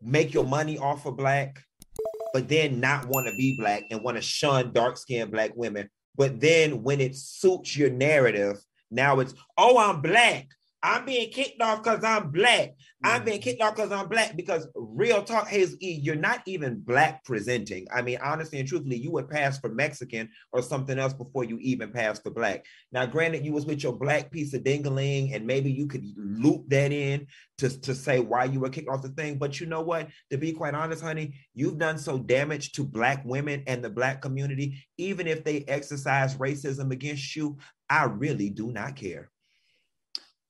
make 0.02 0.34
your 0.34 0.46
money 0.46 0.78
off 0.78 1.06
of 1.06 1.18
black, 1.18 1.62
but 2.34 2.48
then 2.48 2.80
not 2.80 3.08
want 3.08 3.28
to 3.28 3.36
be 3.36 3.56
black 3.58 3.84
and 3.92 4.04
want 4.04 4.18
to 4.18 4.22
shun 4.22 4.72
dark 4.74 4.98
skinned 4.98 5.32
black 5.32 5.52
women. 5.56 5.90
But 6.18 6.40
then 6.40 6.84
when 6.84 7.02
it 7.02 7.16
suits 7.16 7.76
your 7.76 7.90
narrative, 7.90 8.64
now 8.92 9.20
it's, 9.20 9.34
oh, 9.58 9.78
I'm 9.78 10.02
black. 10.02 10.50
I'm 10.86 11.04
being 11.04 11.32
kicked 11.32 11.60
off 11.64 11.82
because 11.82 12.04
I'm 12.04 12.30
black. 12.30 12.76
I'm 13.04 13.26
being 13.26 13.42
kicked 13.42 13.60
off 13.60 13.76
because 13.76 13.92
I'm 13.92 14.08
black. 14.08 14.36
Because 14.36 14.68
real 14.76 15.24
talk, 15.24 15.48
Hazel 15.48 15.80
E, 15.82 16.00
you're 16.02 16.16
not 16.16 16.44
even 16.46 16.80
black 16.80 17.24
presenting. 17.26 17.88
I 17.92 18.04
mean, 18.04 18.20
honestly 18.24 18.60
and 18.60 18.68
truthfully, 18.68 18.98
you 18.98 19.10
would 19.12 19.28
pass 19.28 19.60
for 19.60 19.70
Mexican 19.70 20.30
or 20.54 20.62
something 20.62 21.00
else 21.00 21.14
before 21.14 21.44
you 21.44 21.58
even 21.60 21.92
pass 21.92 22.20
for 22.20 22.30
black. 22.30 22.66
Now, 22.92 23.08
granted, 23.08 23.44
you 23.44 23.52
was 23.52 23.66
with 23.66 23.82
your 23.82 23.94
black 23.94 24.30
piece 24.30 24.54
of 24.54 24.62
dingaling, 24.62 25.36
and 25.36 25.48
maybe 25.48 25.72
you 25.72 25.88
could 25.88 26.06
loop 26.18 26.70
that 26.70 26.92
in 26.92 27.26
to, 27.58 27.82
to 27.82 27.96
say 27.96 28.20
why 28.20 28.44
you 28.44 28.60
were 28.60 28.70
kicked 28.70 28.90
off 28.90 29.02
the 29.02 29.10
thing. 29.10 29.40
But 29.40 29.60
you 29.60 29.66
know 29.66 29.82
what? 29.82 30.10
To 30.30 30.38
be 30.38 30.54
quite 30.54 30.76
honest, 30.76 31.02
honey, 31.02 31.34
you've 31.56 31.80
done 31.80 31.98
so 31.98 32.20
damage 32.20 32.74
to 32.74 32.84
black 32.84 33.26
women 33.26 33.64
and 33.66 33.84
the 33.84 33.90
black 33.90 34.22
community, 34.22 34.86
even 35.00 35.26
if 35.26 35.44
they 35.44 35.66
exercise 35.68 36.36
racism 36.36 36.92
against 36.92 37.36
you, 37.36 37.58
I 37.90 38.04
really 38.04 38.52
do 38.52 38.72
not 38.72 38.96
care. 38.96 39.32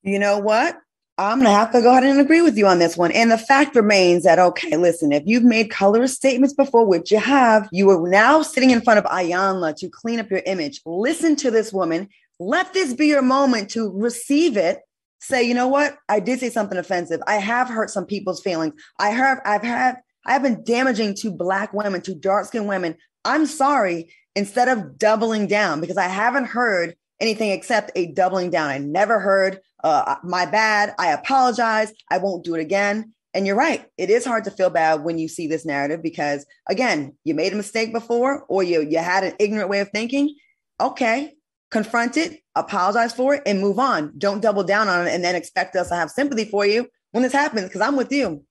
You 0.05 0.19
know 0.19 0.37
what? 0.37 0.77
I'm 1.17 1.39
going 1.39 1.49
to 1.49 1.57
have 1.57 1.71
to 1.71 1.81
go 1.81 1.91
ahead 1.91 2.03
and 2.03 2.19
agree 2.19 2.41
with 2.41 2.57
you 2.57 2.67
on 2.67 2.77
this 2.77 2.95
one. 2.95 3.11
And 3.11 3.31
the 3.31 3.37
fact 3.39 3.75
remains 3.75 4.23
that, 4.23 4.37
okay, 4.37 4.77
listen, 4.77 5.11
if 5.11 5.23
you've 5.25 5.43
made 5.43 5.71
colorist 5.71 6.15
statements 6.15 6.53
before, 6.53 6.85
which 6.85 7.09
you 7.09 7.17
have, 7.17 7.67
you 7.71 7.89
are 7.89 8.07
now 8.07 8.43
sitting 8.43 8.69
in 8.69 8.81
front 8.81 8.99
of 8.99 9.05
Iyanla 9.05 9.75
to 9.77 9.89
clean 9.89 10.19
up 10.19 10.29
your 10.29 10.41
image. 10.45 10.81
Listen 10.85 11.35
to 11.37 11.49
this 11.49 11.73
woman. 11.73 12.09
Let 12.39 12.73
this 12.73 12.93
be 12.93 13.07
your 13.07 13.23
moment 13.23 13.71
to 13.71 13.89
receive 13.91 14.57
it. 14.57 14.81
Say, 15.21 15.43
you 15.43 15.55
know 15.55 15.69
what? 15.69 15.97
I 16.07 16.19
did 16.19 16.39
say 16.39 16.49
something 16.51 16.77
offensive. 16.77 17.21
I 17.25 17.37
have 17.37 17.67
hurt 17.67 17.89
some 17.89 18.05
people's 18.05 18.41
feelings. 18.41 18.73
I 18.99 19.09
have, 19.09 19.39
I've 19.43 19.63
had, 19.63 19.95
I 20.25 20.33
have 20.33 20.43
been 20.43 20.63
damaging 20.63 21.15
to 21.15 21.31
black 21.31 21.73
women, 21.73 22.01
to 22.01 22.13
dark 22.13 22.45
skinned 22.45 22.67
women. 22.67 22.95
I'm 23.23 23.47
sorry. 23.47 24.13
Instead 24.35 24.67
of 24.67 24.99
doubling 24.99 25.47
down, 25.47 25.79
because 25.79 25.97
I 25.97 26.09
haven't 26.09 26.45
heard 26.45 26.95
anything 27.19 27.51
except 27.51 27.91
a 27.95 28.07
doubling 28.07 28.49
down. 28.49 28.69
I 28.69 28.77
never 28.77 29.19
heard, 29.19 29.59
uh, 29.83 30.15
my 30.23 30.45
bad. 30.45 30.93
I 30.99 31.11
apologize. 31.11 31.91
I 32.11 32.17
won't 32.17 32.43
do 32.43 32.55
it 32.55 32.61
again. 32.61 33.13
And 33.33 33.45
you're 33.45 33.55
right. 33.55 33.85
It 33.97 34.09
is 34.09 34.25
hard 34.25 34.45
to 34.45 34.51
feel 34.51 34.69
bad 34.69 35.03
when 35.03 35.17
you 35.17 35.27
see 35.27 35.47
this 35.47 35.65
narrative 35.65 36.01
because, 36.01 36.45
again, 36.69 37.17
you 37.25 37.33
made 37.33 37.51
a 37.51 37.57
mistake 37.57 37.91
before 37.91 38.45
or 38.47 38.63
you, 38.63 38.81
you 38.81 38.97
had 38.99 39.25
an 39.25 39.33
ignorant 39.39 39.69
way 39.69 39.81
of 39.81 39.89
thinking. 39.89 40.35
Okay, 40.79 41.33
confront 41.69 42.15
it, 42.15 42.39
apologize 42.55 43.13
for 43.13 43.35
it, 43.35 43.43
and 43.45 43.59
move 43.59 43.77
on. 43.77 44.13
Don't 44.17 44.41
double 44.41 44.63
down 44.63 44.87
on 44.87 45.07
it 45.07 45.13
and 45.13 45.23
then 45.23 45.35
expect 45.35 45.75
us 45.75 45.89
to 45.89 45.95
have 45.95 46.09
sympathy 46.09 46.45
for 46.45 46.65
you 46.65 46.87
when 47.11 47.23
this 47.23 47.33
happens 47.33 47.65
because 47.65 47.81
I'm 47.81 47.97
with 47.97 48.11
you. 48.11 48.43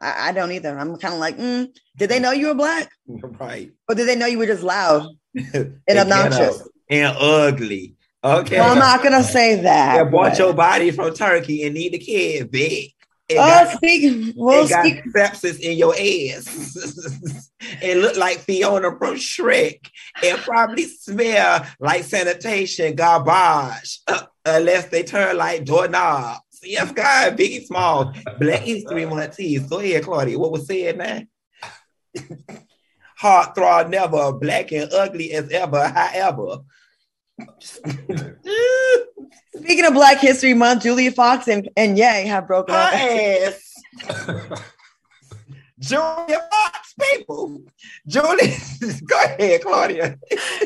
I, 0.00 0.28
I, 0.28 0.32
don't 0.32 0.50
either. 0.50 0.76
I'm 0.76 0.96
kind 0.96 1.14
of 1.14 1.20
like, 1.20 1.38
mm, 1.38 1.68
did 1.96 2.10
they 2.10 2.18
know 2.18 2.32
you 2.32 2.48
were 2.48 2.54
black? 2.54 2.90
Right. 3.38 3.70
Or 3.88 3.94
did 3.94 4.08
they 4.08 4.16
know 4.16 4.26
you 4.26 4.38
were 4.38 4.46
just 4.46 4.62
loud 4.62 5.06
and 5.34 5.80
obnoxious? 5.88 6.68
And 6.90 7.16
ugly 7.18 7.96
Okay. 8.24 8.60
Well, 8.60 8.72
I'm 8.72 8.78
not 8.78 9.02
gonna 9.02 9.24
say 9.24 9.56
that. 9.62 9.96
Yeah, 9.96 10.04
bought 10.04 10.38
your 10.38 10.52
body 10.52 10.92
from 10.92 11.12
Turkey 11.12 11.64
and 11.64 11.74
need 11.74 11.94
a 11.94 11.98
kid 11.98 12.50
big. 12.50 12.92
And 13.28 13.38
oh, 13.38 13.42
got, 13.42 13.76
speak. 13.76 14.34
Well, 14.36 14.66
speak. 14.68 15.04
sepsis 15.06 15.58
in 15.58 15.76
your 15.76 15.94
ass. 15.94 17.50
it 17.82 17.96
looked 17.98 18.16
like 18.16 18.38
Fiona 18.38 18.96
from 18.96 19.16
Shrek. 19.16 19.88
And 20.22 20.38
probably 20.38 20.84
smell 20.84 21.66
like 21.80 22.04
sanitation 22.04 22.94
garbage, 22.94 24.00
uh, 24.06 24.22
unless 24.44 24.86
they 24.86 25.02
turn 25.02 25.36
like 25.36 25.64
doorknobs. 25.64 26.40
Yes, 26.62 26.92
God, 26.92 27.36
Biggie 27.36 27.64
Small, 27.64 28.14
Black 28.38 28.60
History 28.60 29.04
Month 29.04 29.36
tease. 29.36 29.66
Go 29.66 29.80
ahead, 29.80 30.04
Claudia. 30.04 30.38
What 30.38 30.52
was 30.52 30.66
said 30.66 30.96
now? 30.96 31.22
Heart 33.16 33.54
throb 33.54 33.88
never, 33.88 34.32
black 34.32 34.72
and 34.72 34.92
ugly 34.92 35.32
as 35.32 35.50
ever, 35.50 35.88
however. 35.88 36.58
Speaking 39.54 39.84
of 39.84 39.94
Black 39.94 40.18
History 40.18 40.54
Month, 40.54 40.82
Julia 40.82 41.12
Fox 41.12 41.46
and, 41.48 41.68
and 41.76 41.96
Ye 41.98 42.26
have 42.26 42.46
broken 42.46 42.74
up. 42.74 42.92
Ass. 42.94 43.72
Julia 45.78 46.38
Fox, 46.50 46.94
people. 47.00 47.62
Julia, 48.06 48.56
go 49.06 49.22
ahead, 49.24 49.62
Claudia. 49.62 50.16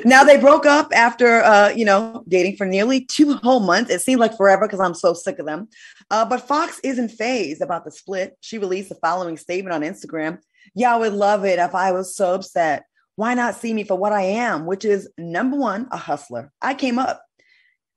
now 0.05 0.25
they 0.25 0.39
broke 0.39 0.67
up 0.67 0.91
after, 0.95 1.43
uh, 1.43 1.71
you 1.71 1.85
know, 1.85 2.23
dating 2.29 2.57
for 2.57 2.67
nearly 2.67 3.05
two 3.05 3.35
whole 3.35 3.61
months. 3.61 3.91
It 3.91 4.03
seemed 4.03 4.21
like 4.21 4.37
forever 4.37 4.67
because 4.67 4.81
I'm 4.81 4.95
so 4.95 5.15
sick 5.15 5.39
of 5.39 5.47
them. 5.47 5.69
Uh, 6.11 6.25
but 6.25 6.47
Fox 6.47 6.81
isn't 6.85 7.09
fazed 7.09 7.63
about 7.63 7.85
the 7.85 7.91
split. 7.91 8.37
She 8.41 8.59
released 8.59 8.91
the 8.91 8.95
following 8.97 9.37
statement 9.37 9.75
on 9.75 9.83
Instagram. 9.83 10.39
Yeah, 10.75 10.95
I 10.95 10.99
would 10.99 11.15
love 11.15 11.45
it 11.45 11.59
if 11.59 11.75
I 11.75 11.93
was 11.93 12.15
so 12.15 12.35
upset 12.35 12.85
why 13.17 13.35
not 13.35 13.57
see 13.57 13.75
me 13.75 13.85
for 13.85 13.97
what 13.97 14.13
I 14.13 14.23
am, 14.23 14.67
which 14.67 14.85
is 14.85 15.09
number 15.19 15.57
one, 15.57 15.89
a 15.91 15.97
hustler. 15.97 16.53
I 16.63 16.75
came 16.75 16.99
up. 16.99 17.23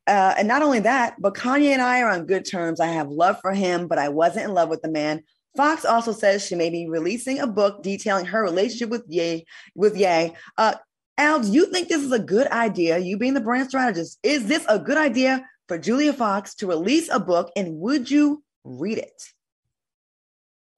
Uh, 0.07 0.33
and 0.39 0.47
not 0.47 0.63
only 0.63 0.79
that, 0.79 1.15
but 1.19 1.35
Kanye 1.35 1.71
and 1.71 1.81
I 1.81 2.01
are 2.01 2.09
on 2.09 2.25
good 2.25 2.43
terms. 2.43 2.79
I 2.79 2.87
have 2.87 3.09
love 3.09 3.37
for 3.41 3.53
him, 3.53 3.87
but 3.87 3.99
I 3.99 4.09
wasn't 4.09 4.45
in 4.45 4.53
love 4.55 4.69
with 4.69 4.81
the 4.81 4.89
man. 4.89 5.21
Fox 5.55 5.85
also 5.85 6.11
says 6.11 6.43
she 6.43 6.55
may 6.55 6.69
be 6.69 6.87
releasing 6.87 7.39
a 7.39 7.45
book 7.45 7.83
detailing 7.83 8.25
her 8.25 8.41
relationship 8.41 8.89
with 8.89 9.03
Ye. 9.07 9.45
With 9.75 9.95
Ye, 9.95 10.33
uh, 10.57 10.75
Al, 11.17 11.41
do 11.41 11.51
you 11.51 11.65
think 11.65 11.89
this 11.89 12.01
is 12.01 12.13
a 12.13 12.19
good 12.19 12.47
idea? 12.47 12.97
You 12.97 13.17
being 13.17 13.33
the 13.33 13.41
brand 13.41 13.67
strategist, 13.67 14.17
is 14.23 14.47
this 14.47 14.65
a 14.69 14.79
good 14.79 14.97
idea 14.97 15.45
for 15.67 15.77
Julia 15.77 16.13
Fox 16.13 16.55
to 16.55 16.67
release 16.67 17.09
a 17.09 17.19
book? 17.19 17.51
And 17.57 17.77
would 17.79 18.09
you 18.09 18.41
read 18.63 18.99
it? 18.99 19.21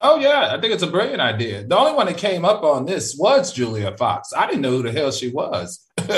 Oh 0.04 0.18
yeah, 0.18 0.48
I 0.52 0.60
think 0.60 0.74
it's 0.74 0.82
a 0.82 0.88
brilliant 0.88 1.20
idea. 1.20 1.62
The 1.62 1.78
only 1.78 1.92
one 1.92 2.06
that 2.06 2.18
came 2.18 2.44
up 2.44 2.64
on 2.64 2.86
this 2.86 3.16
was 3.16 3.52
Julia 3.52 3.96
Fox. 3.96 4.32
I 4.36 4.46
didn't 4.46 4.62
know 4.62 4.70
who 4.72 4.82
the 4.82 4.90
hell 4.90 5.12
she 5.12 5.30
was. 5.30 5.86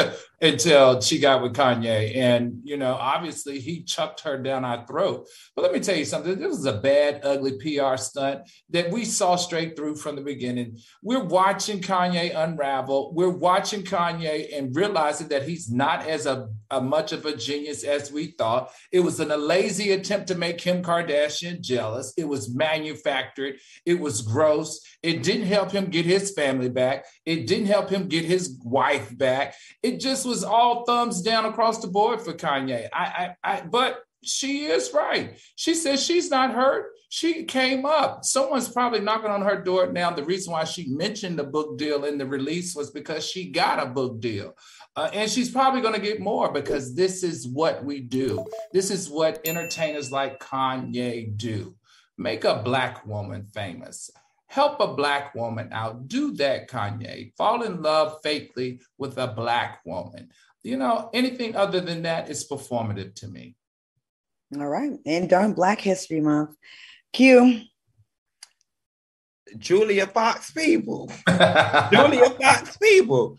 until 0.41 1.01
she 1.01 1.19
got 1.19 1.43
with 1.43 1.55
Kanye. 1.55 2.17
And, 2.17 2.61
you 2.65 2.77
know, 2.77 2.95
obviously 2.95 3.61
he 3.61 3.83
chucked 3.83 4.21
her 4.21 4.41
down 4.41 4.65
our 4.65 4.87
throat. 4.87 5.29
But 5.57 5.63
let 5.63 5.73
me 5.73 5.81
tell 5.81 5.97
you 5.97 6.05
something 6.05 6.39
this 6.39 6.49
was 6.49 6.67
a 6.67 6.79
bad, 6.79 7.21
ugly 7.25 7.59
PR 7.59 7.97
stunt 7.97 8.43
that 8.71 8.91
we 8.91 9.05
saw 9.05 9.37
straight 9.37 9.77
through 9.77 9.97
from 9.97 10.17
the 10.17 10.23
beginning. 10.23 10.79
We're 11.03 11.25
watching 11.25 11.81
Kanye 11.81 12.37
unravel. 12.37 13.15
We're 13.15 13.31
watching 13.31 13.83
Kanye 13.83 14.57
and 14.57 14.75
realizing 14.77 15.29
that 15.29 15.49
he's 15.49 15.71
not 15.71 16.07
as 16.07 16.27
a, 16.27 16.49
a 16.71 16.81
much 16.81 17.13
of 17.13 17.25
a 17.27 17.37
genius 17.37 17.83
as 17.83 18.13
we 18.13 18.29
thought. 18.29 18.71
It 18.93 19.01
was 19.01 19.21
an, 19.21 19.31
a 19.31 19.37
lazy 19.37 19.93
attempt 19.93 20.29
to 20.29 20.35
make 20.35 20.59
Kim 20.59 20.83
Kardashian 20.83 21.61
jealous. 21.61 22.13
It 22.17 22.29
was 22.29 22.55
manufactured. 22.55 23.57
It 23.87 23.99
was 23.99 24.23
gross. 24.23 24.81
It 25.05 25.23
didn't 25.23 25.49
help 25.49 25.71
him 25.71 25.91
get 25.91 26.07
his 26.07 26.33
family 26.33 26.71
back. 26.71 27.05
It 27.27 27.47
didn't 27.47 27.67
help 27.67 27.91
him 27.91 28.09
get 28.09 28.25
his 28.25 28.59
wife 28.65 29.17
back. 29.17 29.55
It 29.83 30.01
just 30.01 30.25
was 30.25 30.43
all 30.43 30.85
thumbs 30.87 31.21
down 31.21 31.45
across 31.45 31.81
the 31.81 31.89
board 31.89 32.23
for 32.23 32.33
Kanye. 32.33 32.89
I, 32.91 33.35
I, 33.45 33.57
I 33.57 33.61
but 33.61 34.03
she 34.23 34.65
is 34.65 34.95
right. 34.95 35.39
She 35.57 35.75
says 35.75 36.03
she's 36.03 36.31
not 36.31 36.53
hurt. 36.53 36.93
She 37.11 37.45
came 37.45 37.85
up. 37.85 38.25
Someone's 38.25 38.71
probably 38.71 39.01
knocking 39.01 39.31
on 39.31 39.43
her 39.43 39.63
door 39.63 39.93
now. 39.93 40.11
The 40.11 40.25
reason 40.25 40.55
why 40.55 40.65
she 40.65 40.89
mentioned 40.89 41.39
the 41.39 41.45
book 41.45 41.77
deal 41.77 42.07
in 42.07 42.17
the 42.17 42.25
release 42.27 42.75
was 42.75 42.91
because 42.91 43.29
she 43.29 43.51
got 43.51 43.83
a 43.83 43.87
book 43.87 44.21
deal. 44.21 44.57
Uh, 44.97 45.11
and 45.13 45.31
she's 45.31 45.51
probably 45.51 45.83
going 45.83 45.95
to 45.95 46.01
get 46.01 46.19
more 46.19 46.51
because 46.51 46.95
this 46.95 47.23
is 47.23 47.47
what 47.47 47.85
we 47.85 48.01
do. 48.01 48.43
This 48.73 48.91
is 48.91 49.11
what 49.11 49.47
entertainers 49.47 50.11
like 50.11 50.41
Kanye 50.41 51.37
do 51.37 51.75
make 52.17 52.45
a 52.45 52.63
Black 52.63 53.07
woman 53.07 53.45
famous. 53.53 54.11
Help 54.55 54.79
a 54.79 54.95
Black 54.95 55.35
woman 55.35 55.69
out. 55.73 56.07
Do 56.07 56.33
that, 56.35 56.71
Kanye. 56.71 57.35
Fall 57.37 57.65
in 57.65 57.83
love 57.83 58.23
fakely 58.23 58.81
with 58.99 59.19
a 59.19 59.27
Black 59.27 59.81
woman. 59.85 60.29
You 60.63 60.77
know, 60.77 61.11
anything 61.13 61.57
other 61.57 61.81
than 61.81 62.03
that 62.03 62.31
is 62.31 62.47
performative 62.49 63.17
to 63.17 63.27
me. 63.27 63.57
All 64.57 64.69
right. 64.69 64.93
And 65.05 65.29
during 65.29 65.55
Black 65.55 65.81
History 65.81 66.21
Month, 66.21 66.55
Q. 67.13 67.63
Julia 69.59 70.07
Fox 70.07 70.53
people. 70.53 71.11
Julia 71.91 72.31
Fox 72.41 72.77
people. 72.77 73.39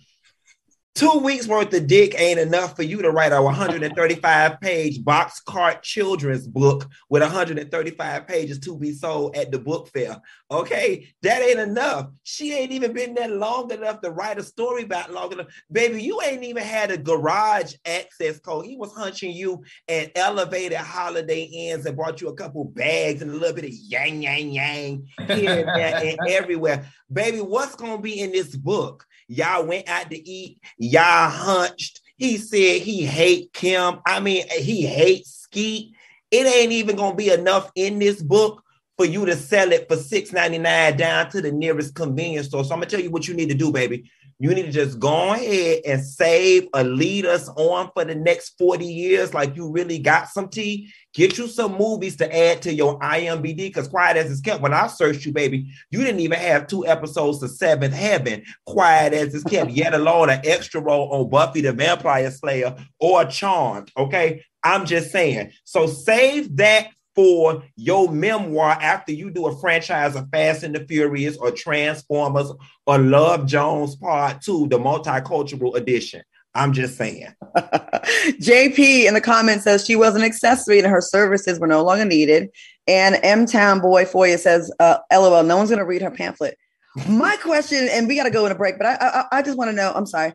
Two 0.96 1.20
weeks 1.20 1.46
worth 1.46 1.74
of 1.74 1.88
dick 1.88 2.18
ain't 2.18 2.40
enough 2.40 2.78
for 2.78 2.84
you 2.84 3.02
to 3.02 3.12
write 3.12 3.34
a 3.34 3.42
135 3.42 4.62
page 4.62 5.04
box 5.04 5.42
cart 5.42 5.84
children's 5.84 6.48
book 6.48 6.90
with 7.10 7.22
135 7.22 8.26
pages 8.26 8.60
to 8.60 8.78
be 8.78 8.94
sold 8.94 9.36
at 9.36 9.52
the 9.52 9.60
book 9.60 9.90
fair. 9.90 10.22
Okay, 10.50 11.10
that 11.22 11.42
ain't 11.42 11.60
enough. 11.60 12.12
She 12.24 12.54
ain't 12.54 12.72
even 12.72 12.94
been 12.94 13.14
there 13.14 13.28
long 13.28 13.74
enough 13.74 14.00
to 14.04 14.12
write 14.12 14.40
a 14.40 14.44
story 14.44 14.84
about 14.84 15.12
long 15.12 15.34
enough. 15.34 15.48
Baby, 15.70 16.02
you 16.02 16.22
ain't 16.22 16.46
even 16.46 16.64
had 16.64 16.92
a 16.92 16.98
garage 16.98 17.74
access 17.86 18.40
code. 18.40 18.66
He 18.66 18.78
was 18.78 18.94
hunching 18.94 19.34
you 19.34 19.66
at 19.90 20.14
elevated 20.16 20.78
holiday 20.78 21.42
inns 21.42 21.86
and 21.86 21.98
brought 21.98 22.22
you 22.22 22.30
a 22.30 22.36
couple 22.36 22.64
bags 22.64 23.22
and 23.22 23.32
a 23.32 23.34
little 23.34 23.54
bit 23.54 23.66
of 23.66 23.72
yang, 23.72 24.22
yang, 24.22 24.50
yang 24.50 25.08
here 25.28 25.60
and 25.60 25.68
there 25.68 25.96
and 26.06 26.20
everywhere. 26.30 26.86
Baby, 27.12 27.42
what's 27.42 27.76
gonna 27.76 28.02
be 28.02 28.22
in 28.22 28.32
this 28.32 28.56
book? 28.56 29.06
Y'all 29.28 29.66
went 29.66 29.90
out 29.90 30.10
to 30.12 30.30
eat. 30.30 30.60
Y'all 30.78 31.30
hunched. 31.30 32.02
He 32.18 32.38
said 32.38 32.82
he 32.82 33.06
hate 33.06 33.52
Kim. 33.54 34.00
I 34.06 34.20
mean, 34.20 34.46
he 34.50 34.86
hates 34.86 35.32
Skeet. 35.32 35.94
It 36.32 36.46
ain't 36.46 36.72
even 36.72 36.96
gonna 36.96 37.16
be 37.16 37.30
enough 37.30 37.72
in 37.76 38.00
this 38.00 38.22
book 38.22 38.62
for 38.98 39.06
you 39.06 39.26
to 39.26 39.36
sell 39.36 39.72
it 39.72 39.88
for 39.90 39.98
$6.99 39.98 40.98
down 40.98 41.30
to 41.32 41.42
the 41.42 41.52
nearest 41.52 41.96
convenience 41.96 42.48
store. 42.48 42.64
So 42.64 42.74
I'm 42.74 42.80
gonna 42.80 42.90
tell 42.90 43.02
you 43.02 43.12
what 43.12 43.28
you 43.28 43.34
need 43.34 43.50
to 43.50 43.56
do, 43.56 43.72
baby. 43.72 44.10
You 44.38 44.54
need 44.54 44.66
to 44.66 44.72
just 44.72 45.00
go 45.00 45.34
ahead 45.34 45.82
and 45.88 46.04
save 46.04 46.68
or 46.74 46.84
lead 46.84 47.26
us 47.26 47.48
on 47.50 47.90
for 47.94 48.04
the 48.04 48.16
next 48.16 48.58
40 48.58 48.86
years, 48.86 49.34
like 49.34 49.56
you 49.56 49.72
really 49.72 49.98
got 49.98 50.28
some 50.28 50.50
tea. 50.50 50.92
Get 51.14 51.38
you 51.38 51.48
some 51.48 51.78
movies 51.78 52.18
to 52.18 52.36
add 52.36 52.62
to 52.64 52.74
your 52.74 53.00
IMBD, 53.00 53.56
because 53.56 53.88
quiet 53.88 54.18
as 54.18 54.30
it's 54.30 54.42
kept. 54.42 54.62
When 54.62 54.74
I 54.74 54.88
searched 54.88 55.26
you, 55.26 55.32
baby, 55.32 55.72
you 55.90 56.04
didn't 56.04 56.20
even 56.20 56.38
have 56.38 56.68
two 56.68 56.86
episodes 56.86 57.42
of 57.44 57.52
Seventh 57.52 57.94
Heaven, 57.94 58.44
quiet 58.66 59.14
as 59.14 59.34
it's 59.34 59.46
kept, 59.46 59.72
yet 59.72 59.94
alone 59.94 60.30
an 60.30 60.42
extra 60.44 60.82
role 60.82 61.10
on 61.14 61.30
Buffy 61.30 61.62
the 61.62 61.72
Vampire 61.72 62.30
Slayer 62.30 62.76
or 63.00 63.24
Charmed. 63.24 63.92
Okay. 63.96 64.44
I'm 64.66 64.88
just 64.88 65.12
saying. 65.12 65.52
So 65.64 65.86
save 65.86 66.58
that 66.58 66.88
for 67.16 67.64
your 67.78 68.12
memoir 68.12 68.78
after 68.82 69.14
you 69.14 69.32
do 69.32 69.48
a 69.48 69.58
franchise 69.58 70.16
of 70.16 70.30
Fast 70.30 70.64
and 70.64 70.76
the 70.76 70.86
Furious 70.86 71.38
or 71.38 71.52
Transformers 71.52 72.52
or 72.86 72.98
Love 72.98 73.48
Jones 73.48 73.96
Part 73.96 74.42
2, 74.42 74.68
the 74.68 74.78
multicultural 74.78 75.76
edition. 75.76 76.22
I'm 76.54 76.72
just 76.72 76.98
saying. 76.98 77.28
JP 77.56 79.06
in 79.06 79.14
the 79.14 79.22
comments 79.22 79.66
says 79.66 79.86
she 79.86 79.96
was 79.96 80.16
an 80.16 80.24
accessory 80.24 80.80
and 80.80 80.88
her 80.88 81.02
services 81.02 81.60
were 81.60 81.68
no 81.68 81.84
longer 81.84 82.06
needed. 82.06 82.50
And 82.88 83.18
M 83.24 83.46
Town 83.46 83.82
Boy 83.82 84.06
Foya 84.06 84.38
says, 84.38 84.72
uh, 84.80 84.98
LOL, 85.12 85.44
no 85.44 85.58
one's 85.58 85.70
going 85.70 85.80
to 85.80 85.86
read 85.86 86.02
her 86.02 86.12
pamphlet. 86.12 86.58
My 87.10 87.36
question, 87.38 87.90
and 87.92 88.08
we 88.08 88.16
got 88.16 88.24
to 88.24 88.32
go 88.32 88.46
in 88.46 88.54
a 88.54 88.56
break, 88.56 88.78
but 88.78 88.88
I, 88.88 88.96
I, 89.02 89.26
I 89.40 89.42
just 89.42 89.58
want 89.58 89.70
to 89.70 89.76
know, 89.76 89.92
I'm 89.94 90.06
sorry, 90.06 90.34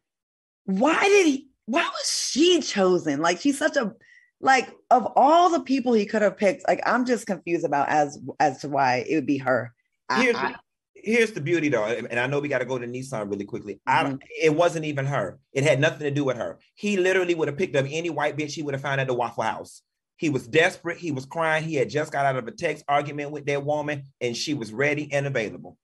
why 0.64 1.01
did 1.01 1.26
he, 1.26 1.49
why 1.64 1.83
was 1.83 2.28
she 2.31 2.61
chosen? 2.61 3.20
Like 3.20 3.41
she's 3.41 3.59
such 3.59 3.76
a 3.76 3.95
like 4.41 4.70
of 4.91 5.07
all 5.16 5.51
the 5.51 5.61
people 5.61 5.93
he 5.93 6.07
could 6.07 6.22
have 6.22 6.36
picked, 6.36 6.66
like 6.66 6.80
I'm 6.86 7.05
just 7.05 7.26
confused 7.26 7.64
about 7.64 7.88
as 7.88 8.18
as 8.38 8.61
to 8.61 8.68
why 8.68 9.05
it 9.09 9.14
would 9.14 9.26
be 9.26 9.38
her. 9.38 9.72
Here's, 10.12 10.34
I, 10.34 10.57
here's 10.95 11.32
the 11.32 11.41
beauty 11.41 11.68
though, 11.68 11.84
and 11.84 12.18
I 12.18 12.26
know 12.26 12.41
we 12.41 12.49
got 12.49 12.59
to 12.59 12.64
go 12.64 12.78
to 12.78 12.86
Nissan 12.86 13.30
really 13.30 13.45
quickly. 13.45 13.80
Mm-hmm. 13.88 14.14
I 14.14 14.18
it 14.43 14.55
wasn't 14.55 14.86
even 14.86 15.07
her. 15.07 15.38
It 15.53 15.64
had 15.64 15.80
nothing 15.80 16.01
to 16.01 16.11
do 16.11 16.24
with 16.24 16.36
her. 16.36 16.59
He 16.74 16.97
literally 16.97 17.34
would 17.34 17.49
have 17.49 17.59
picked 17.59 17.76
up 17.76 17.86
any 17.88 18.11
white 18.11 18.36
bitch 18.36 18.53
he 18.53 18.62
would 18.62 18.74
have 18.74 18.82
found 18.82 19.01
at 19.01 19.07
the 19.07 19.14
Waffle 19.14 19.45
House. 19.45 19.82
He 20.16 20.30
was 20.30 20.47
desperate. 20.47 20.99
He 20.99 21.12
was 21.12 21.24
crying. 21.24 21.64
He 21.64 21.74
had 21.74 21.88
just 21.88 22.12
got 22.12 22.26
out 22.26 22.36
of 22.36 22.47
a 22.47 22.51
text 22.51 22.84
argument 22.88 23.30
with 23.30 23.47
that 23.47 23.64
woman, 23.64 24.05
and 24.20 24.36
she 24.36 24.55
was 24.55 24.72
ready 24.72 25.11
and 25.12 25.26
available. 25.26 25.76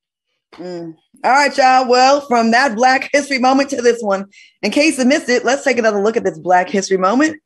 Mm. 0.54 0.94
All 1.24 1.30
right, 1.30 1.56
y'all. 1.56 1.88
Well, 1.88 2.22
from 2.22 2.50
that 2.52 2.74
Black 2.74 3.10
History 3.12 3.38
moment 3.38 3.70
to 3.70 3.82
this 3.82 4.02
one, 4.02 4.26
in 4.62 4.70
case 4.70 4.98
you 4.98 5.04
missed 5.04 5.28
it, 5.28 5.44
let's 5.44 5.64
take 5.64 5.78
another 5.78 6.02
look 6.02 6.16
at 6.16 6.24
this 6.24 6.38
Black 6.38 6.68
History 6.68 6.96
moment 6.96 7.36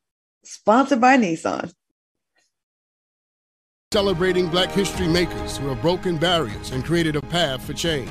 Sponsored 0.42 1.02
by 1.02 1.18
Nissan. 1.18 1.70
Celebrating 3.92 4.48
black 4.48 4.70
history 4.70 5.06
makers 5.08 5.58
who 5.58 5.68
have 5.68 5.82
broken 5.82 6.16
barriers 6.16 6.70
and 6.70 6.82
created 6.82 7.14
a 7.16 7.20
path 7.20 7.62
for 7.66 7.74
change. 7.74 8.08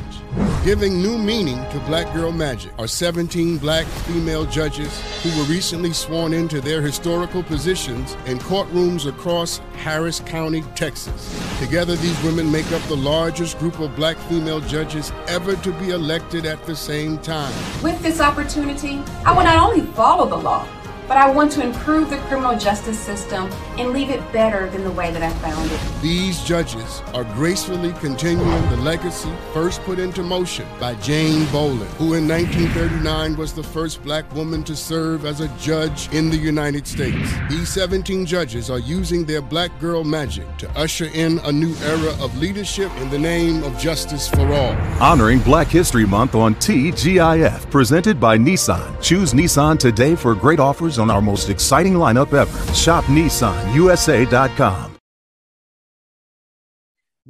Giving 0.63 1.01
new 1.01 1.17
meaning 1.17 1.57
to 1.71 1.79
Black 1.87 2.13
Girl 2.13 2.31
Magic 2.31 2.71
are 2.77 2.87
17 2.87 3.57
black 3.57 3.87
female 3.87 4.45
judges 4.45 5.01
who 5.23 5.29
were 5.39 5.47
recently 5.47 5.91
sworn 5.93 6.33
into 6.33 6.61
their 6.61 6.81
historical 6.81 7.41
positions 7.41 8.15
in 8.25 8.37
courtrooms 8.39 9.07
across 9.07 9.59
Harris 9.77 10.19
County, 10.19 10.61
Texas. 10.75 11.59
Together, 11.59 11.95
these 11.95 12.23
women 12.23 12.51
make 12.51 12.69
up 12.73 12.81
the 12.83 12.97
largest 12.97 13.57
group 13.57 13.79
of 13.79 13.95
black 13.95 14.17
female 14.17 14.59
judges 14.59 15.11
ever 15.27 15.55
to 15.55 15.71
be 15.79 15.91
elected 15.91 16.45
at 16.45 16.63
the 16.65 16.75
same 16.75 17.17
time. 17.19 17.53
With 17.81 17.99
this 18.03 18.19
opportunity, 18.19 19.01
I 19.25 19.31
will 19.31 19.45
not 19.45 19.57
only 19.57 19.81
follow 19.93 20.27
the 20.29 20.37
law 20.37 20.67
but 21.09 21.17
I 21.17 21.29
want 21.31 21.51
to 21.53 21.63
improve 21.63 22.11
the 22.11 22.17
criminal 22.27 22.55
justice 22.55 22.99
system 22.99 23.51
and 23.79 23.89
leave 23.89 24.11
it 24.11 24.21
better 24.31 24.69
than 24.69 24.83
the 24.83 24.91
way 24.91 25.11
that 25.11 25.23
I 25.23 25.31
found 25.39 25.71
it. 25.71 25.79
These 26.03 26.43
judges 26.43 27.01
are 27.15 27.23
gracefully 27.23 27.93
continuing 27.93 28.61
the 28.69 28.77
legacy 28.77 29.31
first 29.51 29.81
put 29.81 29.97
into 29.97 30.21
motion 30.21 30.67
by 30.79 30.93
Jane 30.95 31.45
Bolin, 31.47 31.87
who 31.97 32.13
in 32.13 32.27
1939 32.27 33.37
was 33.37 33.53
the 33.53 33.63
first 33.63 34.03
black 34.03 34.31
woman 34.35 34.63
to 34.65 34.75
serve 34.75 35.25
as 35.25 35.41
a 35.41 35.47
judge 35.57 36.13
in 36.13 36.29
the 36.29 36.37
United 36.37 36.85
States. 36.85 37.27
These 37.49 37.69
17 37.69 38.27
judges 38.27 38.69
are 38.69 38.77
using 38.77 39.25
their 39.25 39.41
black 39.41 39.71
girl 39.79 40.03
magic 40.03 40.45
to 40.59 40.69
usher 40.77 41.09
in 41.15 41.39
a 41.39 41.51
new 41.51 41.73
era 41.77 42.11
of 42.23 42.37
leadership 42.37 42.91
in 42.97 43.09
the 43.09 43.17
name 43.17 43.63
of 43.63 43.75
justice 43.79 44.27
for 44.27 44.45
all. 44.53 44.73
Honoring 45.01 45.39
Black 45.39 45.69
History 45.69 46.05
Month 46.05 46.35
on 46.35 46.53
TGIF, 46.55 47.71
presented 47.71 48.19
by 48.19 48.37
Nissan. 48.37 49.01
Choose 49.01 49.33
Nissan 49.33 49.79
today 49.79 50.15
for 50.15 50.35
great 50.35 50.59
offers 50.59 50.98
on 50.99 51.09
our 51.09 51.21
most 51.21 51.49
exciting 51.49 51.93
lineup 51.93 52.33
ever. 52.33 52.73
Shop 52.73 53.03
NissanUSA.com. 53.05 54.89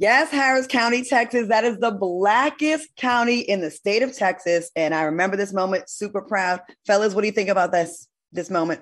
Yes, 0.00 0.30
Harris 0.30 0.66
County, 0.66 1.04
Texas. 1.04 1.48
That 1.48 1.64
is 1.64 1.76
the 1.76 1.90
blackest 1.90 2.96
county 2.96 3.40
in 3.40 3.60
the 3.60 3.70
state 3.70 4.02
of 4.02 4.16
Texas. 4.16 4.70
And 4.74 4.94
I 4.94 5.02
remember 5.02 5.36
this 5.36 5.52
moment, 5.52 5.90
super 5.90 6.22
proud. 6.22 6.60
Fellas, 6.86 7.14
what 7.14 7.20
do 7.20 7.26
you 7.26 7.34
think 7.34 7.50
about 7.50 7.70
this 7.70 8.08
this 8.32 8.48
moment? 8.48 8.80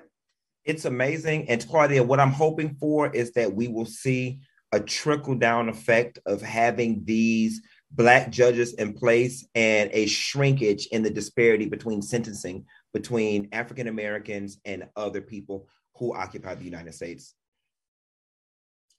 It's 0.63 0.85
amazing. 0.85 1.49
And 1.49 1.67
Claudia, 1.67 2.03
what 2.03 2.21
I'm 2.21 2.31
hoping 2.31 2.75
for 2.79 3.13
is 3.13 3.33
that 3.33 3.53
we 3.53 3.67
will 3.67 3.85
see 3.85 4.39
a 4.71 4.79
trickle 4.79 5.35
down 5.35 5.67
effect 5.67 6.19
of 6.25 6.41
having 6.41 7.03
these 7.03 7.61
black 7.91 8.29
judges 8.29 8.73
in 8.75 8.93
place 8.93 9.45
and 9.55 9.89
a 9.91 10.05
shrinkage 10.05 10.87
in 10.87 11.03
the 11.03 11.09
disparity 11.09 11.65
between 11.65 12.01
sentencing 12.01 12.65
between 12.93 13.49
African 13.51 13.87
Americans 13.87 14.59
and 14.65 14.87
other 14.95 15.21
people 15.21 15.67
who 15.95 16.15
occupy 16.15 16.55
the 16.55 16.65
United 16.65 16.93
States. 16.93 17.35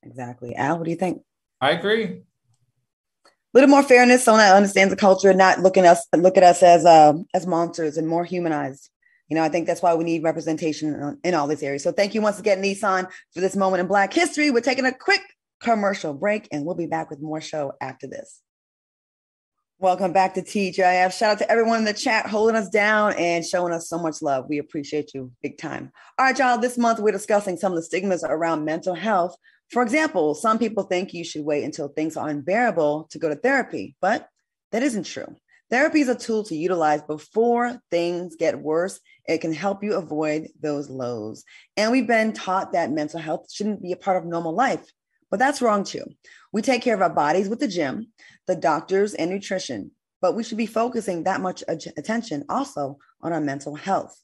Exactly. 0.03 0.55
Al, 0.55 0.79
what 0.79 0.85
do 0.85 0.91
you 0.91 0.97
think? 0.97 1.23
I 1.61 1.73
agree. 1.73 2.05
A 2.05 2.23
little 3.53 3.69
more 3.69 3.83
fairness, 3.83 4.25
someone 4.25 4.45
that 4.45 4.55
understands 4.55 4.93
the 4.93 4.97
culture, 4.97 5.31
and 5.31 5.39
not 5.39 5.61
looking 5.61 5.85
us 5.85 6.07
look 6.17 6.37
at 6.37 6.43
us 6.45 6.63
as 6.63 6.85
uh, 6.85 7.15
as 7.35 7.47
monsters 7.47 7.97
and 7.97 8.07
more 8.07 8.25
humanized. 8.25 8.89
You 9.29 9.37
know, 9.37 9.43
I 9.43 9.49
think 9.49 9.67
that's 9.67 9.83
why 9.83 9.95
we 9.95 10.05
need 10.05 10.23
representation 10.23 11.19
in 11.23 11.35
all 11.35 11.47
these 11.47 11.63
areas. 11.63 11.83
So 11.83 11.93
thank 11.93 12.15
you 12.15 12.23
once 12.23 12.39
again, 12.41 12.63
Nissan, 12.63 13.09
for 13.33 13.41
this 13.41 13.57
moment 13.57 13.81
in 13.81 13.87
Black 13.87 14.13
history. 14.13 14.51
We're 14.51 14.61
taking 14.61 14.87
a 14.87 14.93
quick 14.93 15.23
commercial 15.61 16.15
break, 16.15 16.49
and 16.53 16.65
we'll 16.65 16.75
be 16.75 16.87
back 16.87 17.11
with 17.11 17.21
more 17.21 17.41
show 17.41 17.73
after 17.81 18.07
this. 18.07 18.41
Welcome 19.83 20.13
back 20.13 20.35
to 20.35 20.43
TGIF. 20.43 21.11
Shout 21.11 21.31
out 21.31 21.39
to 21.39 21.51
everyone 21.51 21.79
in 21.79 21.85
the 21.87 21.95
chat 21.95 22.27
holding 22.27 22.55
us 22.55 22.69
down 22.69 23.15
and 23.15 23.43
showing 23.43 23.73
us 23.73 23.89
so 23.89 23.99
much 23.99 24.21
love. 24.21 24.45
We 24.47 24.59
appreciate 24.59 25.15
you 25.15 25.33
big 25.43 25.57
time. 25.57 25.91
All 26.19 26.27
right, 26.27 26.39
y'all. 26.39 26.59
This 26.59 26.77
month 26.77 26.99
we're 26.99 27.13
discussing 27.13 27.57
some 27.57 27.73
of 27.73 27.77
the 27.77 27.83
stigmas 27.83 28.23
around 28.23 28.67
mental 28.67 28.95
health. 28.95 29.35
For 29.71 29.83
example, 29.83 30.35
some 30.35 30.59
people 30.59 30.83
think 30.83 31.15
you 31.15 31.25
should 31.25 31.47
wait 31.47 31.65
until 31.65 31.89
things 31.89 32.19
are 32.19 32.29
unbearable 32.29 33.09
to 33.11 33.19
go 33.19 33.31
to 33.31 33.37
therapy, 33.37 33.97
but 34.03 34.29
that 34.71 34.83
isn't 34.83 35.07
true. 35.07 35.35
Therapy 35.71 36.03
is 36.03 36.11
a 36.11 36.15
tool 36.15 36.45
to 36.45 36.55
utilize 36.55 37.01
before 37.01 37.81
things 37.91 38.37
get 38.37 38.61
worse. 38.61 39.01
It 39.27 39.41
can 39.41 39.55
help 39.55 39.83
you 39.83 39.95
avoid 39.95 40.49
those 40.61 40.91
lows. 40.91 41.43
And 41.79 41.91
we've 41.91 42.07
been 42.07 42.35
taught 42.35 42.73
that 42.73 42.93
mental 42.93 43.19
health 43.19 43.51
shouldn't 43.51 43.83
be 43.83 43.93
a 43.93 43.97
part 43.97 44.19
of 44.19 44.29
normal 44.29 44.55
life, 44.55 44.85
but 45.31 45.39
that's 45.39 45.63
wrong 45.63 45.85
too. 45.85 46.05
We 46.53 46.61
take 46.61 46.83
care 46.83 46.95
of 46.95 47.01
our 47.01 47.09
bodies 47.09 47.49
with 47.49 47.61
the 47.61 47.69
gym 47.69 48.09
the 48.47 48.57
doctors, 48.57 49.15
and 49.15 49.31
nutrition. 49.31 49.91
But 50.21 50.35
we 50.35 50.45
should 50.45 50.59
be 50.59 50.67
focusing 50.67 51.25
that 51.25 51.41
much 51.41 51.65
attention 51.69 52.45
also 52.49 52.99
on 53.23 53.33
our 53.33 53.41
mental 53.41 53.75
health. 53.75 54.17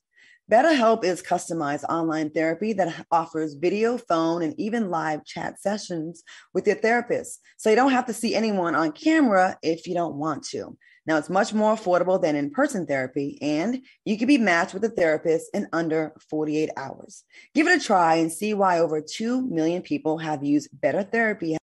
BetterHelp 0.51 1.03
is 1.03 1.23
customized 1.23 1.83
online 1.85 2.31
therapy 2.31 2.73
that 2.75 3.05
offers 3.11 3.55
video, 3.55 3.99
phone, 3.99 4.43
and 4.43 4.55
even 4.59 4.91
live 4.91 5.25
chat 5.25 5.61
sessions 5.61 6.23
with 6.55 6.69
your 6.69 6.77
therapist. 6.77 7.41
So 7.57 7.69
you 7.69 7.75
don't 7.75 7.91
have 7.91 8.07
to 8.07 8.13
see 8.13 8.35
anyone 8.35 8.77
on 8.77 8.93
camera 8.93 9.59
if 9.63 9.89
you 9.89 9.95
don't 9.95 10.15
want 10.15 10.45
to. 10.51 10.77
Now, 11.05 11.19
it's 11.19 11.31
much 11.31 11.53
more 11.53 11.75
affordable 11.75 12.21
than 12.21 12.37
in 12.37 12.51
person 12.51 12.87
therapy, 12.87 13.39
and 13.41 13.83
you 14.05 14.17
can 14.19 14.29
be 14.29 14.39
matched 14.39 14.75
with 14.75 14.85
a 14.85 14.89
therapist 14.89 15.51
in 15.53 15.69
under 15.73 16.13
48 16.31 16.71
hours. 16.77 17.25
Give 17.55 17.67
it 17.67 17.81
a 17.81 17.85
try 17.85 18.17
and 18.17 18.33
see 18.33 18.55
why 18.55 18.79
over 18.79 19.01
2 19.01 19.43
million 19.49 19.83
people 19.83 20.19
have 20.19 20.45
used 20.45 20.69
Better 20.81 21.03
Therapy 21.03 21.57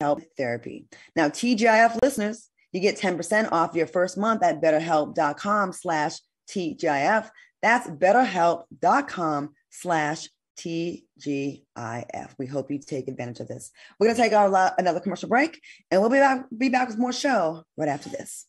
Help 0.00 0.20
Therapy. 0.36 0.86
Now, 1.16 1.28
TGIF 1.28 1.98
listeners, 2.02 2.50
you 2.72 2.80
get 2.80 2.98
10% 2.98 3.52
off 3.52 3.74
your 3.74 3.86
first 3.86 4.18
month 4.18 4.42
at 4.42 4.60
betterhelp.com 4.60 5.72
slash 5.72 6.18
TGIF. 6.50 7.30
That's 7.62 7.88
betterhelp.com 7.88 9.50
slash 9.70 10.28
TGIF. 10.58 12.30
We 12.38 12.46
hope 12.46 12.70
you 12.70 12.78
take 12.78 13.08
advantage 13.08 13.40
of 13.40 13.48
this. 13.48 13.70
We're 13.98 14.08
going 14.08 14.16
to 14.16 14.22
take 14.22 14.32
our 14.32 14.74
another 14.78 15.00
commercial 15.00 15.28
break 15.28 15.60
and 15.90 16.00
we'll 16.00 16.10
be 16.10 16.18
back, 16.18 16.46
be 16.56 16.68
back 16.68 16.88
with 16.88 16.98
more 16.98 17.12
show 17.12 17.64
right 17.76 17.88
after 17.88 18.08
this. 18.08 18.46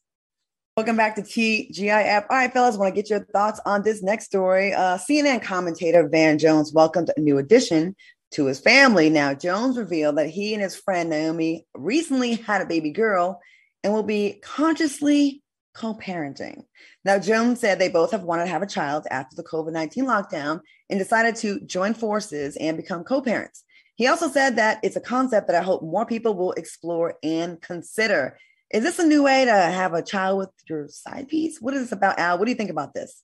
Welcome 0.77 0.97
back 0.97 1.15
to 1.15 1.21
TGIF. 1.21 2.25
All 2.29 2.37
right, 2.37 2.51
fellas, 2.51 2.75
want 2.75 2.93
to 2.93 3.01
get 3.01 3.09
your 3.09 3.23
thoughts 3.31 3.61
on 3.65 3.83
this 3.83 4.03
next 4.03 4.25
story. 4.25 4.73
Uh, 4.73 4.97
CNN 4.97 5.41
commentator 5.41 6.09
Van 6.09 6.37
Jones 6.37 6.73
welcomed 6.73 7.11
a 7.15 7.21
new 7.21 7.37
addition 7.37 7.95
to 8.31 8.45
his 8.45 8.59
family. 8.59 9.09
Now, 9.09 9.33
Jones 9.33 9.77
revealed 9.77 10.17
that 10.17 10.29
he 10.29 10.53
and 10.53 10.61
his 10.61 10.75
friend 10.75 11.09
Naomi 11.09 11.65
recently 11.75 12.35
had 12.35 12.61
a 12.61 12.65
baby 12.65 12.91
girl 12.91 13.41
and 13.83 13.93
will 13.93 14.03
be 14.03 14.39
consciously 14.43 15.43
co 15.75 15.93
parenting. 15.93 16.63
Now, 17.03 17.19
Jones 17.19 17.59
said 17.59 17.77
they 17.77 17.89
both 17.89 18.11
have 18.11 18.23
wanted 18.23 18.45
to 18.45 18.49
have 18.49 18.61
a 18.61 18.67
child 18.67 19.05
after 19.11 19.35
the 19.35 19.43
COVID 19.43 19.71
19 19.71 20.05
lockdown 20.05 20.61
and 20.89 20.99
decided 20.99 21.35
to 21.37 21.59
join 21.61 21.93
forces 21.93 22.55
and 22.57 22.77
become 22.77 23.03
co 23.03 23.21
parents. 23.21 23.63
He 23.95 24.07
also 24.07 24.27
said 24.29 24.57
that 24.57 24.79
it's 24.83 24.97
a 24.97 25.01
concept 25.01 25.47
that 25.47 25.55
I 25.55 25.63
hope 25.63 25.81
more 25.81 26.05
people 26.05 26.35
will 26.35 26.51
explore 26.53 27.15
and 27.23 27.61
consider. 27.61 28.37
Is 28.71 28.83
this 28.83 28.99
a 28.99 29.05
new 29.05 29.23
way 29.23 29.45
to 29.45 29.51
have 29.51 29.93
a 29.93 30.01
child 30.01 30.39
with 30.39 30.49
your 30.67 30.87
side 30.89 31.29
piece? 31.29 31.61
What 31.61 31.73
is 31.73 31.83
this 31.83 31.91
about, 31.91 32.19
Al? 32.19 32.37
What 32.37 32.45
do 32.45 32.51
you 32.51 32.57
think 32.57 32.71
about 32.71 32.93
this? 32.93 33.21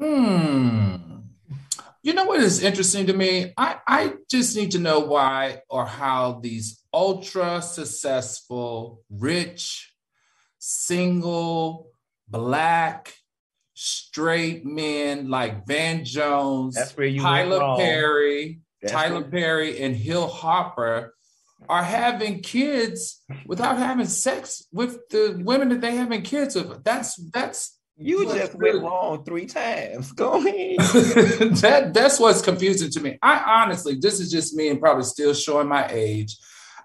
Hmm. 0.00 1.17
You 2.08 2.14
know 2.14 2.24
what 2.24 2.40
is 2.40 2.62
interesting 2.62 3.08
to 3.08 3.12
me? 3.12 3.52
I, 3.58 3.80
I 3.86 4.14
just 4.30 4.56
need 4.56 4.70
to 4.70 4.78
know 4.78 5.00
why 5.00 5.60
or 5.68 5.84
how 5.84 6.40
these 6.42 6.82
ultra 6.90 7.60
successful, 7.60 9.02
rich, 9.10 9.92
single, 10.58 11.90
black, 12.26 13.12
straight 13.74 14.64
men 14.64 15.28
like 15.28 15.66
Van 15.66 16.02
Jones, 16.02 16.76
That's 16.76 16.96
where 16.96 17.06
you 17.06 17.20
Tyler 17.20 17.76
Perry, 17.76 18.62
That's 18.80 18.90
Tyler 18.94 19.20
where- 19.20 19.30
Perry, 19.30 19.78
and 19.78 19.94
Hill 19.94 20.28
Harper 20.28 21.14
are 21.68 21.82
having 21.82 22.40
kids 22.40 23.22
without 23.44 23.76
having 23.76 24.06
sex 24.06 24.66
with 24.72 24.96
the 25.10 25.42
women 25.44 25.68
that 25.68 25.82
they 25.82 25.94
having 25.94 26.22
kids 26.22 26.54
with. 26.54 26.82
That's 26.84 27.16
that's 27.32 27.77
You 28.00 28.26
just 28.26 28.54
went 28.54 28.82
wrong 28.82 29.24
three 29.24 29.46
times. 29.46 30.12
Go 30.16 30.34
ahead. 30.34 30.78
that 30.78 31.90
that's 31.92 32.20
what's 32.20 32.42
confusing 32.42 32.90
to 32.90 33.00
me. 33.00 33.18
I 33.22 33.62
honestly, 33.62 33.96
this 34.00 34.20
is 34.20 34.30
just 34.30 34.54
me 34.54 34.68
and 34.68 34.80
probably 34.80 35.04
still 35.04 35.34
showing 35.34 35.68
my 35.68 35.88
age. 35.90 36.36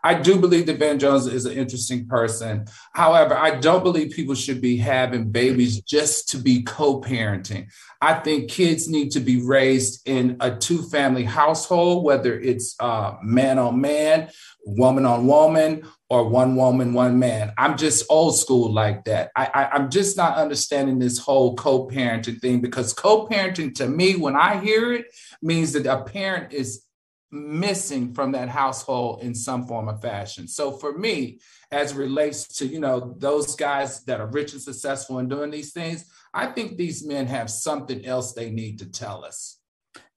I 0.05 0.16
do 0.16 0.38
believe 0.38 0.66
that 0.66 0.80
Van 0.80 0.99
Jones 0.99 1.28
is 1.28 1.45
an 1.45 1.53
interesting 1.53 2.07
person. 2.07 2.66
However, 2.93 3.38
I 3.38 3.51
don't 3.51 3.84
believe 3.84 4.11
people 4.11 4.36
should 4.36 4.59
be 4.59 4.76
having 4.76 5.32
babies 5.32 5.82
just 5.82 6.28
to 6.30 6.38
be 6.38 6.61
co-parenting. 6.64 7.72
I 8.01 8.16
think 8.16 8.51
kids 8.51 8.89
need 8.89 9.11
to 9.11 9.22
be 9.22 9.41
raised 9.41 10.05
in 10.05 10.36
a 10.41 10.53
two-family 10.53 11.24
household, 11.24 12.03
whether 12.03 12.38
it's 12.38 12.76
uh, 12.82 13.14
man 13.24 13.57
on 13.57 13.80
man, 13.80 14.30
woman 14.66 15.05
on 15.05 15.26
woman, 15.26 15.84
or 16.14 16.30
one 16.30 16.55
woman, 16.55 16.93
one 16.93 17.18
man. 17.18 17.51
I'm 17.57 17.76
just 17.76 18.05
old 18.07 18.38
school 18.38 18.72
like 18.72 19.05
that. 19.05 19.32
I, 19.36 19.49
I, 19.51 19.70
I'm 19.72 19.89
just 19.89 20.16
not 20.16 20.38
understanding 20.38 20.99
this 20.99 21.18
whole 21.18 21.55
co-parenting 21.55 22.39
thing 22.39 22.61
because 22.61 22.93
co-parenting 22.93 23.74
to 23.78 23.88
me, 23.88 24.16
when 24.16 24.36
I 24.36 24.59
hear 24.59 24.93
it, 24.93 25.07
means 25.41 25.74
that 25.74 25.88
a 25.88 26.03
parent 26.03 26.53
is 26.53 26.86
missing 27.32 28.14
from 28.14 28.34
that 28.34 28.47
household 28.47 29.24
in 29.24 29.34
some 29.34 29.66
form 29.66 29.89
or 29.89 29.97
fashion. 29.97 30.47
So 30.47 30.74
for 30.74 30.95
me, 30.95 31.39
as 31.72 31.93
it 31.93 31.97
relates 31.97 32.47
to 32.59 32.68
you 32.68 32.80
know 32.80 33.16
those 33.18 33.55
guys 33.55 34.03
that 34.03 34.22
are 34.22 34.28
rich 34.28 34.53
and 34.53 34.61
successful 34.61 35.18
in 35.18 35.28
doing 35.28 35.49
these 35.49 35.74
things, 35.74 36.05
I 36.32 36.45
think 36.45 36.78
these 36.78 37.03
men 37.03 37.26
have 37.26 37.49
something 37.49 38.05
else 38.05 38.34
they 38.34 38.51
need 38.51 38.78
to 38.80 38.86
tell 38.86 39.26
us. 39.26 39.57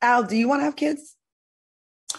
Al, 0.03 0.25
do 0.25 0.37
you 0.37 0.47
want 0.47 0.61
to 0.61 0.65
have 0.65 0.77
kids? 0.77 1.17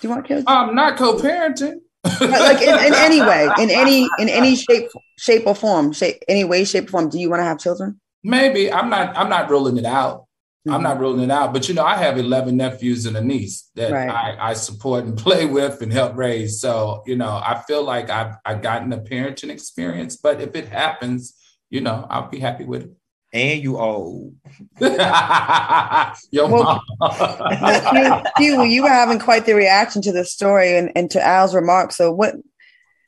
Do 0.01 0.07
you 0.07 0.09
want 0.09 0.27
kids? 0.27 0.45
I'm 0.47 0.69
um, 0.69 0.75
not 0.75 0.97
co-parenting. 0.97 1.81
Like 2.21 2.61
in, 2.61 2.69
in 2.85 2.93
any 2.93 3.21
way, 3.21 3.49
in 3.59 3.69
any 3.69 4.07
in 4.19 4.29
any 4.29 4.55
shape, 4.55 4.89
shape 5.17 5.43
or 5.45 5.55
form, 5.55 5.93
shape 5.93 6.17
any 6.27 6.43
way, 6.43 6.63
shape 6.65 6.85
or 6.85 6.91
form. 6.91 7.09
Do 7.09 7.19
you 7.19 7.29
want 7.29 7.39
to 7.41 7.45
have 7.45 7.59
children? 7.59 7.99
Maybe 8.23 8.71
I'm 8.71 8.89
not. 8.89 9.15
I'm 9.17 9.29
not 9.29 9.49
ruling 9.49 9.77
it 9.77 9.85
out. 9.85 10.25
I'm 10.67 10.73
Mm-hmm. 10.73 10.83
not 10.83 10.99
ruling 10.99 11.23
it 11.23 11.31
out. 11.31 11.53
But 11.53 11.69
you 11.69 11.75
know, 11.75 11.85
I 11.85 11.95
have 11.95 12.17
11 12.17 12.57
nephews 12.57 13.05
and 13.05 13.15
a 13.15 13.21
niece 13.21 13.69
that 13.75 13.89
Right. 13.91 14.09
I, 14.09 14.49
I 14.49 14.53
support 14.53 15.05
and 15.05 15.17
play 15.25 15.45
with 15.45 15.81
and 15.81 15.93
help 15.93 16.17
raise. 16.17 16.59
So 16.59 17.03
you 17.05 17.15
know, 17.15 17.29
I 17.29 17.63
feel 17.67 17.83
like 17.83 18.09
I've 18.09 18.35
I've 18.43 18.61
gotten 18.61 18.91
a 18.91 18.97
parenting 18.97 19.49
experience. 19.49 20.17
But 20.17 20.41
if 20.41 20.55
it 20.55 20.67
happens, 20.67 21.35
you 21.69 21.79
know, 21.81 22.05
I'll 22.09 22.29
be 22.29 22.39
happy 22.39 22.65
with 22.65 22.83
it. 22.83 22.91
And 23.33 23.61
you 23.61 23.77
old. 23.77 24.35
Your 24.79 26.47
Well, 26.47 26.81
mom. 26.99 27.11
Q, 27.91 28.23
Q, 28.37 28.63
you 28.63 28.83
were 28.83 28.89
having 28.89 29.19
quite 29.19 29.45
the 29.45 29.53
reaction 29.53 30.01
to 30.03 30.11
this 30.11 30.31
story 30.31 30.77
and, 30.77 30.91
and 30.95 31.11
to 31.11 31.21
Al's 31.25 31.53
remarks. 31.53 31.97
So 31.97 32.11
what? 32.11 32.35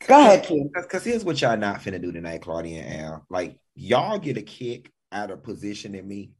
Go 0.07 0.19
ahead, 0.19 0.43
Q. 0.43 0.69
Because 0.73 1.03
here's 1.03 1.23
what 1.23 1.41
y'all 1.41 1.57
not 1.57 1.81
finna 1.81 2.01
do 2.01 2.11
tonight, 2.11 2.41
Claudia 2.41 2.81
and 2.83 3.01
Al. 3.01 3.25
Like, 3.29 3.57
y'all 3.75 4.19
get 4.19 4.37
a 4.37 4.41
kick 4.41 4.91
out 5.11 5.31
of 5.31 5.41
positioning 5.43 6.07
me 6.07 6.31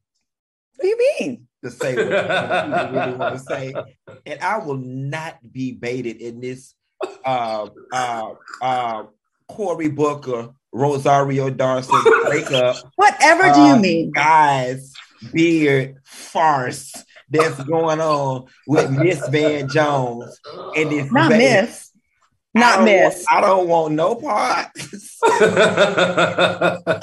What 0.76 0.82
do 0.84 0.88
you 0.90 0.98
mean? 1.20 1.48
to 1.64 1.72
say 1.72 1.94
what 1.96 2.06
you 2.06 3.00
really 3.00 3.14
want 3.18 3.36
to 3.36 3.40
say. 3.40 3.74
And 4.26 4.40
I 4.42 4.60
will 4.60 4.78
not 4.78 5.38
be 5.52 5.72
baited 5.74 6.18
in 6.18 6.40
this 6.42 6.74
uh 7.26 7.68
uh 7.94 8.34
uh 8.62 9.04
Cory 9.50 9.90
Booker, 9.90 10.54
Rosario 10.72 11.50
Dawson 11.50 12.02
breakup. 12.26 12.78
Whatever 12.96 13.52
do 13.54 13.60
you 13.62 13.74
um, 13.74 13.82
mean? 13.82 14.12
Guys, 14.12 14.94
beard 15.34 15.98
farce 16.06 16.94
that's 17.30 17.62
going 17.64 18.00
on 18.00 18.46
with 18.68 18.92
Miss 18.92 19.28
Van 19.30 19.68
Jones 19.68 20.40
and 20.76 20.92
this 20.92 21.12
Not 21.12 21.30
baby. 21.30 21.44
miss. 21.44 21.90
Not 22.54 22.78
don't 22.78 22.86
miss. 22.86 23.26
Want, 23.30 23.32
I 23.32 23.42
don't 23.48 23.68
want 23.68 23.94
no 23.94 24.16
part. 24.16 24.68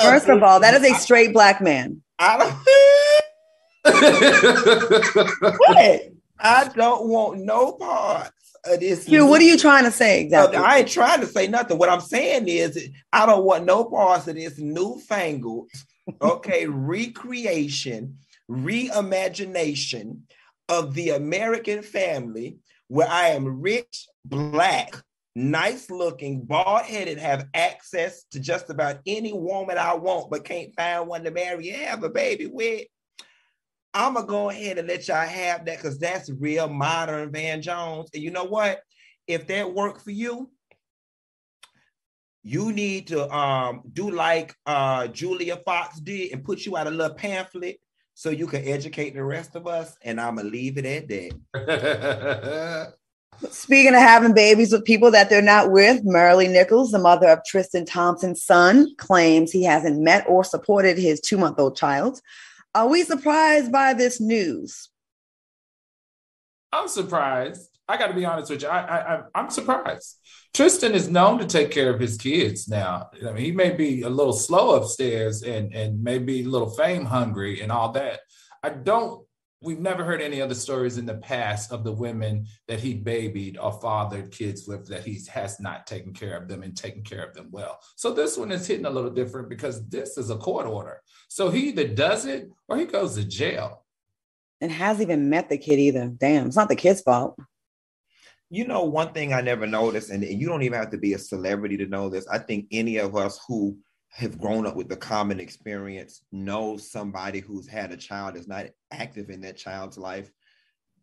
First 0.00 0.28
of 0.28 0.42
all, 0.42 0.58
that 0.60 0.74
is 0.74 0.90
a 0.90 0.94
straight 0.94 1.32
black 1.32 1.60
man. 1.60 2.02
I 2.18 2.38
don't. 2.38 2.56
What? 5.58 6.00
I 6.40 6.68
don't 6.74 7.08
want 7.08 7.40
no 7.40 7.72
parts 7.72 8.35
of 8.68 8.80
this. 8.80 9.08
What 9.08 9.40
are 9.40 9.44
you 9.44 9.58
trying 9.58 9.84
to 9.84 9.90
say 9.90 10.20
uh, 10.20 10.24
exactly? 10.24 10.56
I 10.58 10.78
ain't 10.78 10.88
trying 10.88 11.20
to 11.20 11.26
say 11.26 11.46
nothing. 11.46 11.78
What 11.78 11.88
I'm 11.88 12.00
saying 12.00 12.48
is, 12.48 12.90
I 13.12 13.26
don't 13.26 13.44
want 13.44 13.64
no 13.64 13.84
parts 13.84 14.26
of 14.28 14.34
this 14.34 14.58
newfangled, 14.58 15.70
okay, 16.20 16.66
recreation, 16.68 18.18
reimagination 18.50 20.20
of 20.68 20.94
the 20.94 21.10
American 21.10 21.82
family 21.82 22.58
where 22.88 23.08
I 23.08 23.28
am 23.28 23.60
rich, 23.60 24.06
black, 24.24 24.94
nice 25.34 25.90
looking, 25.90 26.42
bald 26.42 26.82
headed, 26.82 27.18
have 27.18 27.46
access 27.54 28.24
to 28.30 28.40
just 28.40 28.70
about 28.70 29.00
any 29.06 29.32
woman 29.32 29.78
I 29.78 29.94
want, 29.94 30.30
but 30.30 30.44
can't 30.44 30.74
find 30.74 31.08
one 31.08 31.24
to 31.24 31.30
marry 31.30 31.70
and 31.70 31.82
have 31.82 32.02
a 32.04 32.08
baby 32.08 32.46
with. 32.46 32.86
I'm 33.96 34.12
gonna 34.12 34.26
go 34.26 34.50
ahead 34.50 34.76
and 34.76 34.86
let 34.86 35.08
y'all 35.08 35.26
have 35.26 35.64
that 35.64 35.78
because 35.78 35.98
that's 35.98 36.28
real 36.28 36.68
modern 36.68 37.32
Van 37.32 37.62
Jones. 37.62 38.10
And 38.12 38.22
you 38.22 38.30
know 38.30 38.44
what? 38.44 38.82
If 39.26 39.46
that 39.46 39.72
worked 39.72 40.02
for 40.02 40.10
you, 40.10 40.50
you 42.42 42.72
need 42.72 43.06
to 43.06 43.28
um, 43.34 43.80
do 43.94 44.10
like 44.10 44.54
uh, 44.66 45.06
Julia 45.08 45.56
Fox 45.64 45.98
did 45.98 46.32
and 46.32 46.44
put 46.44 46.66
you 46.66 46.76
out 46.76 46.86
a 46.86 46.90
little 46.90 47.16
pamphlet 47.16 47.80
so 48.12 48.28
you 48.28 48.46
can 48.46 48.68
educate 48.68 49.14
the 49.14 49.24
rest 49.24 49.56
of 49.56 49.66
us. 49.66 49.96
And 50.02 50.20
I'm 50.20 50.36
gonna 50.36 50.50
leave 50.50 50.76
it 50.76 50.84
at 50.84 51.08
that. 51.08 52.92
Speaking 53.50 53.94
of 53.94 54.00
having 54.00 54.34
babies 54.34 54.72
with 54.72 54.84
people 54.84 55.10
that 55.10 55.30
they're 55.30 55.40
not 55.40 55.70
with, 55.70 56.04
Maralee 56.04 56.50
Nichols, 56.50 56.90
the 56.90 56.98
mother 56.98 57.28
of 57.28 57.40
Tristan 57.46 57.86
Thompson's 57.86 58.44
son, 58.44 58.94
claims 58.98 59.52
he 59.52 59.64
hasn't 59.64 60.00
met 60.00 60.26
or 60.28 60.44
supported 60.44 60.98
his 60.98 61.18
two 61.18 61.38
month 61.38 61.58
old 61.58 61.76
child. 61.76 62.20
Are 62.76 62.88
we 62.88 63.04
surprised 63.04 63.72
by 63.72 63.94
this 63.94 64.20
news? 64.20 64.90
I'm 66.70 66.88
surprised. 66.88 67.70
I 67.88 67.96
got 67.96 68.08
to 68.08 68.14
be 68.14 68.26
honest 68.26 68.50
with 68.50 68.60
you. 68.60 68.68
I, 68.68 69.14
I, 69.14 69.20
I'm 69.34 69.48
surprised. 69.48 70.18
Tristan 70.52 70.94
is 70.94 71.08
known 71.08 71.38
to 71.38 71.46
take 71.46 71.70
care 71.70 71.88
of 71.88 71.98
his 71.98 72.18
kids 72.18 72.68
now. 72.68 73.08
I 73.26 73.32
mean, 73.32 73.44
he 73.46 73.52
may 73.52 73.70
be 73.70 74.02
a 74.02 74.10
little 74.10 74.34
slow 74.34 74.76
upstairs 74.76 75.42
and 75.42 75.72
and 75.72 76.04
maybe 76.04 76.42
a 76.42 76.48
little 76.48 76.68
fame 76.68 77.06
hungry 77.06 77.62
and 77.62 77.72
all 77.72 77.92
that. 77.92 78.20
I 78.62 78.68
don't. 78.68 79.25
We've 79.62 79.80
never 79.80 80.04
heard 80.04 80.20
any 80.20 80.42
other 80.42 80.54
stories 80.54 80.98
in 80.98 81.06
the 81.06 81.16
past 81.16 81.72
of 81.72 81.82
the 81.82 81.92
women 81.92 82.46
that 82.68 82.78
he 82.78 82.92
babied 82.92 83.56
or 83.56 83.72
fathered 83.72 84.30
kids 84.30 84.68
with 84.68 84.86
that 84.88 85.04
he 85.04 85.18
has 85.32 85.58
not 85.60 85.86
taken 85.86 86.12
care 86.12 86.36
of 86.36 86.46
them 86.46 86.62
and 86.62 86.76
taken 86.76 87.02
care 87.02 87.24
of 87.24 87.34
them 87.34 87.48
well. 87.50 87.78
So 87.96 88.12
this 88.12 88.36
one 88.36 88.52
is 88.52 88.66
hitting 88.66 88.84
a 88.84 88.90
little 88.90 89.10
different 89.10 89.48
because 89.48 89.86
this 89.88 90.18
is 90.18 90.28
a 90.28 90.36
court 90.36 90.66
order. 90.66 91.00
So 91.28 91.48
he 91.48 91.68
either 91.68 91.88
does 91.88 92.26
it 92.26 92.50
or 92.68 92.76
he 92.76 92.84
goes 92.84 93.14
to 93.14 93.24
jail. 93.24 93.84
And 94.60 94.70
hasn't 94.70 95.08
even 95.08 95.30
met 95.30 95.48
the 95.48 95.58
kid 95.58 95.78
either. 95.78 96.08
Damn, 96.08 96.46
it's 96.46 96.56
not 96.56 96.68
the 96.68 96.76
kid's 96.76 97.00
fault. 97.00 97.38
You 98.50 98.66
know, 98.66 98.84
one 98.84 99.12
thing 99.12 99.32
I 99.32 99.40
never 99.40 99.66
noticed, 99.66 100.10
and 100.10 100.22
you 100.22 100.48
don't 100.48 100.62
even 100.62 100.78
have 100.78 100.90
to 100.90 100.98
be 100.98 101.14
a 101.14 101.18
celebrity 101.18 101.76
to 101.78 101.86
know 101.86 102.08
this. 102.08 102.28
I 102.28 102.38
think 102.38 102.66
any 102.70 102.98
of 102.98 103.16
us 103.16 103.40
who 103.48 103.76
have 104.16 104.38
grown 104.38 104.66
up 104.66 104.74
with 104.74 104.88
the 104.88 104.96
common 104.96 105.38
experience, 105.38 106.22
know 106.32 106.78
somebody 106.78 107.40
who's 107.40 107.68
had 107.68 107.92
a 107.92 107.96
child 107.98 108.34
is 108.34 108.48
not 108.48 108.64
active 108.90 109.28
in 109.28 109.42
that 109.42 109.58
child's 109.58 109.98
life. 109.98 110.30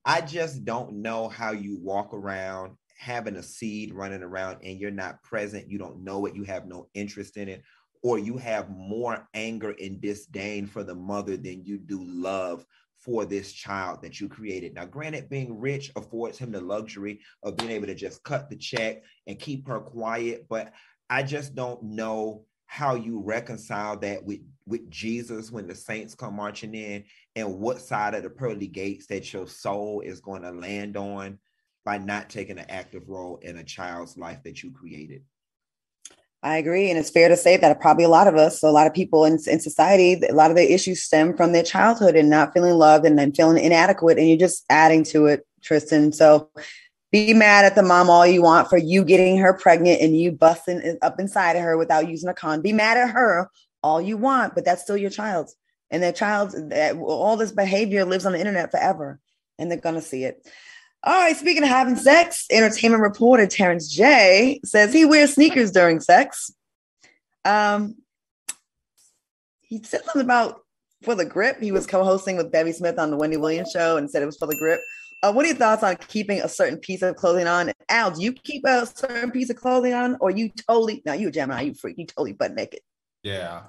I 0.04 0.22
just 0.22 0.66
don't 0.66 0.96
know 0.96 1.30
how 1.30 1.52
you 1.52 1.78
walk 1.80 2.12
around 2.12 2.76
having 2.98 3.36
a 3.36 3.44
seed 3.44 3.94
running 3.94 4.24
around 4.24 4.58
and 4.64 4.80
you're 4.80 4.90
not 4.90 5.22
present, 5.22 5.70
you 5.70 5.78
don't 5.78 6.04
know 6.04 6.26
it, 6.26 6.36
you 6.36 6.44
have 6.46 6.66
no 6.66 6.90
interest 6.96 7.38
in 7.38 7.50
it, 7.50 7.62
or 8.02 8.18
you 8.18 8.36
have 8.38 8.72
more 8.72 9.28
anger 9.36 9.76
and 9.80 10.02
disdain 10.02 10.66
for 10.66 10.84
the 10.84 10.96
mother 10.96 11.38
than 11.38 11.64
you 11.64 11.78
do 11.78 12.04
love 12.04 12.66
for 12.98 13.26
this 13.26 13.52
child 13.52 14.02
that 14.02 14.20
you 14.20 14.28
created. 14.28 14.74
Now, 14.74 14.86
granted, 14.86 15.30
being 15.30 15.60
rich 15.60 15.92
affords 15.96 16.40
him 16.40 16.52
the 16.52 16.62
luxury 16.62 17.20
of 17.44 17.58
being 17.58 17.72
able 17.72 17.88
to 17.88 17.96
just 17.96 18.24
cut 18.24 18.50
the 18.50 18.56
check 18.56 19.04
and 19.28 19.38
keep 19.38 19.68
her 19.68 19.82
quiet, 19.82 20.48
but 20.50 20.74
I 21.12 21.22
just 21.22 21.54
don't 21.54 21.84
know 21.84 22.46
how 22.74 22.96
you 22.96 23.20
reconcile 23.20 23.96
that 23.96 24.26
with 24.26 24.40
with 24.66 24.90
Jesus 24.90 25.52
when 25.52 25.68
the 25.68 25.76
saints 25.76 26.16
come 26.16 26.36
marching 26.36 26.74
in 26.74 27.04
and 27.36 27.60
what 27.60 27.80
side 27.80 28.16
of 28.16 28.24
the 28.24 28.32
pearly 28.32 28.66
gates 28.66 29.06
that 29.08 29.32
your 29.32 29.46
soul 29.46 30.02
is 30.04 30.22
going 30.22 30.42
to 30.42 30.50
land 30.50 30.98
on 30.98 31.38
by 31.86 32.00
not 32.00 32.32
taking 32.32 32.58
an 32.58 32.66
active 32.70 33.08
role 33.08 33.38
in 33.44 33.58
a 33.58 33.64
child's 33.64 34.18
life 34.18 34.42
that 34.44 34.64
you 34.64 34.72
created. 34.72 35.22
I 36.42 36.58
agree. 36.58 36.90
And 36.90 36.98
it's 36.98 37.12
fair 37.12 37.30
to 37.30 37.38
say 37.38 37.58
that 37.58 37.80
probably 37.80 38.06
a 38.06 38.10
lot 38.10 38.28
of 38.28 38.36
us, 38.36 38.64
a 38.64 38.72
lot 38.72 38.88
of 38.88 38.94
people 38.96 39.26
in, 39.26 39.38
in 39.46 39.60
society, 39.60 40.20
a 40.28 40.34
lot 40.34 40.50
of 40.50 40.58
the 40.58 40.74
issues 40.74 41.04
stem 41.04 41.38
from 41.38 41.52
their 41.52 41.62
childhood 41.62 42.16
and 42.16 42.28
not 42.28 42.54
feeling 42.54 42.74
loved 42.74 43.06
and 43.06 43.20
then 43.20 43.34
feeling 43.34 43.64
inadequate. 43.64 44.18
And 44.18 44.28
you're 44.28 44.38
just 44.38 44.66
adding 44.68 45.04
to 45.06 45.28
it, 45.28 45.46
Tristan. 45.62 46.12
So 46.12 46.50
be 47.14 47.32
mad 47.32 47.64
at 47.64 47.76
the 47.76 47.84
mom 47.84 48.10
all 48.10 48.26
you 48.26 48.42
want 48.42 48.68
for 48.68 48.78
you 48.78 49.06
getting 49.06 49.38
her 49.38 49.54
pregnant 49.54 50.02
and 50.02 50.18
you 50.18 50.32
busting 50.32 50.98
up 51.04 51.20
inside 51.20 51.56
of 51.56 51.62
her 51.62 51.78
without 51.78 52.10
using 52.10 52.28
a 52.28 52.34
con. 52.34 52.60
Be 52.60 52.74
mad 52.74 52.98
at 52.98 53.12
her 53.12 53.52
all 53.84 54.02
you 54.02 54.18
want, 54.18 54.56
but 54.56 54.66
that's 54.66 54.82
still 54.82 54.98
your 54.98 55.12
child. 55.12 55.52
And 55.92 56.02
their 56.02 56.12
child, 56.12 56.56
all 56.98 57.38
this 57.38 57.52
behavior 57.52 58.04
lives 58.04 58.26
on 58.26 58.32
the 58.32 58.40
internet 58.40 58.72
forever 58.72 59.20
and 59.60 59.70
they're 59.70 59.80
to 59.80 60.02
see 60.02 60.24
it. 60.24 60.44
All 61.04 61.14
right, 61.14 61.38
speaking 61.38 61.62
of 61.62 61.70
having 61.70 61.98
sex, 61.98 62.48
entertainment 62.50 63.04
reporter 63.04 63.46
Terrence 63.46 63.94
J 63.94 64.60
says 64.66 64.92
he 64.92 65.06
wears 65.06 65.36
sneakers 65.36 65.70
during 65.70 66.00
sex. 66.00 66.52
Um, 67.46 67.96
he 69.62 69.84
said 69.84 70.04
something 70.04 70.24
about 70.24 70.62
for 71.04 71.14
the 71.14 71.26
grip. 71.26 71.62
He 71.62 71.72
was 71.72 71.86
co-hosting 71.86 72.38
with 72.38 72.52
Bevy 72.52 72.72
Smith 72.72 72.98
on 72.98 73.12
the 73.12 73.18
Wendy 73.18 73.38
Williams 73.38 73.70
show 73.70 73.98
and 73.98 74.10
said 74.10 74.24
it 74.24 74.26
was 74.26 74.38
for 74.38 74.48
the 74.48 74.56
grip. 74.56 74.82
Uh, 75.24 75.32
what 75.32 75.46
are 75.46 75.48
your 75.48 75.58
thoughts 75.58 75.84
on 75.84 75.96
keeping 76.10 76.42
a 76.42 76.50
certain 76.50 76.78
piece 76.78 77.02
of 77.02 77.16
clothing 77.16 77.48
on? 77.48 77.72
Al, 77.88 78.12
do 78.12 78.22
you 78.22 78.34
keep 78.34 78.66
a 78.66 78.86
certain 78.86 79.32
piece 79.32 79.50
of 79.50 79.56
clothing 79.56 79.94
on, 79.94 80.18
or 80.20 80.30
you 80.30 80.50
totally? 80.68 81.02
Now 81.06 81.14
you 81.14 81.30
a 81.30 81.32
Gemini, 81.32 81.62
you 81.62 81.74
freak, 81.74 81.98
you 81.98 82.06
totally 82.06 82.34
butt 82.34 82.54
naked. 82.54 82.82
Yeah, 83.24 83.62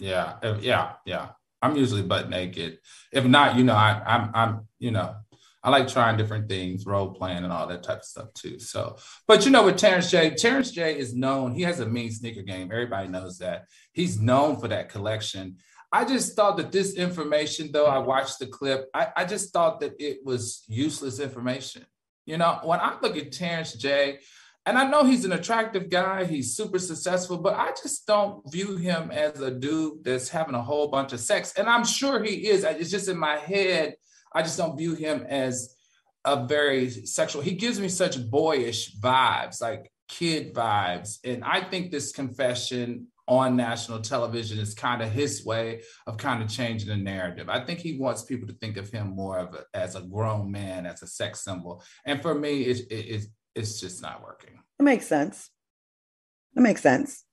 yeah, 0.00 0.36
yeah, 0.60 0.92
yeah. 1.04 1.28
I'm 1.60 1.76
usually 1.76 2.02
butt 2.02 2.30
naked. 2.30 2.78
If 3.12 3.26
not, 3.26 3.56
you 3.56 3.64
know, 3.64 3.74
I, 3.74 4.00
I'm, 4.06 4.30
I'm, 4.32 4.68
you 4.78 4.90
know, 4.90 5.14
I 5.62 5.68
like 5.68 5.88
trying 5.88 6.16
different 6.16 6.48
things, 6.48 6.86
role 6.86 7.10
playing 7.10 7.44
and 7.44 7.52
all 7.52 7.66
that 7.66 7.82
type 7.82 7.98
of 7.98 8.04
stuff 8.04 8.32
too. 8.32 8.58
So, 8.58 8.96
but 9.26 9.44
you 9.44 9.50
know, 9.50 9.66
with 9.66 9.76
Terrence 9.76 10.10
J, 10.10 10.30
Terrence 10.30 10.70
J 10.70 10.98
is 10.98 11.14
known, 11.14 11.52
he 11.52 11.62
has 11.62 11.80
a 11.80 11.86
mean 11.86 12.10
sneaker 12.12 12.42
game. 12.42 12.70
Everybody 12.72 13.08
knows 13.08 13.38
that. 13.38 13.66
He's 13.92 14.18
known 14.18 14.58
for 14.58 14.68
that 14.68 14.88
collection. 14.88 15.58
I 15.90 16.04
just 16.04 16.36
thought 16.36 16.58
that 16.58 16.72
this 16.72 16.94
information, 16.94 17.70
though, 17.72 17.86
I 17.86 17.98
watched 17.98 18.38
the 18.38 18.46
clip, 18.46 18.88
I, 18.92 19.08
I 19.16 19.24
just 19.24 19.52
thought 19.52 19.80
that 19.80 19.94
it 19.98 20.18
was 20.24 20.64
useless 20.68 21.18
information. 21.18 21.86
You 22.26 22.36
know, 22.36 22.60
when 22.62 22.80
I 22.80 22.96
look 23.00 23.16
at 23.16 23.32
Terrence 23.32 23.72
J, 23.72 24.18
and 24.66 24.76
I 24.76 24.86
know 24.90 25.04
he's 25.04 25.24
an 25.24 25.32
attractive 25.32 25.88
guy, 25.88 26.26
he's 26.26 26.54
super 26.54 26.78
successful, 26.78 27.38
but 27.38 27.54
I 27.54 27.70
just 27.70 28.06
don't 28.06 28.42
view 28.52 28.76
him 28.76 29.10
as 29.10 29.40
a 29.40 29.50
dude 29.50 30.04
that's 30.04 30.28
having 30.28 30.54
a 30.54 30.62
whole 30.62 30.88
bunch 30.88 31.14
of 31.14 31.20
sex. 31.20 31.54
And 31.56 31.70
I'm 31.70 31.86
sure 31.86 32.22
he 32.22 32.48
is. 32.48 32.64
It's 32.64 32.90
just 32.90 33.08
in 33.08 33.16
my 33.18 33.38
head 33.38 33.94
I 34.32 34.42
just 34.42 34.58
don't 34.58 34.76
view 34.76 34.94
him 34.94 35.24
as 35.28 35.74
a 36.24 36.46
very 36.46 36.90
sexual. 36.90 37.42
He 37.42 37.52
gives 37.52 37.80
me 37.80 37.88
such 37.88 38.30
boyish 38.30 38.96
vibes, 38.96 39.60
like 39.60 39.90
kid 40.08 40.54
vibes. 40.54 41.18
And 41.24 41.44
I 41.44 41.62
think 41.62 41.90
this 41.90 42.12
confession 42.12 43.08
on 43.28 43.54
national 43.56 44.00
television 44.00 44.58
is 44.58 44.74
kind 44.74 45.02
of 45.02 45.12
his 45.12 45.44
way 45.44 45.82
of 46.06 46.16
kind 46.16 46.42
of 46.42 46.48
changing 46.48 46.88
the 46.88 46.96
narrative. 46.96 47.48
I 47.48 47.60
think 47.60 47.78
he 47.78 47.98
wants 47.98 48.24
people 48.24 48.48
to 48.48 48.54
think 48.54 48.78
of 48.78 48.90
him 48.90 49.08
more 49.08 49.38
of 49.38 49.54
a, 49.54 49.64
as 49.74 49.94
a 49.94 50.00
grown 50.00 50.50
man, 50.50 50.86
as 50.86 51.02
a 51.02 51.06
sex 51.06 51.44
symbol. 51.44 51.84
And 52.06 52.22
for 52.22 52.34
me, 52.34 52.62
it's, 52.62 52.80
it's, 52.90 53.26
it's 53.54 53.80
just 53.80 54.02
not 54.02 54.22
working. 54.22 54.58
It 54.80 54.82
makes 54.82 55.06
sense. 55.06 55.50
It 56.56 56.60
makes 56.60 56.82
sense. 56.82 57.24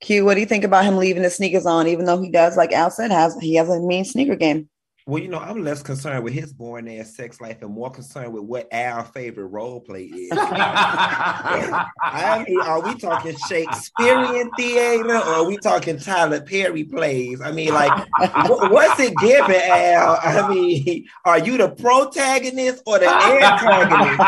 Q, 0.00 0.24
what 0.24 0.34
do 0.34 0.40
you 0.40 0.46
think 0.46 0.64
about 0.64 0.84
him 0.84 0.96
leaving 0.96 1.22
the 1.22 1.30
sneakers 1.30 1.64
on, 1.64 1.86
even 1.86 2.04
though 2.04 2.20
he 2.20 2.30
does, 2.30 2.56
like 2.56 2.72
Al 2.72 2.90
said, 2.90 3.12
has 3.12 3.38
he 3.38 3.54
has 3.54 3.68
a 3.68 3.78
mean 3.78 4.04
sneaker 4.04 4.34
game? 4.34 4.68
Well, 5.06 5.20
you 5.20 5.28
know, 5.28 5.38
I'm 5.38 5.64
less 5.64 5.82
concerned 5.82 6.22
with 6.22 6.32
his 6.32 6.52
boring 6.52 6.88
ass 6.98 7.16
sex 7.16 7.40
life 7.40 7.60
and 7.62 7.72
more 7.72 7.90
concerned 7.90 8.32
with 8.32 8.44
what 8.44 8.72
our 8.72 9.02
favorite 9.04 9.46
role 9.46 9.80
play 9.80 10.04
is. 10.04 10.30
I 10.32 12.44
mean, 12.46 12.60
are 12.60 12.80
we 12.80 12.94
talking 12.94 13.34
Shakespearean 13.48 14.50
theater 14.56 15.16
or 15.16 15.18
are 15.22 15.44
we 15.44 15.56
talking 15.56 15.98
Tyler 15.98 16.40
Perry 16.40 16.84
plays? 16.84 17.40
I 17.40 17.50
mean, 17.50 17.74
like, 17.74 17.90
what's 18.70 19.00
it 19.00 19.16
giving, 19.16 19.56
Al? 19.56 20.20
I 20.22 20.48
mean, 20.48 21.04
are 21.24 21.38
you 21.38 21.58
the 21.58 21.70
protagonist 21.70 22.84
or 22.86 23.00
the 23.00 23.08
antagonist? 23.08 24.20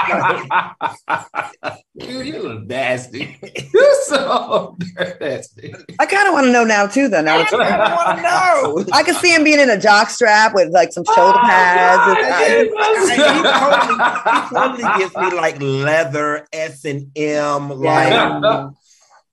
Dude, 1.99 2.27
you 2.35 2.61
nasty. 2.67 3.39
You're 3.73 3.95
so 4.05 4.77
nasty. 5.21 5.75
I 5.99 6.07
kind 6.07 6.29
of 6.29 6.35
want 6.35 6.47
to 6.47 6.53
know 6.53 6.65
now, 6.65 6.87
too, 6.87 7.09
though. 7.09 7.23
Now, 7.23 7.37
I 7.37 7.95
want 7.95 8.19
to 8.19 8.23
know. 8.23 8.85
I 8.93 9.03
can 9.03 9.15
see 9.15 9.35
him 9.35 9.45
being 9.45 9.61
in 9.61 9.71
a 9.71 9.79
jock 9.79 10.11
strap 10.11 10.55
with 10.55 10.64
with 10.65 10.75
like 10.75 10.93
some 10.93 11.05
shoulder 11.05 11.39
pads. 11.39 12.03
Oh, 12.07 12.15
he, 12.49 12.71
totally, 12.71 13.95
he 14.23 14.83
totally 14.83 14.99
gives 14.99 15.17
me 15.17 15.39
like 15.39 15.61
leather 15.61 16.47
S 16.53 16.85
and 16.85 17.11
M. 17.17 17.71
Like 17.71 18.13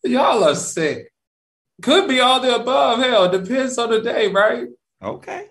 y'all 0.04 0.44
are 0.44 0.56
sick. 0.56 1.12
Could 1.82 2.08
be 2.08 2.20
all 2.20 2.40
the 2.40 2.56
above. 2.56 3.00
Hell, 3.00 3.30
depends 3.30 3.78
on 3.78 3.90
the 3.90 4.02
day, 4.02 4.28
right? 4.28 4.68
Okay. 5.04 5.48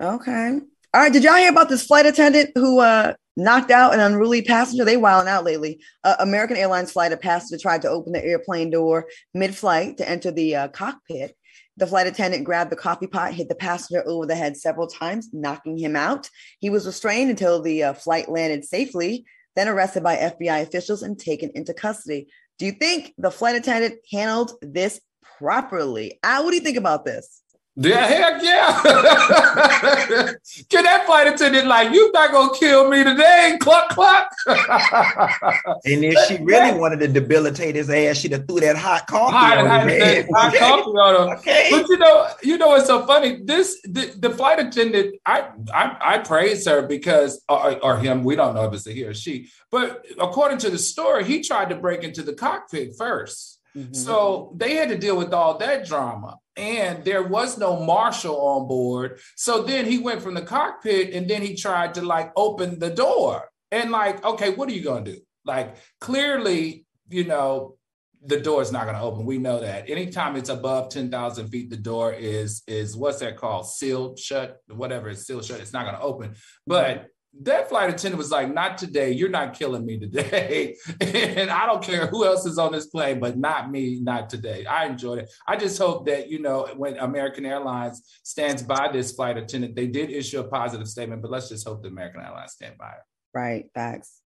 Okay. 0.00 0.60
All 0.94 1.00
right. 1.00 1.12
Did 1.12 1.24
y'all 1.24 1.34
hear 1.34 1.50
about 1.50 1.68
this 1.68 1.84
flight 1.84 2.06
attendant 2.06 2.50
who 2.54 2.80
uh 2.80 3.14
knocked 3.36 3.70
out 3.70 3.94
an 3.94 4.00
unruly 4.00 4.42
passenger? 4.42 4.84
They 4.84 4.96
wilding 4.96 5.28
out 5.28 5.44
lately. 5.44 5.80
Uh, 6.04 6.16
American 6.20 6.56
Airlines 6.56 6.92
flight, 6.92 7.12
a 7.12 7.16
passenger 7.16 7.60
tried 7.60 7.82
to 7.82 7.88
open 7.88 8.12
the 8.12 8.24
airplane 8.24 8.70
door 8.70 9.06
mid-flight 9.34 9.98
to 9.98 10.08
enter 10.08 10.30
the 10.30 10.54
uh, 10.54 10.68
cockpit. 10.68 11.36
The 11.78 11.86
flight 11.86 12.08
attendant 12.08 12.42
grabbed 12.42 12.72
the 12.72 12.76
coffee 12.76 13.06
pot, 13.06 13.34
hit 13.34 13.48
the 13.48 13.54
passenger 13.54 14.02
over 14.04 14.26
the 14.26 14.34
head 14.34 14.56
several 14.56 14.88
times, 14.88 15.28
knocking 15.32 15.78
him 15.78 15.94
out. 15.94 16.28
He 16.58 16.70
was 16.70 16.86
restrained 16.86 17.30
until 17.30 17.62
the 17.62 17.84
uh, 17.84 17.92
flight 17.92 18.28
landed 18.28 18.64
safely, 18.64 19.24
then 19.54 19.68
arrested 19.68 20.02
by 20.02 20.16
FBI 20.16 20.62
officials 20.62 21.04
and 21.04 21.16
taken 21.16 21.52
into 21.54 21.72
custody. 21.72 22.26
Do 22.58 22.66
you 22.66 22.72
think 22.72 23.14
the 23.16 23.30
flight 23.30 23.54
attendant 23.54 24.00
handled 24.10 24.54
this 24.60 25.00
properly? 25.38 26.18
Al, 26.24 26.42
what 26.42 26.50
do 26.50 26.56
you 26.56 26.62
think 26.62 26.78
about 26.78 27.04
this? 27.04 27.42
Yeah, 27.80 28.06
heck 28.08 28.42
yeah. 28.42 28.82
Get 30.68 30.82
that 30.82 31.06
flight 31.06 31.28
attendant 31.28 31.68
like, 31.68 31.92
you 31.92 32.10
not 32.10 32.32
gonna 32.32 32.58
kill 32.58 32.90
me 32.90 33.04
today, 33.04 33.56
cluck 33.60 33.90
cluck. 33.90 34.28
and 34.48 36.04
if 36.04 36.26
she 36.26 36.42
really 36.42 36.76
wanted 36.76 36.98
to 37.00 37.06
debilitate 37.06 37.76
his 37.76 37.88
ass, 37.88 38.16
she'd 38.16 38.32
have 38.32 38.48
threw 38.48 38.58
that 38.60 38.76
hot 38.76 39.06
coffee 39.06 39.36
hot, 39.36 39.58
on 39.58 39.66
hot, 39.66 39.88
his 39.88 40.02
head. 40.02 40.28
Hot 40.34 40.48
okay. 40.48 40.58
coffee 40.58 40.90
on 40.90 41.28
him. 41.28 41.36
Okay. 41.38 41.68
But 41.70 41.88
you 41.88 41.98
know, 41.98 42.28
you 42.42 42.58
know 42.58 42.68
what's 42.68 42.88
so 42.88 43.06
funny? 43.06 43.42
This 43.44 43.80
the, 43.82 44.12
the 44.18 44.30
flight 44.30 44.58
attendant, 44.58 45.14
I, 45.24 45.48
I 45.72 45.96
I 46.00 46.18
praise 46.18 46.66
her 46.66 46.82
because 46.82 47.44
or, 47.48 47.78
or 47.84 47.98
him, 47.98 48.24
we 48.24 48.34
don't 48.34 48.56
know 48.56 48.64
if 48.64 48.74
it's 48.74 48.88
a 48.88 48.92
he 48.92 49.04
or 49.04 49.14
she, 49.14 49.50
but 49.70 50.04
according 50.18 50.58
to 50.58 50.70
the 50.70 50.78
story, 50.78 51.22
he 51.22 51.42
tried 51.42 51.68
to 51.68 51.76
break 51.76 52.02
into 52.02 52.24
the 52.24 52.34
cockpit 52.34 52.98
1st 52.98 53.56
mm-hmm. 53.76 53.92
So 53.92 54.52
they 54.56 54.74
had 54.74 54.88
to 54.88 54.98
deal 54.98 55.16
with 55.16 55.32
all 55.32 55.58
that 55.58 55.86
drama 55.86 56.38
and 56.58 57.04
there 57.04 57.22
was 57.22 57.56
no 57.56 57.80
marshal 57.80 58.36
on 58.36 58.68
board. 58.68 59.20
So 59.36 59.62
then 59.62 59.86
he 59.86 59.98
went 59.98 60.20
from 60.20 60.34
the 60.34 60.42
cockpit 60.42 61.14
and 61.14 61.30
then 61.30 61.40
he 61.40 61.54
tried 61.54 61.94
to 61.94 62.02
like 62.02 62.32
open 62.36 62.78
the 62.78 62.90
door. 62.90 63.48
And 63.70 63.90
like, 63.90 64.24
okay, 64.24 64.50
what 64.50 64.68
are 64.68 64.72
you 64.72 64.82
going 64.82 65.04
to 65.04 65.12
do? 65.12 65.20
Like, 65.44 65.76
clearly, 66.00 66.86
you 67.10 67.24
know, 67.24 67.76
the 68.24 68.40
door 68.40 68.62
is 68.62 68.72
not 68.72 68.84
going 68.84 68.96
to 68.96 69.02
open. 69.02 69.26
We 69.26 69.38
know 69.38 69.60
that. 69.60 69.88
Anytime 69.90 70.36
it's 70.36 70.48
above 70.48 70.88
10,000 70.88 71.48
feet, 71.48 71.70
the 71.70 71.76
door 71.76 72.12
is, 72.12 72.62
is 72.66 72.96
what's 72.96 73.18
that 73.18 73.36
called? 73.36 73.68
Sealed 73.68 74.18
shut, 74.18 74.56
whatever 74.68 75.10
it's 75.10 75.26
sealed 75.26 75.44
shut. 75.44 75.60
It's 75.60 75.72
not 75.72 75.84
going 75.84 75.96
to 75.96 76.02
open. 76.02 76.34
But 76.66 77.08
that 77.42 77.68
flight 77.68 77.90
attendant 77.90 78.18
was 78.18 78.30
like, 78.30 78.52
not 78.52 78.78
today. 78.78 79.12
You're 79.12 79.28
not 79.28 79.54
killing 79.54 79.84
me 79.84 79.98
today. 79.98 80.76
and 81.00 81.50
I 81.50 81.66
don't 81.66 81.82
care 81.82 82.06
who 82.06 82.24
else 82.24 82.46
is 82.46 82.58
on 82.58 82.72
this 82.72 82.86
plane, 82.86 83.20
but 83.20 83.38
not 83.38 83.70
me, 83.70 84.00
not 84.00 84.30
today. 84.30 84.64
I 84.66 84.86
enjoyed 84.86 85.20
it. 85.20 85.30
I 85.46 85.56
just 85.56 85.78
hope 85.78 86.06
that, 86.06 86.28
you 86.28 86.40
know, 86.40 86.68
when 86.76 86.96
American 86.98 87.44
Airlines 87.44 88.02
stands 88.22 88.62
by 88.62 88.90
this 88.90 89.12
flight 89.12 89.36
attendant, 89.36 89.76
they 89.76 89.86
did 89.86 90.10
issue 90.10 90.40
a 90.40 90.44
positive 90.44 90.88
statement, 90.88 91.22
but 91.22 91.30
let's 91.30 91.48
just 91.48 91.66
hope 91.66 91.82
the 91.82 91.88
American 91.88 92.22
Airlines 92.22 92.52
stand 92.52 92.78
by 92.78 92.90
it. 92.90 93.02
Right. 93.34 93.66
Facts. 93.74 94.20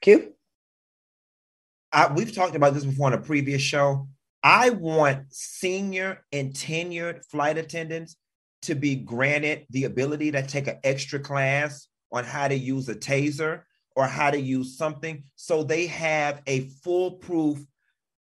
Q? 0.00 0.32
I, 1.92 2.12
we've 2.12 2.34
talked 2.34 2.56
about 2.56 2.74
this 2.74 2.84
before 2.84 3.06
on 3.06 3.14
a 3.14 3.18
previous 3.18 3.62
show. 3.62 4.08
I 4.42 4.70
want 4.70 5.26
senior 5.30 6.24
and 6.32 6.52
tenured 6.52 7.24
flight 7.26 7.58
attendants 7.58 8.16
to 8.62 8.74
be 8.74 8.96
granted 8.96 9.66
the 9.70 9.84
ability 9.84 10.32
to 10.32 10.42
take 10.42 10.66
an 10.66 10.78
extra 10.84 11.18
class 11.18 11.88
on 12.12 12.24
how 12.24 12.48
to 12.48 12.54
use 12.54 12.88
a 12.88 12.94
taser 12.94 13.62
or 13.96 14.06
how 14.06 14.30
to 14.30 14.40
use 14.40 14.76
something 14.76 15.24
so 15.36 15.62
they 15.62 15.86
have 15.86 16.42
a 16.46 16.60
foolproof 16.82 17.58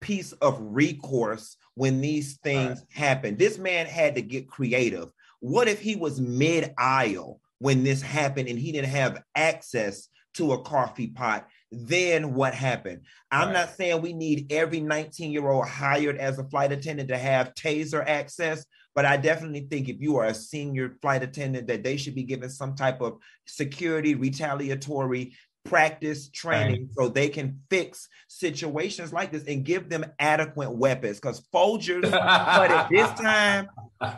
piece 0.02 0.34
of 0.34 0.58
recourse 0.60 1.58
when 1.76 2.02
these 2.02 2.38
things 2.38 2.80
right. 2.80 2.88
happen. 2.90 3.38
This 3.38 3.58
man 3.58 3.86
had 3.86 4.16
to 4.16 4.22
get 4.22 4.48
creative. 4.48 5.10
What 5.40 5.68
if 5.68 5.80
he 5.82 5.96
was 5.96 6.20
mid 6.20 6.74
aisle 6.78 7.40
when 7.60 7.84
this 7.84 8.02
happened 8.02 8.48
and 8.48 8.60
he 8.60 8.72
didn't 8.72 8.90
have 8.90 9.24
access 9.36 10.08
to 10.36 10.54
a 10.54 10.62
coffee 10.62 11.08
pot? 11.08 11.48
Then 11.72 12.34
what 12.34 12.54
happened? 12.54 13.02
I'm 13.32 13.48
right. 13.48 13.54
not 13.54 13.76
saying 13.76 14.02
we 14.02 14.14
need 14.14 14.52
every 14.52 14.80
19 14.80 15.32
year 15.32 15.50
old 15.50 15.68
hired 15.68 16.18
as 16.18 16.40
a 16.40 16.46
flight 16.46 16.72
attendant 16.72 17.10
to 17.10 17.18
have 17.18 17.54
taser 17.54 18.04
access, 18.06 18.66
but 18.96 19.06
I 19.06 19.18
definitely 19.18 19.68
think 19.70 19.90
if 19.90 20.00
you 20.00 20.18
are 20.18 20.26
a 20.26 20.34
senior 20.34 20.98
flight 21.02 21.22
attendant, 21.22 21.68
that 21.68 21.84
they 21.84 21.98
should 21.98 22.16
be 22.16 22.24
given 22.24 22.50
some 22.50 22.76
type 22.76 23.02
of 23.02 23.20
security, 23.46 24.16
retaliatory 24.16 25.34
practice 25.66 26.30
training 26.30 26.84
right. 26.84 26.90
so 26.98 27.10
they 27.10 27.28
can 27.28 27.60
fix 27.70 28.08
situations 28.28 29.12
like 29.12 29.32
this 29.32 29.44
and 29.44 29.66
give 29.66 29.90
them 29.90 30.06
adequate 30.20 30.72
weapons. 30.72 31.20
Because 31.20 31.42
Folgers, 31.54 32.02
but 32.10 32.72
at 32.72 32.90
this 32.90 33.10
time, 33.20 33.68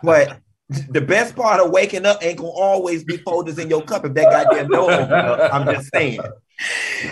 but 0.04 0.40
the 0.70 1.02
best 1.02 1.36
part 1.36 1.62
of 1.62 1.72
waking 1.72 2.06
up 2.06 2.24
ain't 2.24 2.40
gonna 2.40 2.50
always 2.50 3.04
be 3.04 3.18
Folgers 3.18 3.58
in 3.58 3.70
your 3.70 3.82
cup 3.82 4.06
if 4.06 4.14
that 4.14 4.32
goddamn 4.32 4.68
door. 4.68 4.92
I'm 4.92 5.66
just 5.66 5.90
saying. 5.94 6.20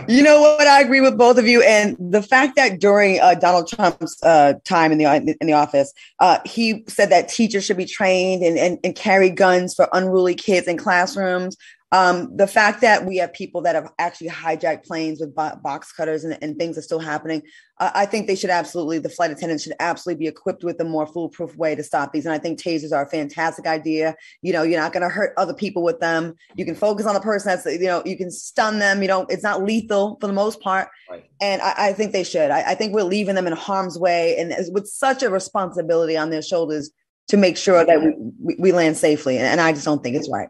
You 0.07 0.23
know 0.23 0.41
what? 0.41 0.67
I 0.67 0.81
agree 0.81 1.01
with 1.01 1.17
both 1.17 1.37
of 1.37 1.47
you, 1.47 1.61
and 1.61 1.95
the 1.99 2.23
fact 2.23 2.55
that 2.55 2.79
during 2.79 3.19
uh, 3.19 3.35
Donald 3.35 3.67
Trump's 3.67 4.21
uh, 4.23 4.53
time 4.63 4.91
in 4.91 4.97
the 4.97 5.05
in 5.39 5.47
the 5.47 5.53
office, 5.53 5.93
uh, 6.19 6.39
he 6.45 6.83
said 6.87 7.11
that 7.11 7.29
teachers 7.29 7.63
should 7.63 7.77
be 7.77 7.85
trained 7.85 8.43
and, 8.43 8.57
and, 8.57 8.79
and 8.83 8.95
carry 8.95 9.29
guns 9.29 9.75
for 9.75 9.87
unruly 9.93 10.33
kids 10.33 10.67
in 10.67 10.77
classrooms. 10.77 11.55
Um, 11.91 12.35
the 12.35 12.47
fact 12.47 12.81
that 12.81 13.05
we 13.05 13.17
have 13.17 13.31
people 13.31 13.61
that 13.61 13.75
have 13.75 13.91
actually 13.99 14.29
hijacked 14.29 14.85
planes 14.85 15.19
with 15.19 15.35
box 15.35 15.93
cutters 15.93 16.23
and, 16.23 16.37
and, 16.41 16.57
things 16.57 16.77
are 16.79 16.81
still 16.81 16.99
happening, 16.99 17.43
uh, 17.79 17.91
I 17.93 18.07
think 18.07 18.25
they 18.25 18.35
should 18.35 18.49
absolutely, 18.49 18.97
the 18.97 19.07
flight 19.07 19.29
attendants 19.29 19.63
should 19.63 19.75
absolutely 19.79 20.25
be 20.25 20.27
equipped 20.27 20.63
with 20.63 20.79
a 20.81 20.83
more 20.83 21.05
foolproof 21.05 21.55
way 21.55 21.75
to 21.75 21.83
stop 21.83 22.11
these. 22.11 22.25
And 22.25 22.33
I 22.33 22.39
think 22.39 22.59
tasers 22.59 22.91
are 22.91 23.05
a 23.05 23.09
fantastic 23.09 23.67
idea. 23.67 24.15
You 24.41 24.51
know, 24.51 24.63
you're 24.63 24.81
not 24.81 24.93
going 24.93 25.03
to 25.03 25.09
hurt 25.09 25.33
other 25.37 25.53
people 25.53 25.83
with 25.83 25.99
them. 25.99 26.33
You 26.55 26.65
can 26.65 26.75
focus 26.75 27.05
on 27.05 27.13
the 27.13 27.21
person 27.21 27.49
that's, 27.49 27.65
you 27.65 27.87
know, 27.87 28.01
you 28.03 28.17
can 28.17 28.31
stun 28.31 28.79
them. 28.79 29.03
You 29.03 29.07
know, 29.07 29.27
it's 29.29 29.43
not 29.43 29.63
lethal 29.63 30.17
for 30.19 30.27
the 30.27 30.33
most 30.33 30.59
part. 30.61 30.89
Right. 31.09 31.23
And 31.39 31.61
I, 31.61 31.73
I, 31.77 31.93
think 31.93 32.13
they 32.13 32.23
should. 32.23 32.49
I, 32.49 32.71
I 32.71 32.75
think 32.75 32.93
we're 32.93 33.03
leaving 33.03 33.35
them 33.35 33.47
in 33.47 33.53
harm's 33.53 33.97
way 33.97 34.37
and 34.37 34.53
with 34.73 34.87
such 34.87 35.21
a 35.21 35.29
responsibility 35.29 36.17
on 36.17 36.31
their 36.31 36.41
shoulders 36.41 36.91
to 37.27 37.37
make 37.37 37.57
sure 37.57 37.85
that 37.85 38.01
we, 38.39 38.55
we 38.57 38.71
land 38.71 38.97
safely. 38.97 39.37
And 39.37 39.61
I 39.61 39.71
just 39.71 39.85
don't 39.85 40.03
think 40.03 40.15
it's 40.15 40.29
right. 40.29 40.49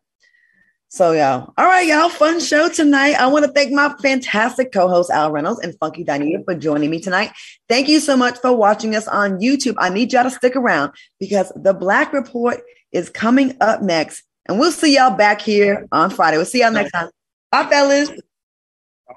So, 0.89 1.11
y'all. 1.11 1.53
All 1.57 1.65
right, 1.65 1.85
y'all. 1.87 2.09
Fun 2.09 2.39
show 2.39 2.69
tonight. 2.69 3.15
I 3.15 3.27
want 3.27 3.45
to 3.45 3.51
thank 3.51 3.71
my 3.71 3.93
fantastic 4.01 4.71
co 4.71 4.87
host, 4.87 5.09
Al 5.09 5.31
Reynolds 5.31 5.59
and 5.59 5.77
Funky 5.79 6.05
Dineva, 6.05 6.45
for 6.45 6.55
joining 6.55 6.89
me 6.89 7.01
tonight. 7.01 7.31
Thank 7.67 7.89
you 7.89 7.99
so 7.99 8.15
much 8.15 8.37
for 8.39 8.55
watching 8.55 8.95
us 8.95 9.07
on 9.07 9.39
YouTube. 9.39 9.75
I 9.77 9.89
need 9.89 10.13
y'all 10.13 10.23
to 10.23 10.29
stick 10.29 10.55
around 10.55 10.93
because 11.19 11.51
the 11.55 11.73
Black 11.73 12.13
Report 12.13 12.61
is 12.91 13.09
coming 13.09 13.57
up 13.61 13.81
next. 13.81 14.23
And 14.47 14.59
we'll 14.59 14.71
see 14.71 14.95
y'all 14.95 15.15
back 15.15 15.41
here 15.41 15.87
on 15.91 16.11
Friday. 16.11 16.37
We'll 16.37 16.45
see 16.45 16.61
y'all 16.61 16.71
next 16.71 16.91
time. 16.91 17.09
Bye, 17.51 17.67
fellas. 17.69 18.11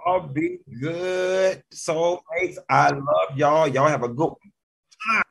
All 0.04 0.20
be 0.20 0.58
good. 0.80 1.62
Soulmates. 1.72 2.56
I 2.68 2.90
love 2.90 3.36
y'all. 3.36 3.68
Y'all 3.68 3.88
have 3.88 4.02
a 4.02 4.08
good 4.08 4.30
one. 4.30 5.22